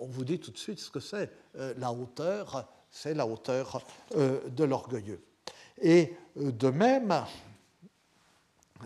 on 0.00 0.06
vous 0.06 0.24
dit 0.24 0.40
tout 0.40 0.50
de 0.50 0.56
suite 0.56 0.80
ce 0.80 0.90
que 0.90 1.00
c'est. 1.00 1.30
la 1.76 1.92
hauteur, 1.92 2.66
c'est 2.90 3.12
la 3.12 3.26
hauteur 3.26 3.82
de 4.16 4.64
l'orgueilleux. 4.64 5.22
Et 5.82 6.16
de 6.36 6.70
même, 6.70 7.26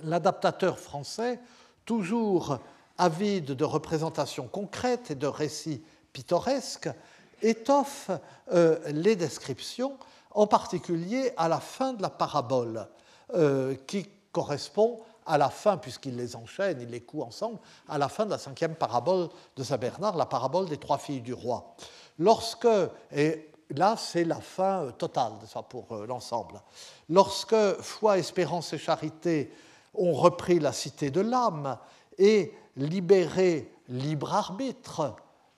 l'adaptateur 0.02 0.80
français, 0.80 1.38
toujours 1.84 2.58
avide 2.98 3.46
de 3.52 3.64
représentations 3.64 4.48
concrètes 4.48 5.10
et 5.10 5.14
de 5.14 5.26
récits 5.26 5.82
pittoresques, 6.12 6.88
étoffe 7.44 8.10
euh, 8.52 8.78
les 8.86 9.16
descriptions, 9.16 9.96
en 10.30 10.46
particulier 10.46 11.32
à 11.36 11.48
la 11.48 11.60
fin 11.60 11.92
de 11.92 12.02
la 12.02 12.10
parabole, 12.10 12.88
euh, 13.34 13.74
qui 13.86 14.08
correspond 14.32 15.00
à 15.26 15.38
la 15.38 15.48
fin, 15.48 15.76
puisqu'il 15.76 16.16
les 16.16 16.36
enchaîne, 16.36 16.80
il 16.80 16.90
les 16.90 17.00
coud 17.00 17.22
ensemble, 17.22 17.58
à 17.88 17.98
la 17.98 18.08
fin 18.08 18.26
de 18.26 18.30
la 18.30 18.38
cinquième 18.38 18.74
parabole 18.74 19.28
de 19.56 19.62
Saint 19.62 19.78
Bernard, 19.78 20.16
la 20.16 20.26
parabole 20.26 20.68
des 20.68 20.76
trois 20.76 20.98
filles 20.98 21.20
du 21.20 21.32
roi. 21.32 21.74
Lorsque, 22.18 22.68
et 23.12 23.50
là 23.70 23.96
c'est 23.96 24.24
la 24.24 24.40
fin 24.40 24.90
totale 24.98 25.32
pour 25.68 25.92
euh, 25.92 26.06
l'ensemble, 26.06 26.60
lorsque 27.08 27.80
foi, 27.80 28.18
espérance 28.18 28.72
et 28.72 28.78
charité 28.78 29.52
ont 29.94 30.12
repris 30.12 30.58
la 30.58 30.72
cité 30.72 31.10
de 31.10 31.20
l'âme 31.20 31.78
et 32.18 32.52
libéré 32.76 33.70
libre 33.88 34.34
arbitre, 34.34 35.14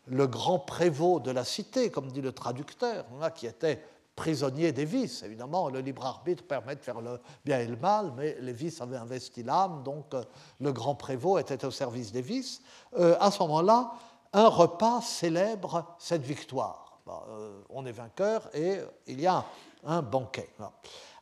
le 0.06 0.26
grand 0.26 0.58
prévôt 0.58 1.20
de 1.20 1.30
la 1.30 1.44
cité, 1.44 1.90
comme 1.90 2.10
dit 2.10 2.20
le 2.20 2.32
traducteur, 2.32 3.04
qui 3.34 3.46
était 3.46 3.82
prisonnier 4.16 4.72
des 4.72 4.86
vices. 4.86 5.22
Évidemment, 5.22 5.68
le 5.68 5.80
libre 5.80 6.04
arbitre 6.04 6.42
permet 6.42 6.74
de 6.74 6.80
faire 6.80 7.00
le 7.02 7.20
bien 7.44 7.60
et 7.60 7.66
le 7.66 7.76
mal, 7.76 8.12
mais 8.16 8.36
les 8.40 8.52
vices 8.52 8.80
avaient 8.80 8.96
investi 8.96 9.42
l'âme, 9.42 9.82
donc 9.82 10.14
euh, 10.14 10.24
le 10.58 10.72
grand 10.72 10.94
prévôt 10.94 11.38
était 11.38 11.64
au 11.66 11.70
service 11.70 12.12
des 12.12 12.22
vices. 12.22 12.62
Euh, 12.98 13.16
à 13.20 13.30
ce 13.30 13.40
moment-là, 13.42 13.92
un 14.32 14.48
repas 14.48 15.02
célèbre 15.02 15.84
cette 15.98 16.22
victoire. 16.22 16.98
Euh, 17.08 17.60
on 17.68 17.86
est 17.86 17.92
vainqueur 17.92 18.48
et 18.54 18.80
il 19.06 19.20
y 19.20 19.26
a 19.26 19.44
un 19.84 20.02
banquet. 20.02 20.48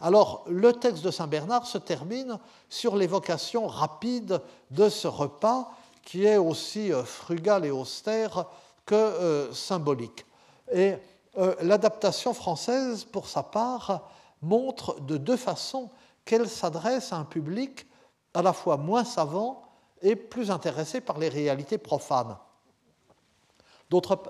Alors, 0.01 0.45
le 0.49 0.73
texte 0.73 1.05
de 1.05 1.11
Saint 1.11 1.27
Bernard 1.27 1.67
se 1.67 1.77
termine 1.77 2.39
sur 2.71 2.97
l'évocation 2.97 3.67
rapide 3.67 4.41
de 4.71 4.89
ce 4.89 5.09
repas 5.09 5.71
qui 6.03 6.25
est 6.25 6.39
aussi 6.39 6.91
frugal 7.05 7.67
et 7.67 7.71
austère 7.71 8.47
que 8.87 8.95
euh, 8.95 9.53
symbolique. 9.53 10.27
Et 10.73 10.95
euh, 11.39 11.55
l'adaptation 11.63 12.35
française, 12.35 13.05
pour 13.05 13.29
sa 13.29 13.43
part, 13.43 14.11
montre 14.43 15.01
de 15.01 15.17
deux 15.17 15.37
façons 15.37 15.91
qu'elle 16.25 16.49
s'adresse 16.49 17.13
à 17.13 17.17
un 17.17 17.25
public 17.25 17.87
à 18.35 18.43
la 18.43 18.53
fois 18.53 18.77
moins 18.77 19.05
savant 19.05 19.63
et 20.03 20.17
plus 20.17 20.51
intéressé 20.51 21.01
par 21.01 21.19
les 21.19 21.29
réalités 21.29 21.79
profanes. 21.79 22.37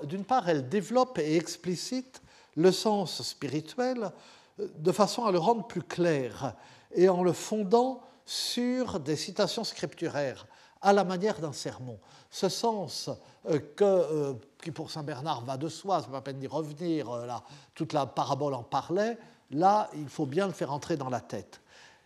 D'une 0.02 0.24
part, 0.24 0.48
elle 0.48 0.68
développe 0.68 1.18
et 1.18 1.36
explicite 1.36 2.20
le 2.54 2.70
sens 2.70 3.22
spirituel 3.22 4.12
de 4.58 4.92
façon 4.92 5.24
à 5.24 5.32
le 5.32 5.38
rendre 5.38 5.66
plus 5.66 5.82
clair 5.82 6.54
et 6.94 7.08
en 7.08 7.22
le 7.22 7.32
fondant 7.32 8.02
sur 8.26 9.00
des 9.00 9.16
citations 9.16 9.64
scripturaires 9.64 10.46
à 10.84 10.92
la 10.92 11.02
manière 11.02 11.40
d'un 11.40 11.52
sermon. 11.52 11.98
Ce 12.30 12.48
sens 12.48 13.10
euh, 13.50 13.58
euh, 13.80 14.34
qui 14.62 14.70
pour 14.70 14.90
Saint 14.90 15.02
Bernard 15.02 15.44
va 15.44 15.56
de 15.56 15.68
soi, 15.68 16.00
ce 16.00 16.06
n'est 16.06 16.12
pas 16.12 16.20
peine 16.20 16.38
d'y 16.38 16.46
revenir, 16.46 17.10
euh, 17.10 17.26
là, 17.26 17.42
toute 17.74 17.94
la 17.94 18.06
parabole 18.06 18.54
en 18.54 18.62
parlait, 18.62 19.18
là 19.50 19.88
il 19.94 20.08
faut 20.08 20.26
bien 20.26 20.46
le 20.46 20.52
faire 20.52 20.72
entrer 20.72 20.96
dans 20.96 21.08
la 21.08 21.20
tête. 21.20 21.62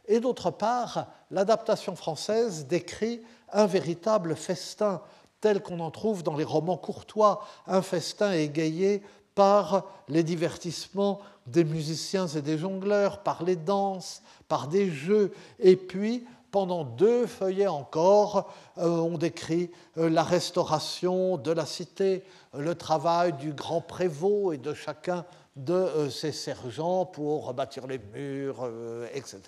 Et 0.07 0.21
d'autre 0.21 0.51
part, 0.51 1.09
l'adaptation 1.31 1.97
française 1.97 2.67
décrit 2.67 3.21
un 3.53 3.67
véritable 3.67 4.37
festin 4.37 5.03
tel 5.41 5.61
qu'on 5.63 5.81
en 5.81 5.91
trouve 5.91 6.23
dans 6.23 6.37
les 6.37 6.45
romans 6.45 6.77
courtois, 6.77 7.45
un 7.67 7.83
festin 7.83 8.33
égayé 8.33 9.03
par 9.35 9.85
les 10.09 10.23
divertissements 10.23 11.21
des 11.47 11.65
musiciens 11.65 12.27
et 12.27 12.43
des 12.43 12.59
jongleurs, 12.59 13.23
par 13.23 13.43
les 13.43 13.57
danses, 13.57 14.23
par 14.49 14.69
des 14.69 14.91
jeux, 14.91 15.33
et 15.59 15.77
puis 15.77 16.27
pendant 16.51 16.85
deux 16.85 17.27
feuillets 17.27 17.67
encore, 17.67 18.51
euh, 18.79 18.89
on 18.89 19.19
décrit 19.19 19.71
euh, 19.97 20.09
la 20.09 20.23
restauration 20.23 21.37
de 21.37 21.51
la 21.51 21.67
cité, 21.67 22.25
le 22.57 22.75
travail 22.75 23.33
du 23.35 23.53
grand 23.53 23.81
prévôt 23.81 24.53
et 24.53 24.59
de 24.59 24.75
chacun 24.75 25.25
de 25.57 25.73
euh, 25.73 26.11
ses 26.11 26.33
sergents 26.33 27.05
pour 27.05 27.47
rebâtir 27.47 27.87
les 27.87 27.99
murs, 27.99 28.69
etc. 29.13 29.41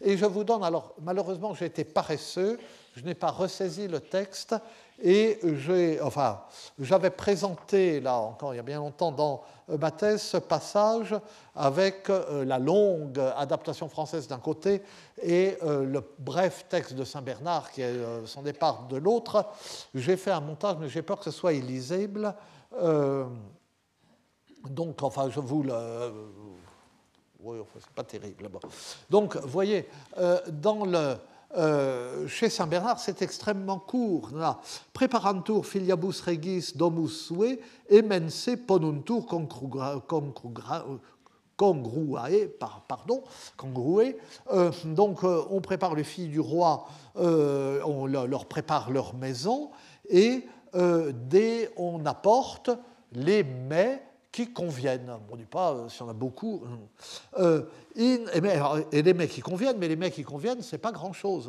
Et 0.00 0.16
je 0.16 0.26
vous 0.26 0.44
donne, 0.44 0.62
alors 0.62 0.94
malheureusement 1.02 1.54
j'ai 1.54 1.66
été 1.66 1.84
paresseux, 1.84 2.58
je 2.94 3.04
n'ai 3.04 3.14
pas 3.14 3.30
ressaisi 3.30 3.88
le 3.88 4.00
texte, 4.00 4.54
et 5.02 5.38
j'avais 6.78 7.10
présenté, 7.10 8.00
là 8.00 8.16
encore 8.16 8.54
il 8.54 8.56
y 8.56 8.60
a 8.60 8.62
bien 8.62 8.78
longtemps, 8.78 9.12
dans 9.12 9.42
euh, 9.68 9.76
ma 9.78 9.90
thèse, 9.90 10.22
ce 10.22 10.36
passage 10.36 11.14
avec 11.54 12.08
euh, 12.08 12.44
la 12.44 12.58
longue 12.58 13.18
adaptation 13.36 13.88
française 13.88 14.26
d'un 14.28 14.38
côté 14.38 14.82
et 15.22 15.58
euh, 15.62 15.84
le 15.84 16.02
bref 16.18 16.66
texte 16.68 16.94
de 16.94 17.04
Saint-Bernard 17.04 17.70
qui 17.72 17.82
est 17.82 17.96
son 18.26 18.42
départ 18.42 18.86
de 18.88 18.96
l'autre. 18.96 19.46
J'ai 19.94 20.16
fait 20.16 20.30
un 20.30 20.40
montage, 20.40 20.76
mais 20.80 20.88
j'ai 20.88 21.02
peur 21.02 21.18
que 21.18 21.24
ce 21.24 21.30
soit 21.30 21.52
illisible. 21.52 22.34
donc, 24.70 25.02
enfin, 25.02 25.28
je 25.30 25.40
vous 25.40 25.62
le. 25.62 26.12
Oui, 27.40 27.58
enfin, 27.60 27.78
c'est 27.80 27.90
pas 27.90 28.02
terrible. 28.02 28.48
Donc, 29.08 29.36
vous 29.36 29.48
voyez, 29.48 29.88
dans 30.48 30.84
le 30.84 31.16
euh, 31.56 32.26
chez 32.28 32.50
Saint 32.50 32.66
Bernard, 32.66 32.98
c'est 32.98 33.22
extrêmement 33.22 33.78
court. 33.78 34.30
Preparantur 34.92 35.64
filiabus 35.64 36.20
regis 36.24 36.72
domus 36.74 37.08
sue, 37.08 37.58
emense 37.90 38.50
ponuntur 38.66 39.26
congruae, 39.26 40.00
pardon, 42.86 43.22
congruae. 43.56 44.14
Euh, 44.52 44.70
donc, 44.84 45.24
euh, 45.24 45.44
on 45.50 45.60
prépare 45.60 45.94
les 45.94 46.04
filles 46.04 46.28
du 46.28 46.40
roi, 46.40 46.86
on 47.14 48.06
leur 48.06 48.46
prépare 48.46 48.90
leur 48.90 49.14
maison, 49.14 49.70
et 50.08 50.44
dès 50.74 51.70
on 51.76 52.04
apporte 52.04 52.70
les 53.12 53.42
mets 53.44 54.02
qui 54.36 54.52
conviennent. 54.52 55.10
On 55.30 55.34
ne 55.34 55.40
dit 55.40 55.46
pas 55.46 55.72
euh, 55.72 55.88
si 55.88 56.02
on 56.02 56.10
a 56.10 56.12
beaucoup. 56.12 56.62
Euh, 57.38 57.62
et, 57.94 58.20
les 58.92 59.14
mecs 59.14 59.30
qui 59.30 59.40
conviennent, 59.40 59.78
mais 59.78 59.88
les 59.88 59.96
mecs 59.96 60.12
qui 60.12 60.24
conviennent, 60.24 60.60
c'est 60.60 60.76
pas 60.76 60.92
grand-chose. 60.92 61.48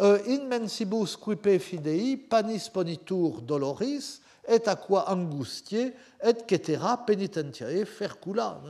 Euh, 0.00 0.18
in 0.26 0.48
mensibus 0.48 1.16
quipe 1.16 1.58
fidei, 1.60 2.16
panis 2.16 2.68
ponitur 2.72 3.40
doloris, 3.42 4.20
et 4.48 4.66
aqua 4.66 5.10
angustiae 5.12 5.92
et 6.24 6.34
cetera 6.48 6.96
penitentiae 7.06 7.84
fercula. 7.84 8.60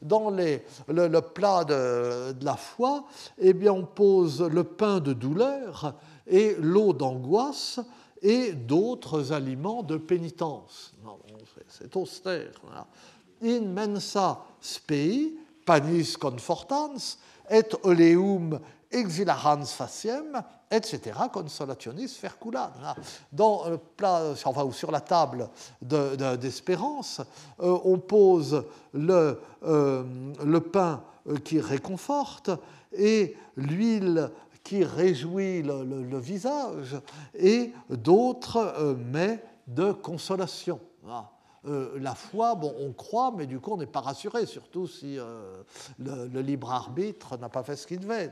Dans 0.00 0.30
les, 0.30 0.64
le, 0.88 1.20
plat 1.20 1.64
de, 1.64 2.32
la 2.42 2.56
foi, 2.56 3.04
eh 3.36 3.52
bien, 3.52 3.72
on 3.72 3.84
pose 3.84 4.40
le 4.40 4.64
pain 4.64 5.00
de 5.00 5.12
douleur 5.12 5.94
et 6.26 6.56
l'eau 6.58 6.94
d'angoisse 6.94 7.80
et 8.22 8.52
d'autres 8.52 9.32
aliments 9.32 9.82
de 9.82 9.96
pénitence. 9.96 10.92
C'est 11.68 11.94
austère. 11.96 12.52
In 13.42 13.60
mensa 13.60 14.44
spei, 14.60 15.34
panis 15.64 16.16
confortans, 16.16 17.18
et 17.50 17.64
oleum 17.82 18.58
exilarans 18.90 19.66
faciem, 19.66 20.42
etc., 20.70 21.12
consolationis 21.32 22.08
fercula. 22.08 22.72
Dans 23.32 23.64
sur 24.72 24.90
la 24.90 25.00
table 25.00 25.48
d'espérance, 25.80 27.20
euh, 27.60 27.78
on 27.84 27.98
pose 27.98 28.64
le, 28.94 29.40
euh, 29.64 30.04
le 30.44 30.60
pain 30.60 31.02
qui 31.44 31.60
réconforte 31.60 32.50
et 32.92 33.36
l'huile 33.56 34.30
qui 34.68 34.84
réjouit 34.84 35.62
le, 35.62 36.18
visage 36.18 37.00
et 37.34 37.72
d'autres 37.88 38.58
euh, 38.58 38.94
mets 38.94 39.42
de 39.66 39.92
consolation. 39.92 40.78
Euh, 41.66 41.98
la 41.98 42.14
foi, 42.14 42.60
on 42.62 42.92
croit, 42.92 43.32
mais 43.34 43.46
du 43.46 43.60
coup, 43.60 43.72
on 43.72 43.76
n'est 43.78 43.86
pas 43.86 44.02
rassuré, 44.02 44.44
surtout 44.44 44.86
si 44.86 45.18
euh, 45.18 45.62
le, 45.98 46.42
libre 46.42 46.70
arbitre 46.70 47.38
n'a 47.38 47.48
pas 47.48 47.62
fait 47.62 47.76
ce 47.76 47.86
qu'il 47.86 48.00
devait. 48.00 48.30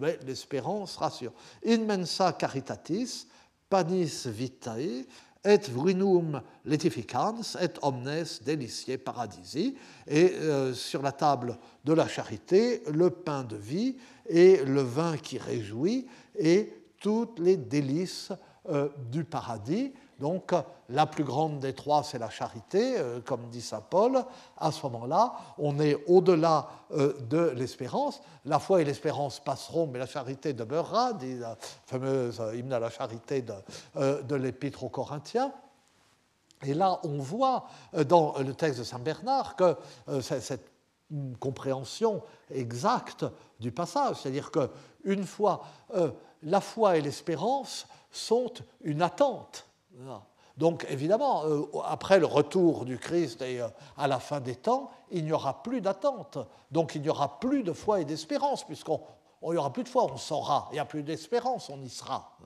Mais 0.00 0.18
l'espérance 0.26 0.96
rassure. 0.96 1.32
In 1.64 1.84
mensa 1.84 2.32
caritatis, 2.32 3.28
panis 3.70 4.26
vitae, 4.26 5.06
et 5.44 5.58
vrinum 5.70 6.42
letificans, 6.64 7.56
et 7.60 7.70
omnes 7.82 8.24
deliciae 8.44 8.98
paradisi. 8.98 9.76
Et 10.08 10.34
sur 10.74 11.02
la 11.02 11.12
table 11.12 11.56
de 11.84 11.92
la 11.92 12.08
charité, 12.08 12.82
le 12.92 13.10
pain 13.10 13.44
de 13.44 13.56
vie 13.56 13.96
et 14.28 14.64
le 14.64 14.82
vin 14.82 15.16
qui 15.16 15.38
réjouit, 15.38 16.06
et 16.38 16.72
toutes 17.00 17.38
les 17.38 17.56
délices 17.56 18.32
du 19.10 19.24
paradis. 19.24 19.92
Donc 20.22 20.52
la 20.88 21.06
plus 21.06 21.24
grande 21.24 21.58
des 21.58 21.72
trois, 21.72 22.04
c'est 22.04 22.18
la 22.18 22.30
charité, 22.30 22.96
euh, 22.96 23.20
comme 23.20 23.48
dit 23.48 23.60
Saint 23.60 23.80
Paul. 23.80 24.24
À 24.56 24.70
ce 24.70 24.86
moment-là, 24.86 25.32
on 25.58 25.80
est 25.80 25.96
au-delà 26.06 26.68
euh, 26.92 27.14
de 27.28 27.50
l'espérance. 27.56 28.20
La 28.44 28.60
foi 28.60 28.82
et 28.82 28.84
l'espérance 28.84 29.40
passeront, 29.40 29.88
mais 29.88 29.98
la 29.98 30.06
charité 30.06 30.52
demeurera, 30.52 31.12
dit 31.14 31.38
la 31.38 31.56
fameuse 31.86 32.40
hymne 32.54 32.72
à 32.72 32.78
la 32.78 32.90
charité 32.90 33.42
de, 33.42 33.54
euh, 33.96 34.22
de 34.22 34.36
l'Épître 34.36 34.84
aux 34.84 34.90
Corinthiens. 34.90 35.52
Et 36.64 36.74
là, 36.74 37.00
on 37.02 37.18
voit 37.18 37.66
dans 38.06 38.38
le 38.38 38.54
texte 38.54 38.78
de 38.78 38.84
Saint 38.84 39.00
Bernard 39.00 39.56
que 39.56 39.76
cette 40.20 40.70
compréhension 41.38 42.22
exacte 42.50 43.24
du 43.60 43.72
passage, 43.72 44.16
c'est-à-dire 44.16 44.50
qu'une 44.50 45.24
fois, 45.24 45.62
la 46.42 46.60
foi 46.60 46.96
et 46.96 47.00
l'espérance 47.00 47.86
sont 48.10 48.52
une 48.82 49.02
attente 49.02 49.66
donc 50.56 50.86
évidemment, 50.88 51.44
euh, 51.44 51.64
après 51.84 52.18
le 52.18 52.26
retour 52.26 52.84
du 52.84 52.98
Christ 52.98 53.42
et 53.42 53.60
euh, 53.60 53.68
à 53.96 54.06
la 54.06 54.18
fin 54.18 54.40
des 54.40 54.56
temps, 54.56 54.90
il 55.10 55.24
n'y 55.24 55.32
aura 55.32 55.62
plus 55.62 55.80
d'attente. 55.80 56.38
Donc 56.70 56.94
il 56.94 57.02
n'y 57.02 57.08
aura 57.08 57.40
plus 57.40 57.62
de 57.62 57.72
foi 57.72 58.00
et 58.00 58.04
d'espérance, 58.04 58.64
puisqu'on 58.64 59.00
n'y 59.42 59.56
aura 59.56 59.72
plus 59.72 59.84
de 59.84 59.88
foi, 59.88 60.04
on 60.04 60.16
saura. 60.16 60.68
Il 60.70 60.74
n'y 60.74 60.80
a 60.80 60.84
plus 60.84 61.02
d'espérance, 61.02 61.70
on 61.70 61.80
y 61.80 61.88
sera. 61.88 62.36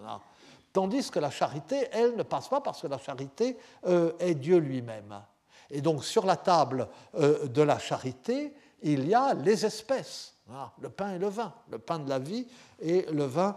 Tandis 0.73 1.11
que 1.11 1.19
la 1.19 1.31
charité, 1.31 1.89
elle, 1.93 2.17
ne 2.17 2.23
passe 2.23 2.49
pas 2.49 2.61
parce 2.61 2.83
que 2.83 2.87
la 2.87 2.99
charité 2.99 3.59
euh, 3.87 4.13
est 4.19 4.35
Dieu 4.35 4.59
lui-même. 4.59 5.23
Et 5.71 5.81
donc 5.81 6.05
sur 6.05 6.25
la 6.27 6.37
table 6.37 6.89
de 7.15 7.63
la 7.63 7.79
charité, 7.79 8.55
il 8.83 9.09
y 9.09 9.15
a 9.15 9.35
les 9.35 9.65
espèces, 9.67 10.35
le 10.81 10.89
pain 10.89 11.15
et 11.15 11.19
le 11.19 11.29
vin, 11.29 11.53
le 11.71 11.79
pain 11.79 11.99
de 11.99 12.09
la 12.09 12.19
vie 12.19 12.47
et 12.81 13.07
le 13.11 13.25
vin 13.25 13.57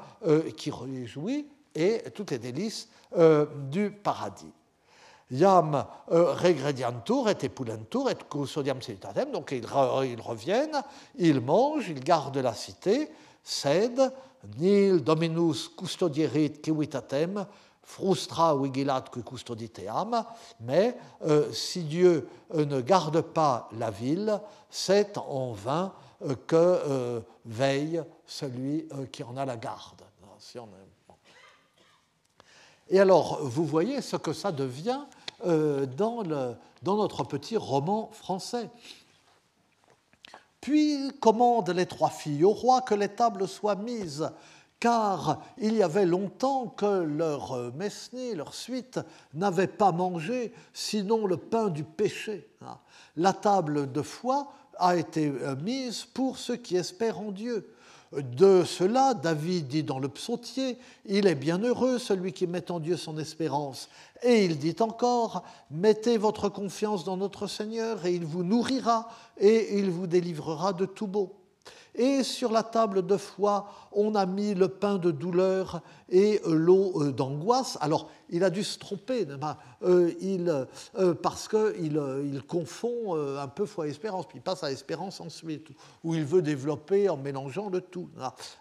qui 0.57 0.71
réjouit, 0.71 1.47
et 1.75 2.03
toutes 2.13 2.31
les 2.31 2.39
délices 2.39 2.89
euh, 3.17 3.45
du 3.69 3.91
paradis. 3.91 4.51
Yam 5.31 5.85
euh, 6.11 6.33
regrediantur 6.33 7.29
et 7.29 7.37
epulentur 7.45 8.09
et 8.09 8.15
custodiam 8.29 8.81
salutatem. 8.81 9.31
Donc 9.31 9.51
ils, 9.51 9.65
reviennent, 9.65 10.81
ils 11.17 11.39
mangent, 11.39 11.89
ils 11.89 12.03
gardent 12.03 12.37
la 12.37 12.53
cité, 12.53 13.09
cèdent, 13.43 14.11
nil 14.57 15.03
dominus 15.03 15.69
custodierit 15.69 16.61
civitatem, 16.63 17.45
frustra 17.89 18.55
vigilat 18.55 19.05
qui 19.11 19.23
custoditeam. 19.23 20.23
Mais 20.59 20.95
euh, 21.25 21.51
si 21.51 21.83
Dieu 21.83 22.27
ne 22.53 22.81
garde 22.81 23.21
pas 23.21 23.69
la 23.77 23.89
ville, 23.89 24.39
c'est 24.69 25.17
en 25.17 25.53
vain 25.53 25.93
que 26.47 27.21
veille 27.45 28.03
celui 28.25 28.87
qui 29.11 29.23
en 29.23 29.37
a 29.37 29.45
la 29.45 29.55
garde. 29.55 30.01
On 30.55 30.67
et 32.89 32.99
alors, 32.99 33.39
vous 33.43 33.65
voyez 33.65 34.01
ce 34.01 34.15
que 34.15 34.33
ça 34.33 34.51
devient 34.51 35.01
euh, 35.45 35.85
dans, 35.85 36.23
notre 36.83 37.23
petit 37.23 37.55
roman 37.55 38.09
français. 38.11 38.69
Puis 40.59 41.11
commandent 41.21 41.69
les 41.69 41.85
trois 41.85 42.09
filles 42.09 42.43
au 42.43 42.51
roi 42.51 42.81
que 42.81 42.95
les 42.95 43.09
tables 43.09 43.47
soient 43.47 43.75
mises, 43.75 44.29
car 44.79 45.41
il 45.57 45.75
y 45.75 45.83
avait 45.83 46.05
longtemps 46.05 46.67
que 46.67 47.03
leur 47.03 47.73
mesnée, 47.75 48.35
leur 48.35 48.53
suite, 48.53 48.99
n'avait 49.33 49.67
pas 49.67 49.91
mangé 49.91 50.53
sinon 50.73 51.25
le 51.25 51.37
pain 51.37 51.69
du 51.69 51.83
péché. 51.83 52.49
La 53.15 53.33
table 53.33 53.91
de 53.91 54.01
foi 54.01 54.51
a 54.77 54.95
été 54.95 55.27
euh, 55.27 55.55
mise 55.57 56.05
pour 56.05 56.37
ceux 56.37 56.55
qui 56.55 56.77
espèrent 56.77 57.19
en 57.19 57.31
Dieu. 57.31 57.69
De 58.11 58.63
cela, 58.63 59.13
David 59.13 59.67
dit 59.67 59.83
dans 59.83 59.99
le 59.99 60.09
psautier, 60.09 60.79
Il 61.05 61.27
est 61.27 61.35
bien 61.35 61.59
heureux 61.59 61.99
celui 61.99 62.33
qui 62.33 62.47
met 62.47 62.71
en 62.71 62.79
Dieu 62.79 62.97
son 62.97 63.19
espérance. 63.19 63.87
Et 64.23 64.45
il 64.45 64.57
dit 64.57 64.75
encore, 64.79 65.43
Mettez 65.69 66.17
votre 66.17 66.49
confiance 66.49 67.03
dans 67.03 67.17
notre 67.17 67.45
Seigneur, 67.45 68.05
et 68.05 68.15
il 68.15 68.25
vous 68.25 68.43
nourrira, 68.43 69.09
et 69.37 69.77
il 69.77 69.91
vous 69.91 70.07
délivrera 70.07 70.73
de 70.73 70.85
tout 70.85 71.05
beau. 71.05 71.35
Et 71.93 72.23
sur 72.23 72.51
la 72.51 72.63
table 72.63 73.05
de 73.05 73.17
foi, 73.17 73.69
on 73.91 74.15
a 74.15 74.25
mis 74.25 74.53
le 74.53 74.67
pain 74.67 74.97
de 74.97 75.11
douleur 75.11 75.81
et 76.11 76.41
l'eau 76.45 77.01
euh, 77.01 77.11
d'angoisse. 77.11 77.77
Alors, 77.81 78.09
il 78.29 78.43
a 78.43 78.49
dû 78.49 78.63
se 78.63 78.77
tromper, 78.77 79.25
euh, 79.83 80.65
euh, 80.97 81.13
parce 81.15 81.47
qu'il 81.47 81.99
il 82.23 82.43
confond 82.43 83.15
un 83.15 83.47
peu 83.47 83.65
foi 83.65 83.87
et 83.87 83.89
espérance, 83.89 84.27
puis 84.27 84.37
il 84.37 84.41
passe 84.41 84.63
à 84.63 84.71
espérance 84.71 85.19
ensuite, 85.19 85.69
où 86.03 86.13
il 86.13 86.23
veut 86.23 86.43
développer 86.43 87.09
en 87.09 87.17
mélangeant 87.17 87.69
le 87.69 87.81
tout. 87.81 88.07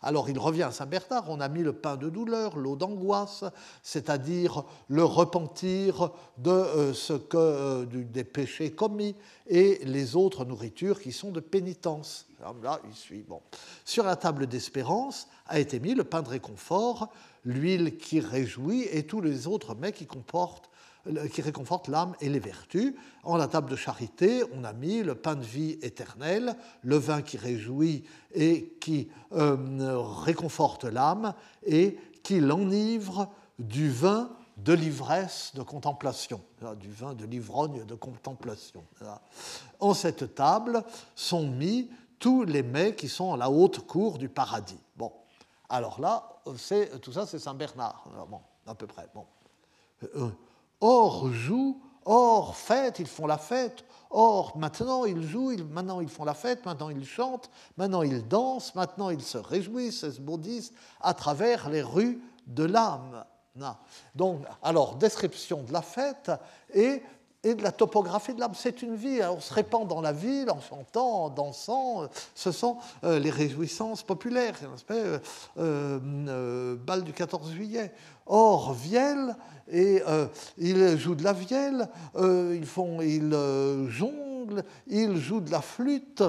Alors, 0.02 0.30
il 0.30 0.38
revient 0.38 0.62
à 0.62 0.70
Saint-Bernard, 0.70 1.24
on 1.28 1.40
a 1.40 1.48
mis 1.48 1.62
le 1.62 1.74
pain 1.74 1.96
de 1.96 2.08
douleur, 2.08 2.56
l'eau 2.56 2.76
d'angoisse, 2.76 3.44
c'est-à-dire 3.82 4.64
le 4.88 5.04
repentir 5.04 6.12
de 6.38 6.92
ce 6.94 7.12
que, 7.12 7.84
des 7.84 8.24
péchés 8.24 8.70
commis 8.70 9.14
et 9.48 9.80
les 9.84 10.16
autres 10.16 10.44
nourritures 10.44 11.00
qui 11.00 11.12
sont 11.12 11.30
de 11.30 11.40
pénitence. 11.40 12.26
Là, 12.62 12.80
il 12.88 12.94
suit. 12.94 13.24
Sur 13.84 14.04
la 14.04 14.14
table 14.14 14.46
d'espérance 14.46 15.17
a 15.46 15.58
été 15.58 15.80
mis 15.80 15.94
le 15.94 16.04
pain 16.04 16.22
de 16.22 16.28
réconfort, 16.28 17.10
l'huile 17.44 17.96
qui 17.96 18.20
réjouit 18.20 18.82
et 18.90 19.04
tous 19.04 19.20
les 19.20 19.46
autres 19.46 19.74
mets 19.74 19.92
qui, 19.92 20.06
comportent, 20.06 20.70
qui 21.32 21.42
réconfortent 21.42 21.88
l'âme 21.88 22.14
et 22.20 22.28
les 22.28 22.38
vertus. 22.38 22.94
En 23.24 23.36
la 23.36 23.48
table 23.48 23.70
de 23.70 23.76
charité, 23.76 24.42
on 24.54 24.64
a 24.64 24.72
mis 24.72 25.02
le 25.02 25.14
pain 25.14 25.36
de 25.36 25.44
vie 25.44 25.78
éternel, 25.82 26.54
le 26.82 26.96
vin 26.96 27.22
qui 27.22 27.36
réjouit 27.36 28.04
et 28.34 28.76
qui 28.80 29.08
euh, 29.32 29.56
réconforte 29.98 30.84
l'âme 30.84 31.34
et 31.64 31.96
qui 32.22 32.40
l'enivre 32.40 33.30
du 33.58 33.90
vin 33.90 34.30
de 34.58 34.72
l'ivresse 34.72 35.52
de 35.54 35.62
contemplation, 35.62 36.40
du 36.80 36.90
vin 36.90 37.14
de 37.14 37.24
l'ivrogne 37.24 37.84
de 37.84 37.94
contemplation. 37.94 38.84
En 39.78 39.94
cette 39.94 40.34
table 40.34 40.82
sont 41.14 41.46
mis 41.46 41.88
tous 42.18 42.44
les 42.44 42.62
mets 42.62 42.94
qui 42.94 43.08
sont 43.08 43.32
à 43.32 43.36
la 43.36 43.50
haute 43.50 43.86
cour 43.86 44.18
du 44.18 44.28
paradis. 44.28 44.80
Bon, 44.96 45.12
alors 45.68 46.00
là, 46.00 46.40
tout 47.02 47.12
ça, 47.12 47.26
c'est 47.26 47.38
Saint 47.38 47.54
Bernard, 47.54 48.04
bon, 48.28 48.40
à 48.66 48.74
peu 48.74 48.86
près. 48.86 49.08
Bon. 49.14 49.26
Euh, 50.16 50.30
or 50.80 51.32
joue, 51.32 51.80
or 52.04 52.56
fête, 52.56 52.98
ils 52.98 53.06
font 53.06 53.26
la 53.26 53.38
fête. 53.38 53.84
Or 54.10 54.56
maintenant 54.56 55.04
ils 55.04 55.22
jouent, 55.22 55.54
maintenant 55.70 56.00
ils 56.00 56.08
font 56.08 56.24
la 56.24 56.32
fête, 56.32 56.64
maintenant 56.64 56.88
ils 56.88 57.04
chantent, 57.04 57.50
maintenant 57.76 58.02
ils 58.02 58.26
dansent, 58.26 58.74
maintenant 58.74 59.10
ils 59.10 59.22
se 59.22 59.36
réjouissent 59.36 60.02
et 60.02 60.12
se 60.12 60.20
maudissent 60.20 60.72
à 61.02 61.12
travers 61.12 61.68
les 61.68 61.82
rues 61.82 62.22
de 62.46 62.64
l'âme. 62.64 63.24
Donc, 64.14 64.42
alors, 64.62 64.96
description 64.96 65.62
de 65.62 65.72
la 65.72 65.82
fête 65.82 66.30
et 66.72 67.02
et 67.48 67.54
de 67.54 67.62
la 67.62 67.72
topographie 67.72 68.34
de 68.34 68.40
l'âme. 68.40 68.52
C'est 68.54 68.82
une 68.82 68.94
vie, 68.94 69.20
on 69.22 69.40
se 69.40 69.52
répand 69.52 69.86
dans 69.86 70.00
la 70.00 70.12
ville 70.12 70.50
en 70.50 70.60
chantant, 70.60 71.24
en 71.24 71.30
dansant. 71.30 72.08
Ce 72.34 72.52
sont 72.52 72.78
les 73.02 73.30
réjouissances 73.30 74.02
populaires, 74.02 74.54
un 74.88 75.20
euh, 75.58 76.76
bal 76.76 77.04
du 77.04 77.12
14 77.12 77.52
juillet. 77.52 77.92
Or, 78.26 78.74
Vielle, 78.74 79.36
et 79.70 80.02
ils 80.58 80.98
jouent 80.98 81.14
de 81.14 81.24
la 81.24 81.32
vielle, 81.32 81.88
ils, 82.16 82.66
font, 82.66 83.00
ils 83.00 83.32
jonglent, 83.88 84.64
ils 84.86 85.16
jouent 85.16 85.40
de 85.40 85.50
la 85.50 85.62
flûte. 85.62 86.22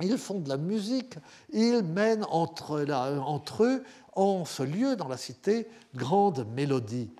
Ils 0.00 0.18
font 0.18 0.40
de 0.40 0.48
la 0.48 0.56
musique, 0.56 1.14
ils 1.52 1.82
mènent 1.82 2.26
entre, 2.30 2.84
entre 2.90 3.64
eux, 3.64 3.84
en 4.14 4.44
ce 4.44 4.62
lieu 4.62 4.96
dans 4.96 5.08
la 5.08 5.16
cité, 5.16 5.68
grande 5.94 6.46
mélodie. 6.54 7.10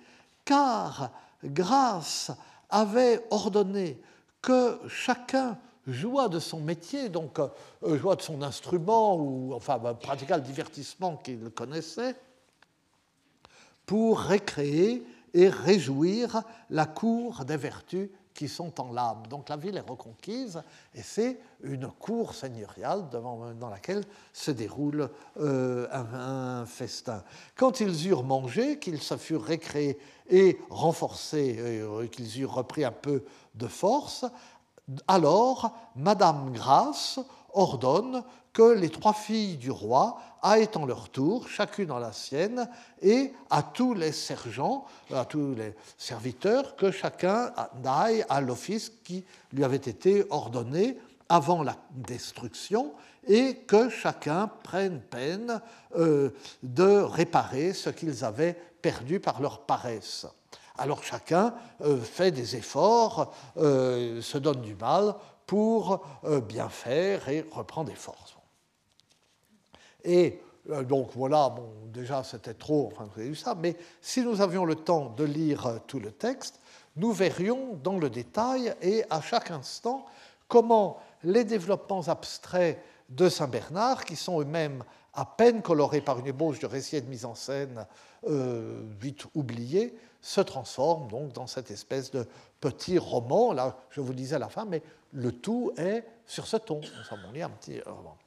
Car 0.45 1.11
grâce 1.43 2.31
avait 2.73 3.23
ordonné 3.29 4.01
que 4.41 4.79
chacun 4.89 5.57
joua 5.87 6.27
de 6.27 6.39
son 6.39 6.59
métier, 6.59 7.07
donc 7.07 7.39
euh, 7.39 7.47
de 8.15 8.21
son 8.21 8.41
instrument, 8.41 9.15
ou 9.15 9.53
enfin 9.53 9.77
bah, 9.77 9.97
le 10.01 10.41
divertissement 10.41 11.17
qu'il 11.17 11.49
connaissait, 11.51 12.15
pour 13.85 14.19
récréer 14.19 15.05
et 15.33 15.49
réjouir 15.49 16.41
la 16.69 16.85
cour 16.85 17.45
des 17.45 17.57
vertus 17.57 18.09
qui 18.33 18.47
sont 18.47 18.79
en 18.81 18.91
l'âme. 18.91 19.23
Donc 19.29 19.49
la 19.49 19.57
ville 19.57 19.77
est 19.77 19.89
reconquise 19.89 20.61
et 20.93 21.01
c'est 21.01 21.39
une 21.63 21.87
cour 21.87 22.33
seigneuriale 22.33 23.09
devant, 23.09 23.53
dans 23.53 23.69
laquelle 23.69 24.03
se 24.31 24.51
déroule 24.51 25.09
euh, 25.39 25.87
un, 25.91 26.65
festin. 26.65 27.23
Quand 27.55 27.79
ils 27.79 28.07
eurent 28.07 28.23
mangé, 28.23 28.79
qu'ils 28.79 29.01
se 29.01 29.17
furent 29.17 29.43
récréés 29.43 29.97
et 30.29 30.59
renforcés, 30.69 31.57
euh, 31.59 32.07
qu'ils 32.07 32.41
eurent 32.41 32.55
repris 32.55 32.83
un 32.83 32.91
peu 32.91 33.23
de 33.55 33.67
force, 33.67 34.25
alors 35.07 35.71
Madame 35.95 36.51
Grâce 36.51 37.19
ordonne 37.53 38.23
que 38.53 38.73
les 38.73 38.89
trois 38.89 39.13
filles 39.13 39.57
du 39.57 39.71
roi 39.71 40.19
aillent 40.43 40.69
en 40.75 40.85
leur 40.85 41.09
tour, 41.09 41.47
chacune 41.49 41.87
dans 41.87 41.99
la 41.99 42.13
sienne, 42.13 42.69
et 43.01 43.33
à 43.49 43.63
tous 43.63 43.93
les 43.93 44.11
sergents, 44.11 44.85
à 45.11 45.25
tous 45.25 45.55
les 45.55 45.73
serviteurs, 45.97 46.75
que 46.75 46.91
chacun 46.91 47.51
aille 47.83 48.23
à 48.29 48.41
l'office 48.41 48.91
qui 49.03 49.25
lui 49.51 49.63
avait 49.63 49.77
été 49.77 50.25
ordonné 50.29 50.97
avant 51.29 51.63
la 51.63 51.75
destruction, 51.91 52.93
et 53.27 53.55
que 53.55 53.89
chacun 53.89 54.49
prenne 54.63 54.99
peine 54.99 55.61
euh, 55.95 56.31
de 56.61 57.01
réparer 57.01 57.73
ce 57.73 57.89
qu'ils 57.89 58.23
avaient 58.23 58.57
perdu 58.81 59.19
par 59.19 59.41
leur 59.41 59.61
paresse. 59.61 60.27
Alors 60.77 61.03
chacun 61.03 61.55
euh, 61.81 62.01
fait 62.01 62.31
des 62.31 62.55
efforts, 62.55 63.33
euh, 63.57 64.21
se 64.21 64.37
donne 64.37 64.61
du 64.61 64.75
mal 64.75 65.15
pour 65.45 66.05
bien 66.47 66.69
faire 66.69 67.27
et 67.27 67.45
reprend 67.51 67.83
des 67.83 67.95
forces. 67.95 68.37
Et 70.03 70.41
euh, 70.69 70.83
donc 70.83 71.09
voilà, 71.15 71.49
bon, 71.49 71.69
déjà 71.91 72.23
c'était 72.23 72.53
trop, 72.53 72.89
enfin 72.91 73.05
vous 73.13 73.19
avez 73.19 73.29
vu 73.29 73.35
ça, 73.35 73.55
mais 73.55 73.75
si 74.01 74.21
nous 74.21 74.41
avions 74.41 74.65
le 74.65 74.75
temps 74.75 75.13
de 75.17 75.23
lire 75.23 75.67
euh, 75.67 75.77
tout 75.87 75.99
le 75.99 76.11
texte, 76.11 76.59
nous 76.95 77.11
verrions 77.11 77.79
dans 77.83 77.97
le 77.97 78.09
détail 78.09 78.73
et 78.81 79.03
à 79.09 79.21
chaque 79.21 79.51
instant 79.51 80.05
comment 80.47 80.99
les 81.23 81.43
développements 81.43 82.07
abstraits 82.07 82.79
de 83.09 83.29
Saint 83.29 83.47
Bernard, 83.47 84.05
qui 84.05 84.15
sont 84.15 84.39
eux-mêmes 84.41 84.83
à 85.13 85.25
peine 85.25 85.61
colorés 85.61 86.01
par 86.01 86.19
une 86.19 86.27
ébauche 86.27 86.59
de 86.59 86.65
récit 86.65 86.97
et 86.97 87.01
de 87.01 87.09
mise 87.09 87.25
en 87.25 87.35
scène 87.35 87.85
euh, 88.27 88.83
vite 88.99 89.25
oubliés, 89.35 89.95
se 90.21 90.41
transforment 90.41 91.07
donc 91.09 91.33
dans 91.33 91.47
cette 91.47 91.71
espèce 91.71 92.09
de 92.11 92.25
petit 92.61 92.97
roman. 92.97 93.53
Là, 93.53 93.75
je 93.89 94.01
vous 94.01 94.13
disais 94.13 94.37
à 94.37 94.39
la 94.39 94.49
fin, 94.49 94.65
mais 94.65 94.81
le 95.11 95.31
tout 95.31 95.73
est 95.77 96.05
sur 96.25 96.47
ce 96.47 96.57
ton. 96.57 96.79
Nous 96.79 97.03
sommes 97.03 97.19
un 97.35 97.49
petit 97.49 97.81
roman. 97.81 98.17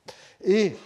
Et 0.44 0.76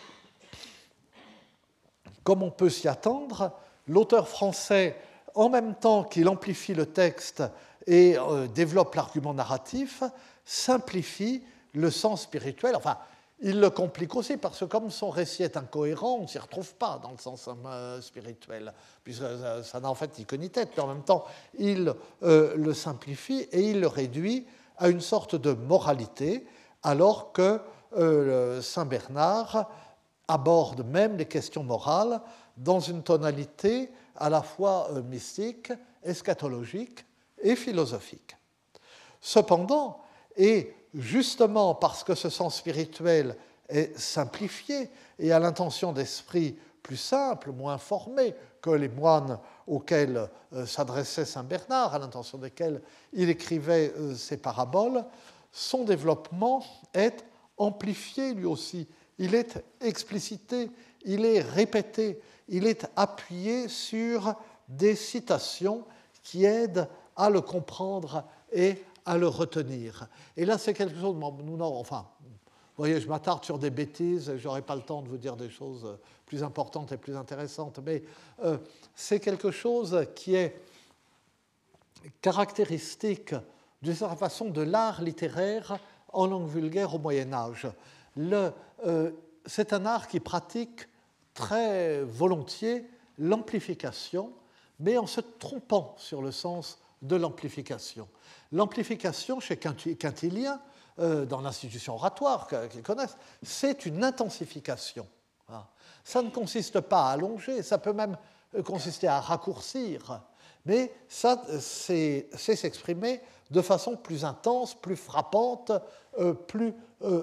comme 2.25 2.43
on 2.43 2.51
peut 2.51 2.71
s'y 2.71 2.89
attendre, 2.89 3.53
l'auteur 3.89 4.29
français, 4.29 4.97
en 5.35 5.49
même 5.49 5.75
temps 5.75 6.05
qu'il 6.05 6.29
amplifie 6.29 6.75
le 6.75 6.87
texte 6.87 7.43
et 7.87 8.17
euh, 8.19 8.47
développe 8.47 8.95
l'argument 8.95 9.35
narratif, 9.35 10.03
simplifie 10.45 11.43
le 11.75 11.91
sens 11.91 12.23
spirituel. 12.23 12.77
Enfin, 12.77 12.99
il 13.41 13.59
le 13.59 13.71
complique 13.71 14.15
aussi 14.17 14.37
parce 14.37 14.61
que 14.61 14.65
comme 14.67 14.91
son 14.91 15.09
récit 15.09 15.43
est 15.43 15.57
incohérent, 15.57 16.19
on 16.19 16.23
ne 16.23 16.27
s'y 16.27 16.39
retrouve 16.39 16.75
pas 16.75 17.01
dans 17.03 17.11
le 17.11 17.19
sens 17.19 17.49
euh, 17.49 18.01
spirituel, 18.01 18.73
puisque 19.03 19.23
ça, 19.63 19.81
n'a 19.81 19.89
en 19.89 19.95
fait 19.95 20.19
ni 20.39 20.51
tête, 20.51 20.71
mais 20.77 20.83
en 20.83 20.89
même 20.89 21.05
temps, 21.05 21.25
il 21.59 21.95
euh, 22.23 22.55
le 22.57 22.75
simplifie 22.75 23.49
et 23.53 23.71
il 23.71 23.81
le 23.81 23.87
réduit 23.87 24.47
à 24.77 24.89
une 24.89 25.01
sorte 25.01 25.37
de 25.37 25.53
moralité, 25.53 26.47
alors 26.83 27.33
que 27.33 27.61
Saint 28.63 28.87
Bernard 28.87 29.69
aborde 30.31 30.87
même 30.87 31.17
les 31.17 31.27
questions 31.27 31.65
morales 31.65 32.21
dans 32.57 32.79
une 32.79 33.03
tonalité 33.03 33.91
à 34.17 34.31
la 34.31 34.43
fois 34.43 34.89
euh, 34.93 35.03
mystique, 35.03 35.73
eschatologique 36.05 37.05
et 37.43 37.57
philosophique. 37.57 38.37
Cependant, 39.21 40.01
et 40.37 40.75
justement 40.95 41.75
parce 41.75 42.05
que 42.05 42.15
ce 42.15 42.31
sens 42.31 42.57
spirituel 42.57 43.37
est 43.69 43.99
simplifié 43.99 44.91
et 45.19 45.33
a 45.33 45.39
l'intention 45.39 45.93
d'esprit 45.93 46.57
plus 46.83 46.97
simple, 46.97 47.51
moins 47.53 47.79
formé 47.79 48.35
que 48.63 48.71
les 48.71 48.89
moines 48.89 49.39
auxquels 49.67 50.29
euh, 50.53 50.65
s'adressait 50.65 51.25
Saint 51.25 51.45
Bernard, 51.45 51.95
à 51.95 51.99
l'intention 51.99 52.39
desquels 52.39 52.83
il 53.13 53.29
écrivait 53.31 53.93
euh, 53.97 54.15
ses 54.15 54.37
paraboles, 54.37 55.05
son 55.51 55.85
développement 55.85 56.63
est 56.95 57.25
amplifié 57.57 58.33
lui 58.33 58.47
aussi 58.47 58.87
il 59.21 59.35
est 59.35 59.63
explicité, 59.83 60.71
il 61.05 61.27
est 61.27 61.43
répété, 61.43 62.21
il 62.49 62.67
est 62.67 62.91
appuyé 62.97 63.69
sur 63.69 64.35
des 64.67 64.97
citations 64.97 65.85
qui 66.23 66.47
aident 66.47 66.89
à 67.15 67.29
le 67.29 67.43
comprendre 67.43 68.25
et 68.51 68.83
à 69.05 69.19
le 69.19 69.29
retenir. 69.29 70.09
Et 70.39 70.47
là, 70.47 70.57
c'est 70.57 70.73
quelque 70.73 70.99
chose, 70.99 71.15
nous, 71.45 71.61
enfin, 71.61 72.07
vous 72.23 72.33
voyez, 72.79 72.99
je 72.99 73.09
m'attarde 73.09 73.45
sur 73.45 73.59
des 73.59 73.69
bêtises, 73.69 74.35
je 74.39 74.49
n'aurai 74.49 74.63
pas 74.63 74.75
le 74.75 74.81
temps 74.81 75.03
de 75.03 75.09
vous 75.09 75.19
dire 75.19 75.37
des 75.37 75.51
choses 75.51 75.99
plus 76.25 76.43
importantes 76.43 76.93
et 76.93 76.97
plus 76.97 77.15
intéressantes, 77.15 77.79
mais 77.85 78.03
euh, 78.43 78.57
c'est 78.95 79.21
quelque 79.21 79.51
chose 79.51 80.07
qui 80.15 80.35
est 80.35 80.63
caractéristique 82.23 83.35
d'une 83.83 83.95
certaine 83.95 84.17
façon 84.17 84.49
de 84.49 84.63
l'art 84.63 85.03
littéraire 85.03 85.79
en 86.11 86.27
langue 86.27 86.49
vulgaire 86.49 86.95
au 86.95 86.99
Moyen 86.99 87.35
Âge. 87.35 87.67
Euh, 88.19 89.11
c'est 89.47 89.73
un 89.73 89.87
art 89.87 90.09
qui 90.09 90.21
pratique 90.21 90.89
très 91.35 92.03
volontiers 92.03 92.89
l'amplification, 93.19 94.33
mais 94.79 94.99
en 94.99 95.07
se 95.07 95.21
trompant 95.21 95.95
sur 95.99 96.23
le 96.23 96.33
sens 96.33 96.79
de 97.03 97.17
l'amplification. 97.17 98.09
L'amplification 98.53 99.41
chez 99.41 99.57
Quintilien, 99.57 100.61
euh, 100.99 101.25
dans 101.25 101.41
l'institution 101.41 101.95
oratoire 101.95 102.49
qu'ils 102.71 102.83
connaissent, 102.83 103.17
c'est 103.43 103.87
une 103.87 104.05
intensification. 104.05 105.07
Hein. 105.49 105.65
Ça 106.05 106.23
ne 106.23 106.31
consiste 106.31 106.81
pas 106.81 107.09
à 107.09 107.13
allonger, 107.13 107.63
ça 107.63 107.79
peut 107.79 107.93
même 107.93 108.17
consister 108.65 109.07
à 109.07 109.21
raccourcir, 109.21 110.21
mais 110.67 110.93
ça, 111.09 111.43
c'est 111.61 112.29
s'exprimer 112.37 113.21
de 113.51 113.63
façon 113.63 113.97
plus 113.97 114.25
intense, 114.25 114.75
plus 114.75 114.97
frappante, 114.97 115.73
plus 116.47 116.75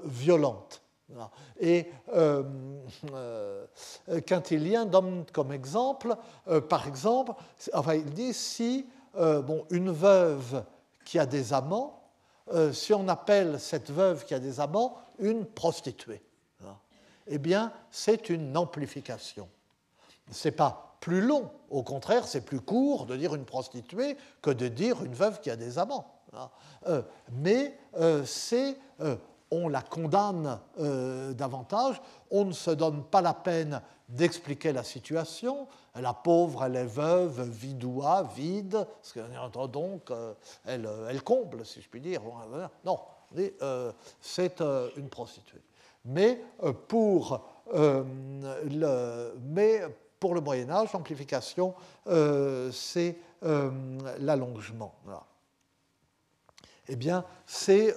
violente. 0.05 0.81
Et 1.59 1.87
euh, 2.13 2.43
euh, 3.13 3.65
Quintilien 4.25 4.85
donne 4.85 5.25
comme 5.31 5.51
exemple, 5.51 6.15
euh, 6.47 6.61
par 6.61 6.87
exemple, 6.87 7.33
enfin, 7.73 7.95
il 7.95 8.11
dit 8.11 8.33
si 8.33 8.85
bon, 9.15 9.65
une 9.71 9.89
veuve 9.89 10.63
qui 11.03 11.17
a 11.17 11.25
des 11.25 11.51
amants, 11.51 12.03
si 12.71 12.93
on 12.93 13.07
appelle 13.07 13.59
cette 13.59 13.89
veuve 13.89 14.25
qui 14.25 14.35
a 14.35 14.39
des 14.39 14.59
amants 14.59 14.95
une 15.17 15.43
prostituée, 15.45 16.21
eh 17.25 17.39
bien, 17.39 17.73
c'est 17.89 18.29
une 18.29 18.55
amplification. 18.55 19.49
Ce 20.31 20.47
n'est 20.47 20.51
pas 20.51 20.97
plus 20.99 21.21
long, 21.21 21.49
au 21.71 21.81
contraire, 21.81 22.27
c'est 22.27 22.45
plus 22.45 22.59
court 22.59 23.07
de 23.07 23.15
dire 23.15 23.33
une 23.33 23.45
prostituée 23.45 24.17
que 24.43 24.51
de 24.51 24.67
dire 24.67 25.03
une 25.03 25.15
veuve 25.15 25.41
qui 25.41 25.49
a 25.49 25.55
des 25.55 25.79
amants. 25.79 26.16
Mais 27.31 27.77
c'est 28.25 28.77
on 29.51 29.69
la 29.69 29.81
condamne 29.81 30.59
euh, 30.79 31.33
davantage, 31.33 32.01
on 32.31 32.45
ne 32.45 32.51
se 32.51 32.71
donne 32.71 33.03
pas 33.03 33.21
la 33.21 33.33
peine 33.33 33.81
d'expliquer 34.09 34.71
la 34.71 34.83
situation. 34.83 35.67
La 35.95 36.13
pauvre, 36.13 36.63
elle 36.65 36.75
est 36.75 36.85
veuve, 36.85 37.41
vidoua, 37.41 38.23
vide, 38.35 38.85
donc 39.71 40.11
euh, 40.11 40.33
elle, 40.65 40.87
elle, 41.09 41.23
comble, 41.23 41.65
si 41.65 41.81
je 41.81 41.89
puis 41.89 42.01
dire. 42.01 42.21
Non, 42.85 42.99
c'est 44.21 44.61
euh, 44.61 44.89
une 44.95 45.09
prostituée. 45.09 45.61
Mais 46.05 46.41
pour, 46.87 47.41
le, 47.73 49.33
mais 49.41 49.81
pour 50.19 50.35
le 50.35 50.41
Moyen 50.41 50.69
Âge, 50.69 50.93
l'amplification, 50.93 51.73
c'est 52.71 53.17
l'allongement. 54.19 54.93
Eh 56.89 56.95
bien, 56.95 57.23
c'est 57.45 57.93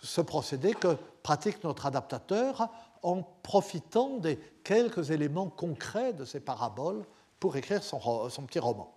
ce 0.00 0.20
procédé 0.20 0.74
que 0.74 0.96
pratique 1.22 1.62
notre 1.64 1.86
adaptateur 1.86 2.68
en 3.02 3.22
profitant 3.42 4.18
des 4.18 4.38
quelques 4.64 5.10
éléments 5.10 5.48
concrets 5.48 6.12
de 6.12 6.24
ces 6.24 6.40
paraboles 6.40 7.04
pour 7.40 7.56
écrire 7.56 7.82
son, 7.82 7.98
petit 8.46 8.58
roman. 8.58 8.92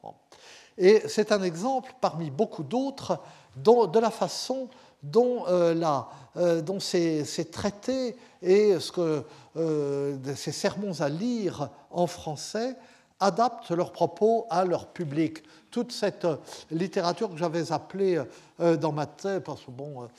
Et 0.77 1.03
c'est 1.07 1.31
un 1.31 1.43
exemple 1.43 1.93
parmi 2.01 2.29
beaucoup 2.31 2.63
d'autres 2.63 3.19
de 3.55 3.99
la 3.99 4.09
façon 4.09 4.69
dont, 5.03 5.45
euh, 5.47 5.75
euh, 6.37 6.79
ces, 6.79 7.45
traités 7.51 8.15
et 8.41 8.79
ce 8.79 8.91
que, 8.91 9.23
euh, 9.57 10.17
ces 10.35 10.51
sermons 10.51 11.01
à 11.01 11.09
lire 11.09 11.69
en 11.89 12.07
français 12.07 12.75
adaptent 13.21 13.71
leurs 13.71 13.93
propos 13.93 14.45
à 14.49 14.65
leur 14.65 14.87
public. 14.87 15.43
Toute 15.69 15.93
cette 15.93 16.27
littérature 16.69 17.29
que 17.29 17.37
j'avais 17.37 17.71
appelée 17.71 18.21
dans 18.59 18.91
ma 18.91 19.05
tête, 19.05 19.45
parce 19.45 19.63
que 19.63 19.71
bon, 19.71 20.09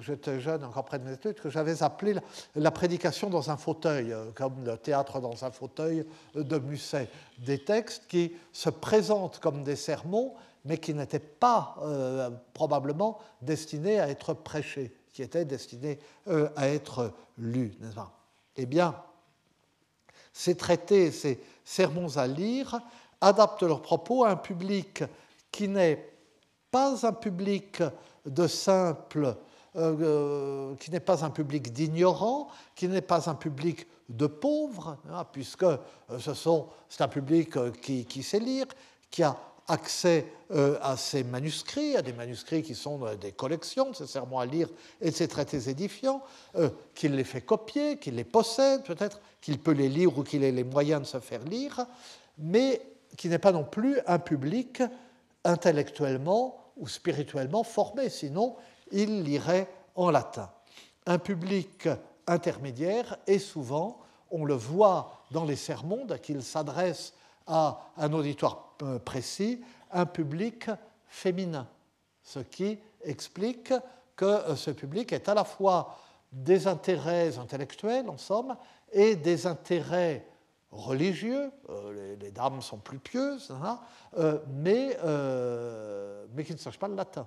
j'étais 0.00 0.40
jeune, 0.40 0.64
encore 0.64 0.84
près 0.84 0.98
de 0.98 1.04
mes 1.04 1.12
études, 1.12 1.40
que 1.40 1.50
j'avais 1.50 1.84
appelée 1.84 2.16
la 2.56 2.70
prédication 2.72 3.30
dans 3.30 3.52
un 3.52 3.56
fauteuil, 3.56 4.12
comme 4.34 4.64
le 4.64 4.76
théâtre 4.76 5.20
dans 5.20 5.44
un 5.44 5.52
fauteuil 5.52 6.04
de 6.34 6.58
Musset. 6.58 7.08
Des 7.38 7.62
textes 7.62 8.08
qui 8.08 8.32
se 8.52 8.70
présentent 8.70 9.38
comme 9.38 9.62
des 9.62 9.76
sermons, 9.76 10.34
mais 10.64 10.78
qui 10.78 10.94
n'étaient 10.94 11.18
pas 11.18 11.76
euh, 11.82 12.30
probablement 12.54 13.18
destinés 13.42 14.00
à 14.00 14.08
être 14.08 14.34
prêchés, 14.34 14.96
qui 15.12 15.22
étaient 15.22 15.44
destinés 15.44 15.98
euh, 16.28 16.48
à 16.56 16.68
être 16.68 17.12
lus, 17.38 17.76
n'est-ce 17.80 17.94
pas? 17.94 18.12
Eh 18.56 18.66
bien, 18.66 18.96
ces 20.32 20.56
traités, 20.56 21.10
ces 21.10 21.40
sermons 21.64 22.16
à 22.16 22.26
lire, 22.26 22.80
adaptent 23.20 23.62
leurs 23.62 23.82
propos 23.82 24.24
à 24.24 24.30
un 24.30 24.36
public 24.36 25.02
qui 25.50 25.68
n'est 25.68 26.12
pas 26.70 27.06
un 27.06 27.12
public 27.12 27.82
de 28.26 28.46
simple, 28.46 29.36
euh, 29.76 30.74
qui 30.76 30.90
n'est 30.90 31.00
pas 31.00 31.24
un 31.24 31.30
public 31.30 31.72
d'ignorants, 31.72 32.48
qui 32.74 32.88
n'est 32.88 33.00
pas 33.00 33.30
un 33.30 33.34
public 33.34 33.86
de 34.08 34.26
pauvres, 34.26 34.98
hein, 35.10 35.24
puisque 35.32 35.66
ce 36.18 36.34
sont, 36.34 36.68
c'est 36.88 37.02
un 37.02 37.08
public 37.08 37.56
qui, 37.80 38.04
qui 38.04 38.22
sait 38.22 38.40
lire, 38.40 38.66
qui 39.10 39.22
a 39.22 39.36
accès 39.68 40.26
euh, 40.50 40.78
à 40.82 40.96
ces 40.96 41.24
manuscrits, 41.24 41.96
à 41.96 42.02
des 42.02 42.12
manuscrits 42.12 42.62
qui 42.62 42.74
sont 42.74 43.14
des 43.16 43.32
collections 43.32 43.90
de 43.90 43.96
ces 43.96 44.06
sermons 44.06 44.38
à 44.38 44.46
lire 44.46 44.68
et 45.00 45.10
de 45.10 45.14
ces 45.14 45.28
traités 45.28 45.68
édifiants, 45.68 46.22
euh, 46.56 46.70
qu'il 46.94 47.14
les 47.14 47.24
fait 47.24 47.40
copier, 47.40 47.98
qu'il 47.98 48.16
les 48.16 48.24
possède, 48.24 48.82
peut-être 48.84 49.20
qu'il 49.40 49.58
peut 49.58 49.72
les 49.72 49.88
lire 49.88 50.16
ou 50.18 50.22
qu'il 50.22 50.44
ait 50.44 50.52
les 50.52 50.64
moyens 50.64 51.02
de 51.02 51.06
se 51.06 51.20
faire 51.20 51.42
lire, 51.44 51.86
mais 52.38 52.82
qui 53.16 53.28
n'est 53.28 53.38
pas 53.38 53.52
non 53.52 53.64
plus 53.64 53.98
un 54.06 54.18
public 54.18 54.82
intellectuellement 55.44 56.72
ou 56.76 56.88
spirituellement 56.88 57.62
formé, 57.62 58.08
sinon 58.08 58.56
il 58.92 59.22
lirait 59.22 59.68
en 59.94 60.10
latin. 60.10 60.50
Un 61.06 61.18
public 61.18 61.88
intermédiaire 62.26 63.18
et 63.26 63.38
souvent, 63.38 64.00
on 64.30 64.44
le 64.44 64.54
voit 64.54 65.24
dans 65.30 65.44
les 65.44 65.56
sermons, 65.56 66.06
qu'il 66.22 66.42
s'adresse 66.42 67.14
à 67.46 67.80
un 67.96 68.12
auditoire 68.12 68.74
euh, 68.82 68.98
précis, 68.98 69.60
un 69.92 70.06
public 70.06 70.68
féminin, 71.06 71.66
ce 72.22 72.40
qui 72.40 72.78
explique 73.02 73.72
que 74.16 74.24
euh, 74.24 74.56
ce 74.56 74.70
public 74.70 75.12
est 75.12 75.28
à 75.28 75.34
la 75.34 75.44
fois 75.44 75.98
des 76.32 76.66
intérêts 76.66 77.38
intellectuels, 77.38 78.08
en 78.08 78.18
somme, 78.18 78.56
et 78.92 79.14
des 79.14 79.46
intérêts 79.46 80.26
religieux, 80.70 81.52
euh, 81.68 82.16
les, 82.20 82.30
dames 82.32 82.60
sont 82.60 82.78
plus 82.78 82.98
pieuses, 82.98 83.52
hein, 83.62 83.78
mais, 84.48 84.96
mais 86.34 86.44
qui 86.44 86.52
ne 86.52 86.58
sachent 86.58 86.78
pas 86.78 86.88
le 86.88 86.96
latin. 86.96 87.26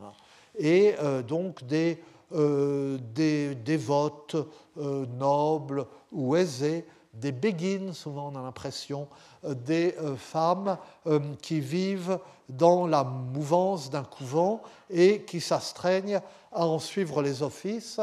Hein. 0.00 0.12
et 0.56 0.94
donc 1.26 1.64
des, 1.64 2.02
des 2.30 3.54
dévotes 3.56 4.36
nobles 4.76 5.86
ou 6.12 6.36
aisés 6.36 6.86
des 7.14 7.32
béguines, 7.32 7.92
souvent 7.92 8.30
on 8.32 8.38
a 8.38 8.42
l'impression, 8.42 9.08
euh, 9.44 9.54
des 9.54 9.94
euh, 10.00 10.16
femmes 10.16 10.78
euh, 11.06 11.20
qui 11.42 11.60
vivent 11.60 12.18
dans 12.48 12.86
la 12.86 13.04
mouvance 13.04 13.90
d'un 13.90 14.04
couvent 14.04 14.62
et 14.88 15.22
qui 15.22 15.40
s'astreignent 15.40 16.20
à 16.52 16.66
en 16.66 16.78
suivre 16.78 17.22
les 17.22 17.42
offices 17.42 18.00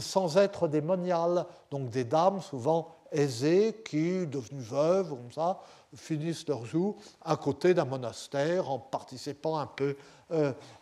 sans 0.00 0.36
être 0.36 0.68
des 0.68 0.82
moniales, 0.82 1.46
donc 1.70 1.88
des 1.88 2.04
dames 2.04 2.42
souvent 2.42 2.94
aisées 3.10 3.82
qui, 3.88 4.26
devenues 4.26 4.60
veuves, 4.60 5.08
comme 5.08 5.32
ça, 5.32 5.60
finissent 5.96 6.46
leur 6.46 6.66
jour 6.66 6.96
à 7.24 7.36
côté 7.36 7.72
d'un 7.72 7.86
monastère 7.86 8.70
en 8.70 8.78
participant 8.78 9.56
un 9.58 9.66
peu, 9.66 9.96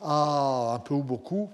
à, 0.01 0.73
un 0.75 0.79
peu 0.81 0.95
ou 0.95 1.05
beaucoup 1.05 1.49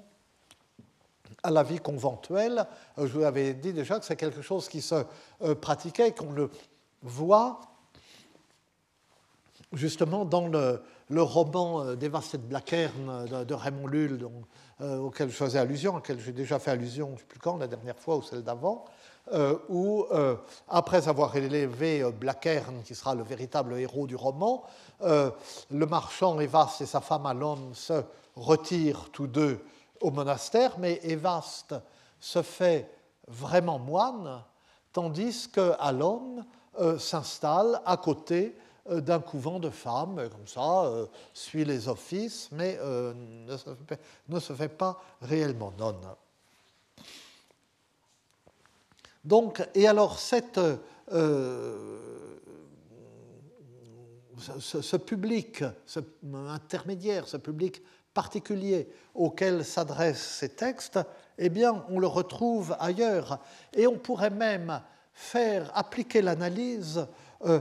à 1.42 1.50
la 1.50 1.62
vie 1.62 1.78
conventuelle. 1.78 2.66
Euh, 2.98 3.06
je 3.06 3.18
vous 3.18 3.24
avais 3.24 3.54
dit 3.54 3.72
déjà 3.72 3.98
que 3.98 4.04
c'est 4.04 4.16
quelque 4.16 4.42
chose 4.42 4.68
qui 4.68 4.80
se 4.80 5.04
euh, 5.42 5.54
pratiquait 5.54 6.12
qu'on 6.12 6.32
le 6.32 6.50
voit 7.02 7.60
justement 9.72 10.24
dans 10.24 10.48
le, 10.48 10.82
roman 11.10 11.82
euh, 11.82 11.96
Dévasté 11.96 12.38
de 12.38 12.42
Blackern 12.42 13.44
de, 13.44 13.54
Raymond 13.54 13.86
Lull, 13.86 14.28
auquel 14.80 15.30
je 15.30 15.34
faisais 15.34 15.58
allusion, 15.58 15.96
auquel 15.96 16.18
j'ai 16.18 16.32
déjà 16.32 16.58
fait 16.58 16.72
allusion, 16.72 17.08
je 17.08 17.12
ne 17.12 17.18
sais 17.18 17.24
plus 17.24 17.38
quand, 17.38 17.56
la 17.56 17.68
dernière 17.68 17.96
fois 17.96 18.16
ou 18.16 18.22
celle 18.22 18.42
d'avant, 18.42 18.84
où, 19.68 20.04
après 20.68 21.06
avoir 21.06 21.36
élevé 21.36 22.04
Blackern, 22.18 22.82
qui 22.82 22.96
sera 22.96 23.14
le 23.14 23.22
véritable 23.22 23.78
héros 23.78 24.08
du 24.08 24.16
roman, 24.16 24.64
le 25.00 25.86
marchand 25.86 26.40
Evas 26.40 26.78
et 26.80 26.86
sa 26.86 27.00
femme 27.00 27.26
Alon 27.26 27.72
se 27.74 28.02
retirent 28.34 29.10
tous 29.12 29.28
deux 29.28 29.64
monastère, 30.10 30.78
mais 30.78 31.00
Évaste 31.02 31.74
se 32.20 32.42
fait 32.42 32.90
vraiment 33.26 33.78
moine, 33.78 34.42
tandis 34.92 35.48
que 35.48 35.72
Alon 35.78 36.44
euh, 36.80 36.98
s'installe 36.98 37.80
à 37.84 37.96
côté 37.96 38.56
euh, 38.90 39.00
d'un 39.00 39.20
couvent 39.20 39.58
de 39.58 39.70
femmes, 39.70 40.28
comme 40.30 40.46
ça, 40.46 40.84
euh, 40.84 41.06
suit 41.32 41.64
les 41.64 41.88
offices, 41.88 42.48
mais 42.52 42.78
ne 42.82 43.56
se, 43.56 43.74
fait, 43.88 44.00
ne, 44.28 44.40
se 44.40 44.52
fait, 44.52 44.68
pas 44.68 45.00
réellement 45.20 45.72
nonne. 45.78 46.00
Donc, 49.24 49.62
et 49.74 49.86
alors, 49.86 50.18
cette, 50.18 50.60
ce, 54.38 54.80
ce, 54.80 54.96
public 54.96 55.62
ce 55.86 56.00
intermédiaire, 56.48 57.28
ce 57.28 57.36
public 57.36 57.82
particulier 58.14 58.88
auquel 59.14 59.64
s'adressent 59.64 60.36
ces 60.38 60.50
textes, 60.50 60.98
eh 61.38 61.48
bien, 61.48 61.84
on 61.88 61.98
le 61.98 62.06
retrouve 62.06 62.76
ailleurs. 62.78 63.38
Et 63.74 63.86
on 63.86 63.98
pourrait 63.98 64.30
même 64.30 64.80
faire 65.12 65.70
appliquer 65.74 66.22
l'analyse 66.22 67.06
euh, 67.44 67.60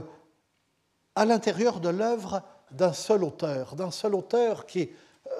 à 1.14 1.24
l'intérieur 1.24 1.80
de 1.80 1.88
l'œuvre 1.88 2.42
d'un 2.70 2.92
seul 2.92 3.24
auteur, 3.24 3.74
d'un 3.76 3.90
seul 3.90 4.14
auteur 4.14 4.66
qui 4.66 4.90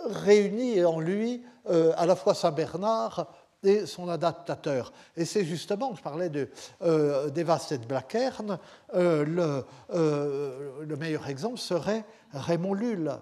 réunit 0.06 0.84
en 0.84 1.00
lui 1.00 1.42
euh, 1.70 1.92
à 1.96 2.06
la 2.06 2.16
fois 2.16 2.34
Saint 2.34 2.50
Bernard 2.50 3.32
et 3.62 3.86
son 3.86 4.08
adaptateur. 4.08 4.92
Et 5.16 5.24
c'est 5.24 5.44
justement, 5.44 5.94
je 5.94 6.02
parlais 6.02 6.28
de 6.28 6.50
euh, 6.82 7.28
et 7.28 7.78
de 7.78 7.86
Blackern, 7.86 8.58
le, 8.92 9.64
le, 9.94 10.96
meilleur 10.96 11.28
exemple 11.28 11.58
serait 11.58 12.04
Raymond 12.32 12.74
Lull. 12.74 13.16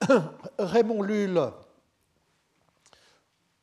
Raymond 0.58 1.02
Lull 1.02 1.52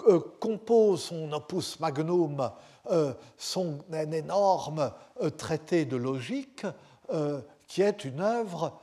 euh, 0.07 0.19
compose 0.39 1.03
son 1.05 1.31
opus 1.31 1.79
magnum, 1.79 2.49
euh, 2.91 3.13
son 3.37 3.79
énorme 3.91 4.91
euh, 5.21 5.29
traité 5.29 5.85
de 5.85 5.95
logique, 5.95 6.65
qui 7.67 7.81
est 7.81 8.05
une 8.05 8.21
œuvre 8.21 8.79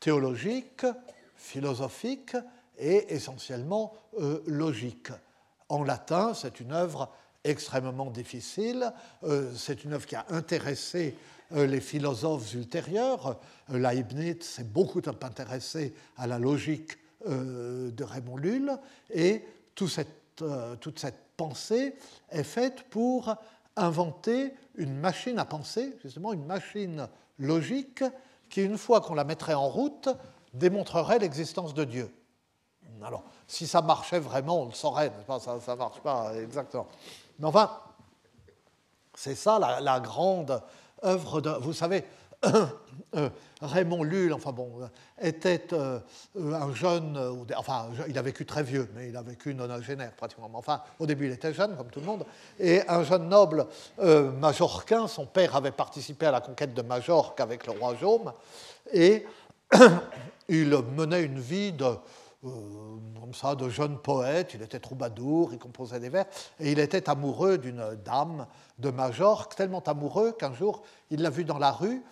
théologique, 0.00 0.86
philosophique 1.34 2.36
et 2.78 3.12
essentiellement 3.12 3.92
logique. 4.46 5.08
En 5.68 5.82
latin, 5.82 6.32
c'est 6.34 6.60
une 6.60 6.72
œuvre 6.72 7.10
extrêmement 7.44 8.10
difficile, 8.10 8.92
c'est 9.54 9.84
une 9.84 9.94
œuvre 9.94 10.06
qui 10.06 10.16
a 10.16 10.24
intéressé 10.30 11.16
les 11.50 11.80
philosophes 11.80 12.54
ultérieurs. 12.54 13.38
Euh, 13.72 13.78
Leibniz 13.78 14.42
s'est 14.42 14.64
beaucoup 14.64 15.02
intéressé 15.06 15.94
à 16.16 16.26
la 16.26 16.38
logique 16.38 16.92
euh, 17.26 17.90
de 17.90 18.04
Raymond 18.04 18.36
Lull 18.36 18.78
et 19.10 19.44
toute 19.74 19.90
cette, 19.90 20.44
toute 20.80 20.98
cette 20.98 21.18
pensée 21.36 21.94
est 22.30 22.44
faite 22.44 22.84
pour 22.90 23.34
inventer 23.76 24.54
une 24.74 24.94
machine 24.94 25.38
à 25.38 25.44
penser, 25.44 25.96
justement 26.02 26.32
une 26.32 26.44
machine 26.44 27.08
logique 27.38 28.04
qui, 28.50 28.62
une 28.62 28.78
fois 28.78 29.00
qu'on 29.00 29.14
la 29.14 29.24
mettrait 29.24 29.54
en 29.54 29.68
route, 29.68 30.08
démontrerait 30.54 31.18
l'existence 31.18 31.74
de 31.74 31.84
Dieu. 31.84 32.12
Alors, 33.02 33.22
si 33.46 33.66
ça 33.66 33.82
marchait 33.82 34.18
vraiment, 34.18 34.62
on 34.62 34.66
le 34.66 34.72
saurait, 34.72 35.12
ça 35.40 35.56
ne 35.56 35.78
marche 35.78 36.00
pas 36.00 36.34
exactement. 36.34 36.86
Mais 37.38 37.46
enfin, 37.46 37.70
c'est 39.14 39.36
ça 39.36 39.80
la 39.80 40.00
grande 40.00 40.60
œuvre 41.04 41.40
de. 41.40 41.50
Vous 41.60 41.72
savez, 41.72 42.04
euh, 42.44 43.28
Raymond 43.60 44.02
Lull, 44.02 44.32
enfin 44.32 44.52
bon, 44.52 44.88
était 45.20 45.66
euh, 45.72 45.98
un 46.36 46.72
jeune, 46.74 47.18
enfin 47.56 47.88
il 48.08 48.16
a 48.16 48.22
vécu 48.22 48.46
très 48.46 48.62
vieux, 48.62 48.88
mais 48.94 49.08
il 49.08 49.16
a 49.16 49.22
vécu 49.22 49.54
nonagénaire 49.54 50.12
pratiquement. 50.12 50.50
Enfin, 50.54 50.82
au 50.98 51.06
début 51.06 51.26
il 51.26 51.32
était 51.32 51.52
jeune, 51.52 51.76
comme 51.76 51.88
tout 51.88 52.00
le 52.00 52.06
monde, 52.06 52.24
et 52.58 52.82
un 52.88 53.02
jeune 53.02 53.28
noble 53.28 53.66
majorquin, 53.98 55.08
son 55.08 55.26
père 55.26 55.56
avait 55.56 55.72
participé 55.72 56.26
à 56.26 56.30
la 56.30 56.40
conquête 56.40 56.74
de 56.74 56.82
Majorque 56.82 57.40
avec 57.40 57.66
le 57.66 57.72
roi 57.72 57.96
Jaume, 57.96 58.32
et 58.92 59.26
il 60.48 60.70
menait 60.96 61.24
une 61.24 61.40
vie 61.40 61.72
de, 61.72 61.86
comme 62.40 63.34
ça, 63.34 63.54
de 63.54 63.68
jeune 63.68 63.98
poète, 63.98 64.54
il 64.54 64.62
était 64.62 64.78
troubadour, 64.78 65.52
il 65.52 65.58
composait 65.58 65.98
des 65.98 66.08
vers, 66.08 66.26
et 66.60 66.70
il 66.70 66.78
était 66.78 67.10
amoureux 67.10 67.58
d'une 67.58 67.96
dame 68.04 68.46
de 68.78 68.90
Majorque, 68.90 69.56
tellement 69.56 69.82
amoureux 69.82 70.32
qu'un 70.32 70.54
jour, 70.54 70.82
il 71.10 71.22
l'a 71.22 71.30
vue 71.30 71.44
dans 71.44 71.58
la 71.58 71.72
rue, 71.72 72.02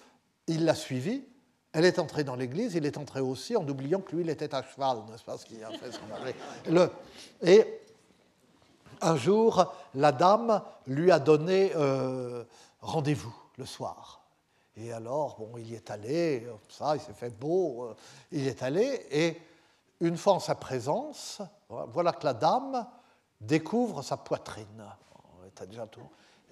il 0.48 0.64
l'a 0.64 0.74
suivie, 0.74 1.24
elle 1.72 1.84
est 1.84 1.98
entrée 1.98 2.24
dans 2.24 2.36
l'église, 2.36 2.74
il 2.74 2.86
est 2.86 2.96
entré 2.96 3.20
aussi 3.20 3.56
en 3.56 3.68
oubliant 3.68 4.00
que 4.00 4.16
lui, 4.16 4.24
il 4.24 4.30
était 4.30 4.54
à 4.54 4.62
cheval, 4.62 4.98
n'est-ce 5.10 5.24
pas, 5.24 5.38
ce 5.38 5.44
qui 5.44 5.62
a 5.62 5.70
fait 5.70 6.00
le... 6.70 6.90
Et 7.42 7.80
un 9.00 9.16
jour, 9.16 9.72
la 9.94 10.10
dame 10.10 10.62
lui 10.86 11.10
a 11.12 11.18
donné 11.18 11.72
euh, 11.76 12.44
rendez-vous 12.80 13.34
le 13.58 13.66
soir. 13.66 14.22
Et 14.76 14.92
alors, 14.92 15.36
bon, 15.38 15.56
il 15.56 15.70
y 15.70 15.74
est 15.74 15.90
allé, 15.90 16.46
ça, 16.68 16.96
il 16.96 17.00
s'est 17.00 17.12
fait 17.12 17.30
beau, 17.30 17.84
euh, 17.84 17.94
il 18.32 18.46
est 18.46 18.62
allé, 18.62 19.06
et 19.10 19.36
une 20.00 20.16
fois 20.16 20.34
en 20.34 20.40
sa 20.40 20.54
présence, 20.54 21.40
voilà 21.68 22.12
que 22.12 22.24
la 22.24 22.34
dame 22.34 22.86
découvre 23.40 24.02
sa 24.02 24.16
poitrine. 24.16 24.84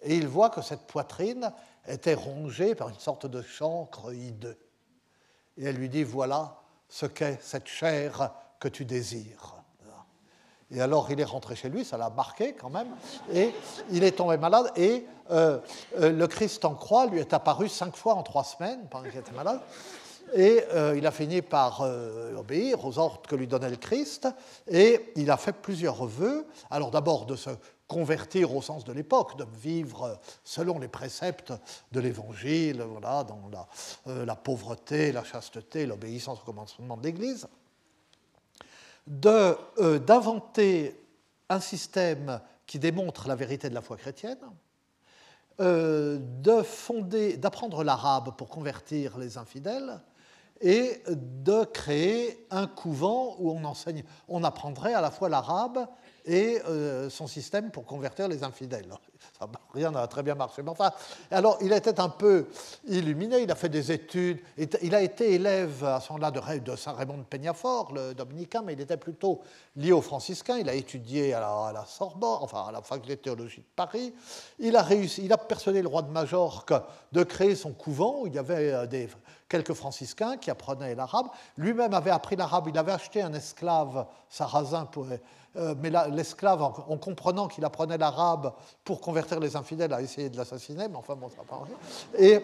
Et 0.02 0.16
il 0.16 0.28
voit 0.28 0.50
que 0.50 0.62
cette 0.62 0.86
poitrine 0.86 1.52
était 1.86 2.14
rongée 2.14 2.74
par 2.74 2.88
une 2.88 2.98
sorte 2.98 3.26
de 3.26 3.42
chancre 3.42 4.12
hideux. 4.12 4.58
Et 5.56 5.64
elle 5.64 5.76
lui 5.76 5.88
dit, 5.88 6.04
voilà 6.04 6.56
ce 6.88 7.06
qu'est 7.06 7.38
cette 7.42 7.66
chair 7.66 8.32
que 8.58 8.68
tu 8.68 8.84
désires. 8.84 9.54
Et 10.70 10.80
alors 10.80 11.10
il 11.10 11.20
est 11.20 11.24
rentré 11.24 11.54
chez 11.54 11.68
lui, 11.68 11.84
ça 11.84 11.96
l'a 11.96 12.10
marqué 12.10 12.54
quand 12.54 12.70
même, 12.70 12.88
et 13.32 13.54
il 13.90 14.02
est 14.02 14.12
tombé 14.12 14.36
malade, 14.38 14.72
et 14.76 15.06
euh, 15.30 15.60
euh, 15.98 16.10
le 16.10 16.26
Christ 16.26 16.64
en 16.64 16.74
croix 16.74 17.06
lui 17.06 17.20
est 17.20 17.32
apparu 17.32 17.68
cinq 17.68 17.96
fois 17.96 18.14
en 18.14 18.22
trois 18.22 18.44
semaines 18.44 18.88
pendant 18.90 19.08
qu'il 19.08 19.18
était 19.18 19.32
malade. 19.32 19.60
Et 20.34 20.62
euh, 20.72 20.96
il 20.96 21.06
a 21.06 21.12
fini 21.12 21.42
par 21.42 21.82
euh, 21.82 22.34
obéir 22.34 22.84
aux 22.84 22.98
ordres 22.98 23.22
que 23.22 23.36
lui 23.36 23.46
donnait 23.46 23.70
le 23.70 23.76
Christ, 23.76 24.26
et 24.66 25.12
il 25.14 25.30
a 25.30 25.36
fait 25.36 25.52
plusieurs 25.52 26.06
vœux. 26.06 26.44
Alors 26.70 26.90
d'abord 26.90 27.24
de 27.24 27.36
se 27.36 27.50
convertir 27.86 28.56
au 28.56 28.60
sens 28.60 28.84
de 28.84 28.92
l'époque, 28.92 29.38
de 29.38 29.46
vivre 29.62 30.18
selon 30.42 30.80
les 30.80 30.88
préceptes 30.88 31.52
de 31.92 32.00
l'Évangile, 32.00 32.82
voilà, 32.82 33.22
dans 33.22 33.48
la, 33.52 33.68
euh, 34.08 34.26
pauvreté, 34.34 35.12
la 35.12 35.22
chasteté, 35.22 35.86
l'obéissance 35.86 36.40
au 36.40 36.44
commandement 36.44 36.96
de 36.96 37.04
l'Église, 37.04 37.46
d'inventer 39.06 41.00
un 41.48 41.60
système 41.60 42.40
qui 42.66 42.80
démontre 42.80 43.28
la 43.28 43.36
vérité 43.36 43.68
de 43.68 43.74
la 43.74 43.82
foi 43.82 43.96
chrétienne, 43.96 44.40
d'apprendre 45.58 47.84
l'arabe 47.84 48.34
pour 48.36 48.48
convertir 48.48 49.16
les 49.18 49.38
infidèles, 49.38 50.00
et 50.64 51.02
de 51.08 51.64
créer 51.64 52.46
un 52.50 52.66
couvent 52.66 53.36
où 53.38 53.50
on 53.50 53.64
enseigne, 53.64 54.02
on 54.28 54.42
apprendrait 54.44 54.94
à 54.94 55.02
la 55.02 55.10
fois 55.10 55.28
l'arabe 55.28 55.86
et 56.24 56.60
euh, 56.66 57.10
son 57.10 57.26
système 57.26 57.70
pour 57.70 57.84
convertir 57.84 58.28
les 58.28 58.42
infidèles. 58.44 58.94
rien 59.74 59.90
n'a 59.90 60.06
très 60.06 60.22
bien 60.22 60.34
marché. 60.34 60.62
Mais 60.62 60.70
enfin, 60.70 60.92
alors 61.30 61.58
il 61.60 61.72
était 61.72 62.00
un 62.00 62.08
peu 62.08 62.46
illuminé, 62.86 63.42
il 63.42 63.50
a 63.50 63.54
fait 63.54 63.68
des 63.68 63.92
études, 63.92 64.40
il 64.82 64.94
a 64.94 65.02
été 65.02 65.34
élève 65.34 65.84
à 65.84 66.00
ce 66.00 66.12
moment-là 66.12 66.30
de, 66.30 66.76
Saint 66.76 66.92
Raymond 66.92 67.18
de 67.18 67.22
Peñafort, 67.24 67.92
le 67.92 68.14
dominicain, 68.14 68.62
mais 68.64 68.72
il 68.72 68.80
était 68.80 68.96
plutôt 68.96 69.40
lié 69.76 69.92
aux 69.92 70.02
franciscains. 70.02 70.58
Il 70.58 70.68
a 70.68 70.74
étudié 70.74 71.34
à 71.34 71.72
la, 71.72 71.84
Sorbonne, 71.86 72.38
enfin 72.40 72.66
à 72.68 72.72
la 72.72 72.82
faculté 72.82 73.16
de 73.16 73.20
théologie 73.20 73.60
de 73.60 73.66
Paris. 73.76 74.14
Il 74.58 74.76
a 74.76 74.82
réussi, 74.82 75.28
persuadé 75.48 75.82
le 75.82 75.88
roi 75.88 76.02
de 76.02 76.10
Majorque 76.10 76.72
de 77.12 77.22
créer 77.22 77.54
son 77.54 77.72
couvent 77.72 78.20
où 78.22 78.26
il 78.26 78.34
y 78.34 78.38
avait 78.38 78.72
euh, 78.72 79.06
quelques 79.48 79.74
franciscains 79.74 80.36
qui 80.36 80.50
apprenaient 80.50 80.94
l'arabe. 80.94 81.26
Lui-même 81.56 81.94
avait 81.94 82.10
appris 82.10 82.36
l'arabe, 82.36 82.68
il 82.68 82.78
avait 82.78 82.92
acheté 82.92 83.22
un 83.22 83.32
esclave 83.34 84.06
sarrasin, 84.28 84.86
pour, 84.86 85.06
euh, 85.56 85.74
mais 85.80 85.90
l'esclave, 86.10 86.62
en, 86.62 86.96
comprenant 86.98 87.48
qu'il 87.48 87.64
apprenait 87.64 87.98
l'arabe 87.98 88.52
pour 88.84 89.00
convertir 89.00 89.40
les 89.40 89.56
infidèles, 89.56 89.92
a 89.92 90.02
essayé 90.02 90.28
de 90.28 90.36
l'assassiner, 90.36 90.88
mais 90.88 90.96
enfin 90.96 91.14
bon, 91.14 91.28
ça 91.28 91.36
n'a 91.38 91.44
pas 91.44 91.62
Et 92.18 92.40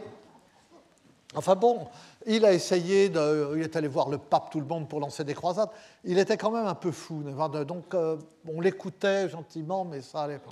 Enfin 1.36 1.54
bon, 1.54 1.86
il 2.26 2.44
a 2.44 2.52
essayé, 2.52 3.04
il 3.06 3.62
est 3.62 3.76
allé 3.76 3.86
voir 3.86 4.08
le 4.08 4.18
pape, 4.18 4.50
tout 4.50 4.58
le 4.58 4.66
monde, 4.66 4.88
pour 4.88 4.98
lancer 4.98 5.22
des 5.22 5.34
croisades. 5.34 5.68
Il 6.02 6.18
était 6.18 6.36
quand 6.36 6.50
même 6.50 6.66
un 6.66 6.74
peu 6.74 6.90
fou. 6.90 7.22
Donc 7.66 7.94
euh, 7.94 8.16
on 8.52 8.60
l'écoutait 8.60 9.28
gentiment, 9.28 9.84
mais 9.84 10.00
ça 10.00 10.22
allait 10.22 10.40
pas. 10.40 10.50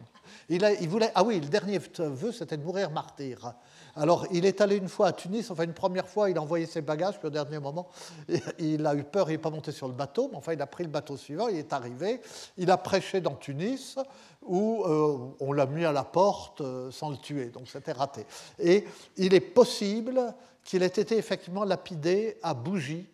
Il, 0.49 0.63
il 0.81 0.89
voulait, 0.89 1.11
ah 1.17 1.25
oui, 1.25 1.41
le 1.41 1.49
dernier 1.49 1.81
vœu, 1.99 2.31
c'était 2.31 2.57
de 2.57 2.63
mourir 2.63 2.91
martyr. 2.93 3.55
Alors, 3.97 4.26
il 4.30 4.45
est 4.47 4.61
allé 4.61 4.76
une 4.76 4.89
fois 4.89 5.09
à 5.09 5.12
Tunis, 5.12 5.51
enfin 5.51 5.64
une 5.64 5.74
première 5.74 6.09
fois, 6.09 6.30
il 6.30 6.39
a 6.39 6.43
envoyé 6.43 6.66
ses 6.66 6.82
bagages, 6.82 7.18
puis 7.18 7.26
au 7.26 7.30
dernier 7.30 7.59
moment, 7.59 7.89
il 8.59 8.86
a 8.86 8.95
eu 8.95 9.05
peur, 9.05 9.30
il 9.30 9.34
n'est 9.34 9.39
pas 9.39 9.51
monté 9.51 9.72
sur 9.72 9.89
le 9.89 9.95
bateau, 9.95 10.28
mais 10.30 10.36
enfin, 10.36 10.53
il 10.53 10.62
a 10.62 10.66
pris 10.66 10.84
le 10.84 10.91
bateau 10.91 11.16
suivant, 11.16 11.49
il 11.49 11.57
est 11.57 11.72
arrivé, 11.72 12.20
il 12.57 12.70
a 12.70 12.76
prêché 12.76 13.20
dans 13.20 13.34
Tunis, 13.34 13.99
où 14.43 14.84
euh, 14.84 15.34
on 15.41 15.53
l'a 15.53 15.66
mis 15.66 15.84
à 15.84 15.93
la 15.93 16.05
porte 16.05 16.61
euh, 16.61 16.91
sans 16.91 17.11
le 17.11 17.16
tuer, 17.16 17.47
donc 17.47 17.68
c'était 17.68 17.93
raté. 17.93 18.24
Et 18.59 18.84
il 19.16 19.34
est 19.34 19.41
possible 19.41 20.34
qu'il 20.64 20.82
ait 20.82 20.86
été 20.86 21.16
effectivement 21.16 21.64
lapidé 21.64 22.39
à 22.43 22.55
bougie, 22.55 23.09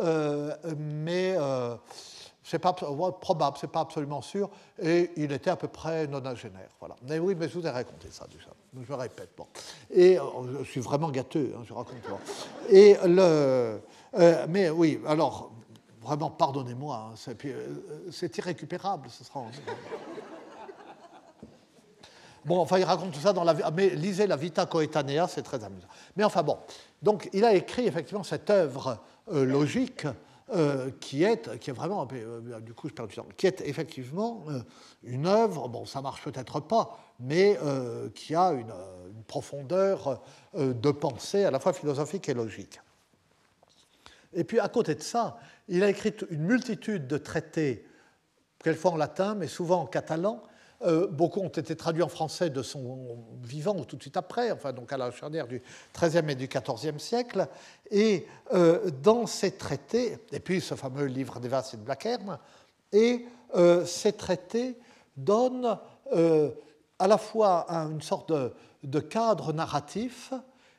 euh, 0.00 0.54
mais 0.76 1.36
c'est 2.42 2.58
pas 2.58 2.72
probable, 2.72 3.56
c'est 3.58 3.70
pas 3.70 3.80
absolument 3.80 4.20
sûr, 4.20 4.50
et 4.80 5.10
il 5.16 5.32
était 5.32 5.50
à 5.50 5.56
peu 5.56 5.68
près 5.68 6.06
nonagénaire. 6.06 6.68
Voilà. 6.78 6.96
Mais 7.08 7.18
oui, 7.18 7.34
mais 7.34 7.48
je 7.48 7.58
vous 7.58 7.66
ai 7.66 7.70
raconté 7.70 8.08
ça 8.10 8.26
déjà. 8.30 8.50
Je 8.82 8.92
répète. 8.92 9.30
Bon. 9.36 9.46
Et 9.90 10.18
euh, 10.18 10.22
je 10.64 10.70
suis 10.70 10.80
vraiment 10.80 11.10
gâteux, 11.10 11.54
hein, 11.56 11.62
je 11.64 11.72
raconte 11.72 12.00
pas. 12.02 12.18
Et 12.68 12.96
le, 13.04 13.80
euh, 14.18 14.46
mais 14.48 14.70
oui, 14.70 15.00
alors 15.06 15.52
vraiment, 16.02 16.30
pardonnez-moi, 16.30 17.12
hein, 17.12 17.32
euh, 17.44 18.08
c'est 18.10 18.36
irrécupérable, 18.38 19.08
ce 19.10 19.24
sera. 19.24 19.44
Bon, 22.44 22.58
enfin, 22.58 22.78
il 22.78 22.84
raconte 22.84 23.12
tout 23.12 23.20
ça 23.20 23.32
dans 23.32 23.44
la. 23.44 23.54
Mais 23.70 23.90
lisez 23.90 24.26
la 24.26 24.36
Vita 24.36 24.66
Coetanea, 24.66 25.28
c'est 25.28 25.42
très 25.42 25.62
amusant. 25.62 25.88
Mais 26.16 26.24
enfin, 26.24 26.42
bon. 26.42 26.58
Donc, 27.00 27.30
il 27.32 27.44
a 27.44 27.54
écrit 27.54 27.86
effectivement 27.86 28.24
cette 28.24 28.50
œuvre 28.50 28.98
logique 29.30 30.06
qui, 31.00 31.24
est, 31.24 31.58
qui 31.58 31.70
est 31.70 31.72
vraiment, 31.72 32.06
du 32.60 32.74
coup 32.74 32.88
je 32.88 32.94
perds 32.94 33.06
du 33.06 33.16
temps, 33.16 33.26
qui 33.36 33.46
est 33.46 33.62
effectivement 33.62 34.44
une 35.02 35.26
œuvre, 35.26 35.68
bon 35.68 35.86
ça 35.86 36.02
marche 36.02 36.22
peut-être 36.22 36.60
pas, 36.60 36.98
mais 37.20 37.58
qui 38.14 38.34
a 38.34 38.52
une, 38.52 38.72
profondeur 39.26 40.22
de 40.54 40.90
pensée 40.90 41.44
à 41.44 41.50
la 41.50 41.58
fois 41.58 41.72
philosophique 41.72 42.28
et 42.28 42.34
logique. 42.34 42.80
Et 44.34 44.44
puis 44.44 44.60
à 44.60 44.68
côté 44.68 44.94
de 44.94 45.02
ça, 45.02 45.38
il 45.68 45.82
a 45.82 45.88
écrit 45.88 46.14
une 46.30 46.42
multitude 46.42 47.06
de 47.06 47.18
traités, 47.18 47.86
quelquefois 48.62 48.92
en 48.92 48.96
latin, 48.96 49.34
mais 49.34 49.46
souvent 49.46 49.82
en 49.82 49.86
catalan, 49.86 50.42
euh, 50.82 51.06
beaucoup 51.06 51.40
ont 51.40 51.48
été 51.48 51.76
traduits 51.76 52.02
en 52.02 52.08
français 52.08 52.50
de 52.50 52.62
son 52.62 53.24
vivant 53.42 53.76
ou 53.76 53.84
tout 53.84 53.96
de 53.96 54.02
suite 54.02 54.16
après, 54.16 54.50
enfin 54.50 54.72
donc 54.72 54.92
à 54.92 54.98
la 54.98 55.10
charnière 55.10 55.46
du 55.46 55.62
XIIIe 55.98 56.30
et 56.30 56.34
du 56.34 56.48
XIVe 56.48 56.98
siècle. 56.98 57.46
Et 57.90 58.26
euh, 58.52 58.90
dans 59.02 59.26
ces 59.26 59.52
traités, 59.52 60.18
et 60.32 60.40
puis 60.40 60.60
ce 60.60 60.74
fameux 60.74 61.06
livre 61.06 61.40
des 61.40 61.48
et 61.48 61.76
de 61.76 61.82
Blackern, 61.82 62.38
et 62.92 63.24
euh, 63.54 63.86
ces 63.86 64.12
traités 64.12 64.76
donnent 65.16 65.78
à 66.98 67.08
la 67.08 67.18
fois 67.18 67.66
une 67.68 68.02
sorte 68.02 68.32
de 68.82 69.00
cadre 69.00 69.52
narratif 69.52 70.32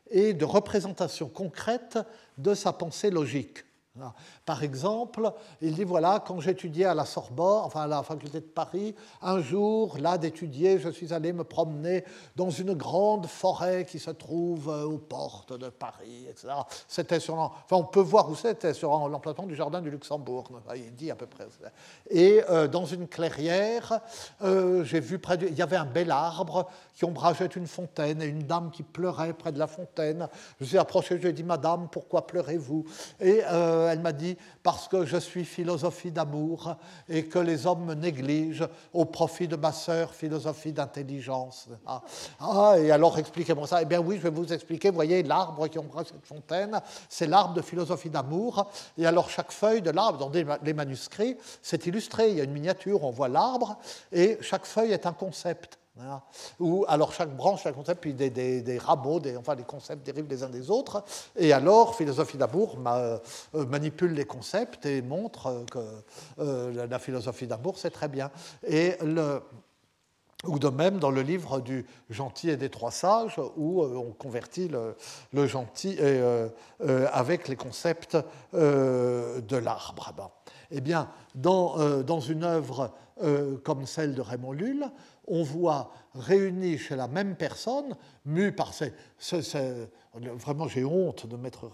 et 0.09 0.33
de 0.33 0.45
représentation 0.45 1.27
concrète 1.27 1.99
de 2.37 2.53
sa 2.53 2.73
pensée 2.73 3.09
logique. 3.09 3.64
Par 4.45 4.63
exemple, 4.63 5.31
il 5.61 5.73
dit 5.73 5.83
voilà, 5.83 6.23
quand 6.25 6.39
j'étudiais 6.39 6.85
à 6.85 6.93
la 6.93 7.05
Sorbonne, 7.05 7.61
enfin 7.63 7.81
à 7.81 7.87
la 7.87 8.03
faculté 8.03 8.39
de 8.39 8.45
Paris, 8.45 8.93
un 9.21 9.41
jour, 9.41 9.97
là 9.99 10.17
d'étudier, 10.17 10.79
je 10.79 10.89
suis 10.89 11.13
allé 11.13 11.31
me 11.33 11.43
promener 11.43 12.03
dans 12.35 12.49
une 12.49 12.73
grande 12.73 13.27
forêt 13.27 13.85
qui 13.85 13.99
se 13.99 14.11
trouve 14.11 14.69
euh, 14.69 14.83
aux 14.83 14.97
portes 14.97 15.57
de 15.57 15.69
Paris, 15.69 16.25
etc. 16.29 16.53
C'était 16.87 17.19
sur, 17.19 17.35
enfin, 17.35 17.77
on 17.77 17.83
peut 17.83 18.01
voir 18.01 18.29
où 18.29 18.35
c'était, 18.35 18.73
sur 18.73 19.07
l'emplacement 19.07 19.45
du 19.45 19.55
jardin 19.55 19.81
du 19.81 19.89
Luxembourg. 19.89 20.49
Il 20.75 20.93
dit 20.95 21.11
à 21.11 21.15
peu 21.15 21.25
près. 21.25 21.47
Et 22.09 22.41
euh, 22.49 22.67
dans 22.67 22.85
une 22.85 23.07
clairière, 23.07 23.99
euh, 24.41 24.83
j'ai 24.83 24.99
vu 24.99 25.19
près 25.19 25.37
du, 25.37 25.47
il 25.47 25.55
y 25.55 25.61
avait 25.61 25.75
un 25.75 25.85
bel 25.85 26.11
arbre 26.11 26.67
qui 26.93 27.05
ombrageait 27.05 27.45
une 27.45 27.67
fontaine 27.67 28.21
et 28.21 28.25
une 28.25 28.43
dame 28.43 28.71
qui 28.71 28.83
pleurait 28.83 29.33
près 29.33 29.51
de 29.51 29.59
la 29.59 29.67
fontaine. 29.67 30.27
Je 30.59 30.63
me 30.63 30.67
suis 30.67 30.77
approché, 30.77 31.17
je 31.17 31.21
lui 31.21 31.29
ai 31.29 31.33
dit 31.33 31.43
Madame, 31.43 31.87
pourquoi 31.91 32.27
pleurez-vous? 32.27 32.85
Et 33.19 33.41
elle 33.87 33.99
m'a 33.99 34.11
dit, 34.11 34.37
parce 34.63 34.87
que 34.87 35.05
je 35.05 35.17
suis 35.17 35.45
philosophie 35.45 36.11
d'amour 36.11 36.75
et 37.09 37.25
que 37.25 37.39
les 37.39 37.67
hommes 37.67 37.85
me 37.85 37.93
négligent 37.93 38.67
au 38.93 39.05
profit 39.05 39.47
de 39.47 39.55
ma 39.55 39.71
sœur, 39.71 40.13
philosophie 40.13 40.71
d'intelligence. 40.71 41.67
Ah, 41.85 42.01
ah, 42.39 42.75
et 42.77 42.91
alors 42.91 43.17
expliquez-moi 43.17 43.67
ça. 43.67 43.81
Eh 43.81 43.85
bien 43.85 43.99
oui, 43.99 44.17
je 44.17 44.23
vais 44.23 44.29
vous 44.29 44.51
expliquer. 44.51 44.89
Vous 44.89 44.95
voyez, 44.95 45.23
l'arbre 45.23 45.67
qui 45.67 45.79
ombre 45.79 46.03
cette 46.05 46.25
fontaine, 46.25 46.79
c'est 47.09 47.27
l'arbre 47.27 47.53
de 47.53 47.61
philosophie 47.61 48.09
d'amour. 48.09 48.69
Et 48.97 49.05
alors 49.05 49.29
chaque 49.29 49.51
feuille 49.51 49.81
de 49.81 49.91
l'arbre, 49.91 50.17
dans 50.17 50.31
les 50.63 50.73
manuscrits, 50.73 51.37
c'est 51.61 51.85
illustré. 51.85 52.29
Il 52.29 52.37
y 52.37 52.41
a 52.41 52.43
une 52.43 52.53
miniature, 52.53 53.03
on 53.03 53.11
voit 53.11 53.29
l'arbre, 53.29 53.77
et 54.11 54.37
chaque 54.41 54.65
feuille 54.65 54.91
est 54.91 55.05
un 55.05 55.13
concept. 55.13 55.77
Ou 56.59 56.83
alors 56.89 57.13
chaque 57.13 57.35
branche, 57.35 57.63
chaque 57.63 57.75
concept, 57.75 58.01
puis 58.01 58.13
des, 58.13 58.29
des, 58.29 58.77
rameaux, 58.77 59.19
des, 59.19 59.37
enfin 59.37 59.55
les 59.55 59.63
concepts 59.63 60.05
dérivent 60.05 60.27
les 60.29 60.43
uns 60.43 60.49
des 60.49 60.69
autres. 60.69 61.03
Et 61.37 61.53
alors, 61.53 61.95
philosophie 61.95 62.37
d'amour 62.37 62.77
euh, 62.85 63.19
manipule 63.53 64.13
les 64.13 64.25
concepts 64.25 64.85
et 64.85 65.01
montre 65.01 65.63
que 65.71 65.79
euh, 66.39 66.87
la 66.87 66.99
philosophie 66.99 67.47
d'amour, 67.47 67.77
c'est 67.77 67.91
très 67.91 68.09
bien. 68.09 68.29
Et 68.67 68.95
ou 70.45 70.59
de 70.59 70.67
même 70.67 70.99
dans 70.99 71.09
le 71.09 71.21
livre 71.21 71.59
du 71.59 71.87
gentil 72.09 72.51
et 72.51 72.57
des 72.57 72.69
trois 72.69 72.91
sages, 72.91 73.39
où 73.55 73.81
euh, 73.81 73.95
on 73.95 74.11
convertit 74.11 74.67
le, 74.67 75.47
gentil 75.47 75.97
avec 77.13 77.47
les 77.47 77.55
concepts 77.55 78.17
de 78.53 79.55
l'arbre. 79.55 80.13
Eh 80.71 80.81
bien, 80.81 81.09
dans, 81.35 81.77
dans 82.03 82.19
une 82.19 82.43
œuvre 82.43 82.91
comme 83.63 83.85
celle 83.85 84.13
de 84.13 84.21
Raymond 84.21 84.51
Lull, 84.51 84.91
on 85.27 85.43
voit 85.43 85.91
réunis 86.13 86.77
chez 86.77 86.95
la 86.95 87.07
même 87.07 87.35
personne, 87.35 87.95
mu 88.25 88.51
par 88.51 88.73
ces. 88.73 88.93
vraiment, 90.13 90.67
j'ai 90.67 90.85
honte 90.85 91.27
de 91.27 91.35
mettre. 91.35 91.71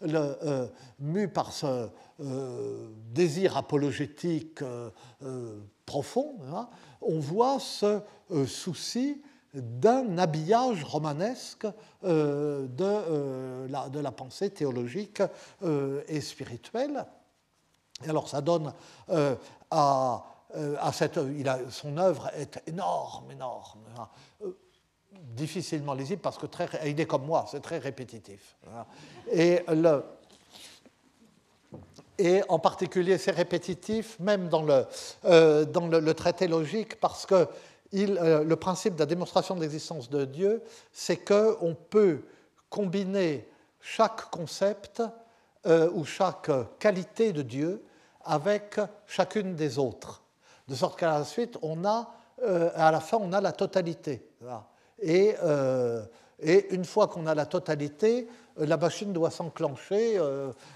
Le, 0.00 0.36
euh, 0.42 1.26
par 1.28 1.52
ce 1.52 1.88
euh, 2.20 2.88
désir 3.12 3.56
apologétique 3.56 4.62
euh, 4.62 4.90
profond, 5.86 6.36
hein, 6.52 6.68
on 7.00 7.18
voit 7.18 7.58
ce 7.60 8.00
souci 8.46 9.20
d'un 9.52 10.16
habillage 10.18 10.84
romanesque 10.84 11.66
de, 12.02 13.66
la, 13.68 13.88
de, 13.88 13.98
la, 13.98 14.12
pensée 14.12 14.50
théologique 14.50 15.22
et 16.08 16.20
spirituelle. 16.20 17.04
Et 18.04 18.08
alors 18.08 18.28
ça 18.28 18.40
donne 18.40 18.72
à 19.70 20.24
euh, 20.56 20.76
son 21.70 21.96
œuvre 21.96 22.30
est 22.34 22.60
énorme, 22.66 23.30
énorme. 23.30 23.80
Hein. 23.96 24.08
Euh, 24.44 24.56
difficilement 25.12 25.94
lisible 25.94 26.22
parce 26.22 26.38
que 26.38 26.46
très, 26.46 26.68
il 26.86 26.98
est 27.00 27.06
comme 27.06 27.24
moi, 27.24 27.46
c'est 27.50 27.60
très 27.60 27.78
répétitif. 27.78 28.56
Hein. 28.66 28.84
Et, 29.32 29.62
le, 29.68 30.04
en 32.48 32.58
particulier, 32.58 33.18
c'est 33.18 33.30
répétitif 33.30 34.18
même 34.18 34.48
dans 34.48 34.62
le, 34.62 34.86
euh, 35.24 35.64
dans 35.64 35.86
le, 35.86 36.14
traité 36.14 36.48
logique 36.48 37.00
parce 37.00 37.26
que 37.26 37.46
le 37.92 38.54
principe 38.54 38.94
de 38.94 39.00
la 39.00 39.06
démonstration 39.06 39.54
de 39.56 39.60
l'existence 39.60 40.10
de 40.10 40.24
Dieu, 40.24 40.62
c'est 40.92 41.16
qu'on 41.16 41.76
peut 41.88 42.22
combiner 42.68 43.48
chaque 43.80 44.30
concept 44.30 45.02
ou 45.66 46.04
chaque 46.04 46.50
qualité 46.78 47.32
de 47.32 47.42
Dieu 47.42 47.84
avec 48.24 48.76
chacune 49.06 49.54
des 49.56 49.78
autres 49.78 50.22
de 50.70 50.76
sorte 50.76 50.98
qu'à 50.98 51.18
la 51.18 51.24
suite, 51.24 51.58
on 51.62 51.84
a, 51.84 52.08
euh, 52.44 52.70
à 52.76 52.92
la 52.92 53.00
fin, 53.00 53.18
on 53.20 53.32
a 53.32 53.40
la 53.40 53.50
totalité. 53.50 54.24
Et, 55.00 55.34
euh, 55.42 56.04
et, 56.38 56.72
une 56.72 56.84
fois 56.84 57.08
qu'on 57.08 57.26
a 57.26 57.34
la 57.34 57.44
totalité, 57.44 58.28
euh, 58.58 58.66
la 58.66 58.76
machine 58.76 59.12
doit 59.12 59.32
s'enclencher, 59.32 60.20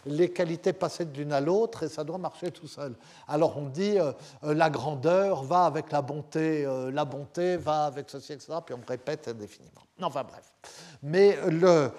les 0.04 0.30
qualités 0.32 0.72
passer 0.72 1.04
d'une 1.04 1.32
à 1.32 1.40
l'autre 1.40 1.84
et 1.84 1.88
ça 1.88 2.02
doit 2.02 2.18
marcher 2.18 2.50
tout 2.50 2.66
seul. 2.66 2.96
Alors 3.28 3.56
on 3.56 3.68
dit 3.68 3.96
la 4.42 4.68
grandeur 4.68 5.44
va 5.44 5.66
avec 5.66 5.92
la 5.92 6.02
bonté, 6.02 6.66
la 6.92 7.04
bonté 7.04 7.56
va 7.56 7.84
avec 7.84 8.10
ceci, 8.10 8.32
etc. 8.32 8.54
Puis 8.66 8.74
on 8.74 8.80
répète 8.86 9.28
indéfiniment. 9.28 9.82
Enfin 10.02 10.24
bref. 10.24 10.52
Mais 11.02 11.38
le 11.48 11.92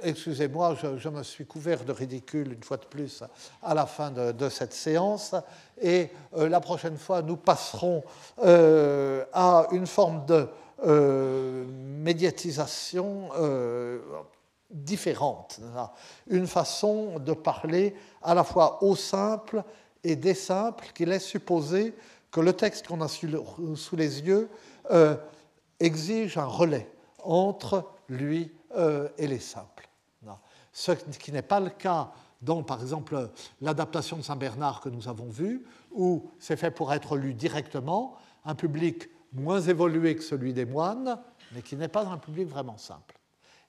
Excusez-moi, 0.00 0.76
je, 0.96 1.08
me 1.08 1.24
suis 1.24 1.44
couvert 1.44 1.84
de 1.84 1.90
ridicule 1.90 2.52
une 2.52 2.62
fois 2.62 2.76
de 2.76 2.84
plus 2.84 3.24
à 3.62 3.74
la 3.74 3.84
fin 3.84 4.12
de, 4.12 4.48
cette 4.48 4.72
séance. 4.72 5.34
Et 5.80 6.10
euh, 6.36 6.48
la 6.48 6.60
prochaine 6.60 6.96
fois, 6.96 7.20
nous 7.20 7.36
passerons 7.36 8.04
euh, 8.44 9.24
à 9.32 9.66
une 9.72 9.88
forme 9.88 10.24
de 10.26 10.46
euh, 10.86 11.64
médiatisation 11.66 13.30
différente, 14.70 15.58
une 16.28 16.46
façon 16.46 17.18
de 17.18 17.32
parler 17.32 17.96
à 18.22 18.34
la 18.34 18.44
fois 18.44 18.84
au 18.84 18.94
simple 18.94 19.64
et 20.04 20.14
des 20.14 20.34
simples 20.34 20.90
qui 20.94 21.06
laisse 21.06 21.24
supposer 21.24 21.94
que 22.30 22.40
le 22.40 22.52
texte 22.52 22.86
qu'on 22.86 23.00
a 23.00 23.08
sous 23.08 23.96
les 23.96 24.20
yeux 24.20 24.48
exige 25.80 26.36
un 26.36 26.44
relais 26.44 26.88
entre 27.24 27.90
lui 28.08 28.52
et 29.16 29.26
les 29.26 29.40
simples 29.40 29.87
ce 30.78 31.18
qui 31.18 31.32
n'est 31.32 31.42
pas 31.42 31.60
le 31.60 31.70
cas 31.70 32.12
dans, 32.40 32.62
par 32.62 32.80
exemple, 32.80 33.30
l'adaptation 33.60 34.16
de 34.16 34.22
Saint-Bernard 34.22 34.80
que 34.80 34.88
nous 34.88 35.08
avons 35.08 35.28
vue, 35.28 35.64
où 35.90 36.30
c'est 36.38 36.56
fait 36.56 36.70
pour 36.70 36.92
être 36.92 37.16
lu 37.16 37.34
directement, 37.34 38.14
un 38.44 38.54
public 38.54 39.08
moins 39.32 39.60
évolué 39.60 40.14
que 40.14 40.22
celui 40.22 40.52
des 40.52 40.64
moines, 40.64 41.18
mais 41.52 41.62
qui 41.62 41.74
n'est 41.74 41.88
pas 41.88 42.06
un 42.06 42.18
public 42.18 42.48
vraiment 42.48 42.78
simple. 42.78 43.18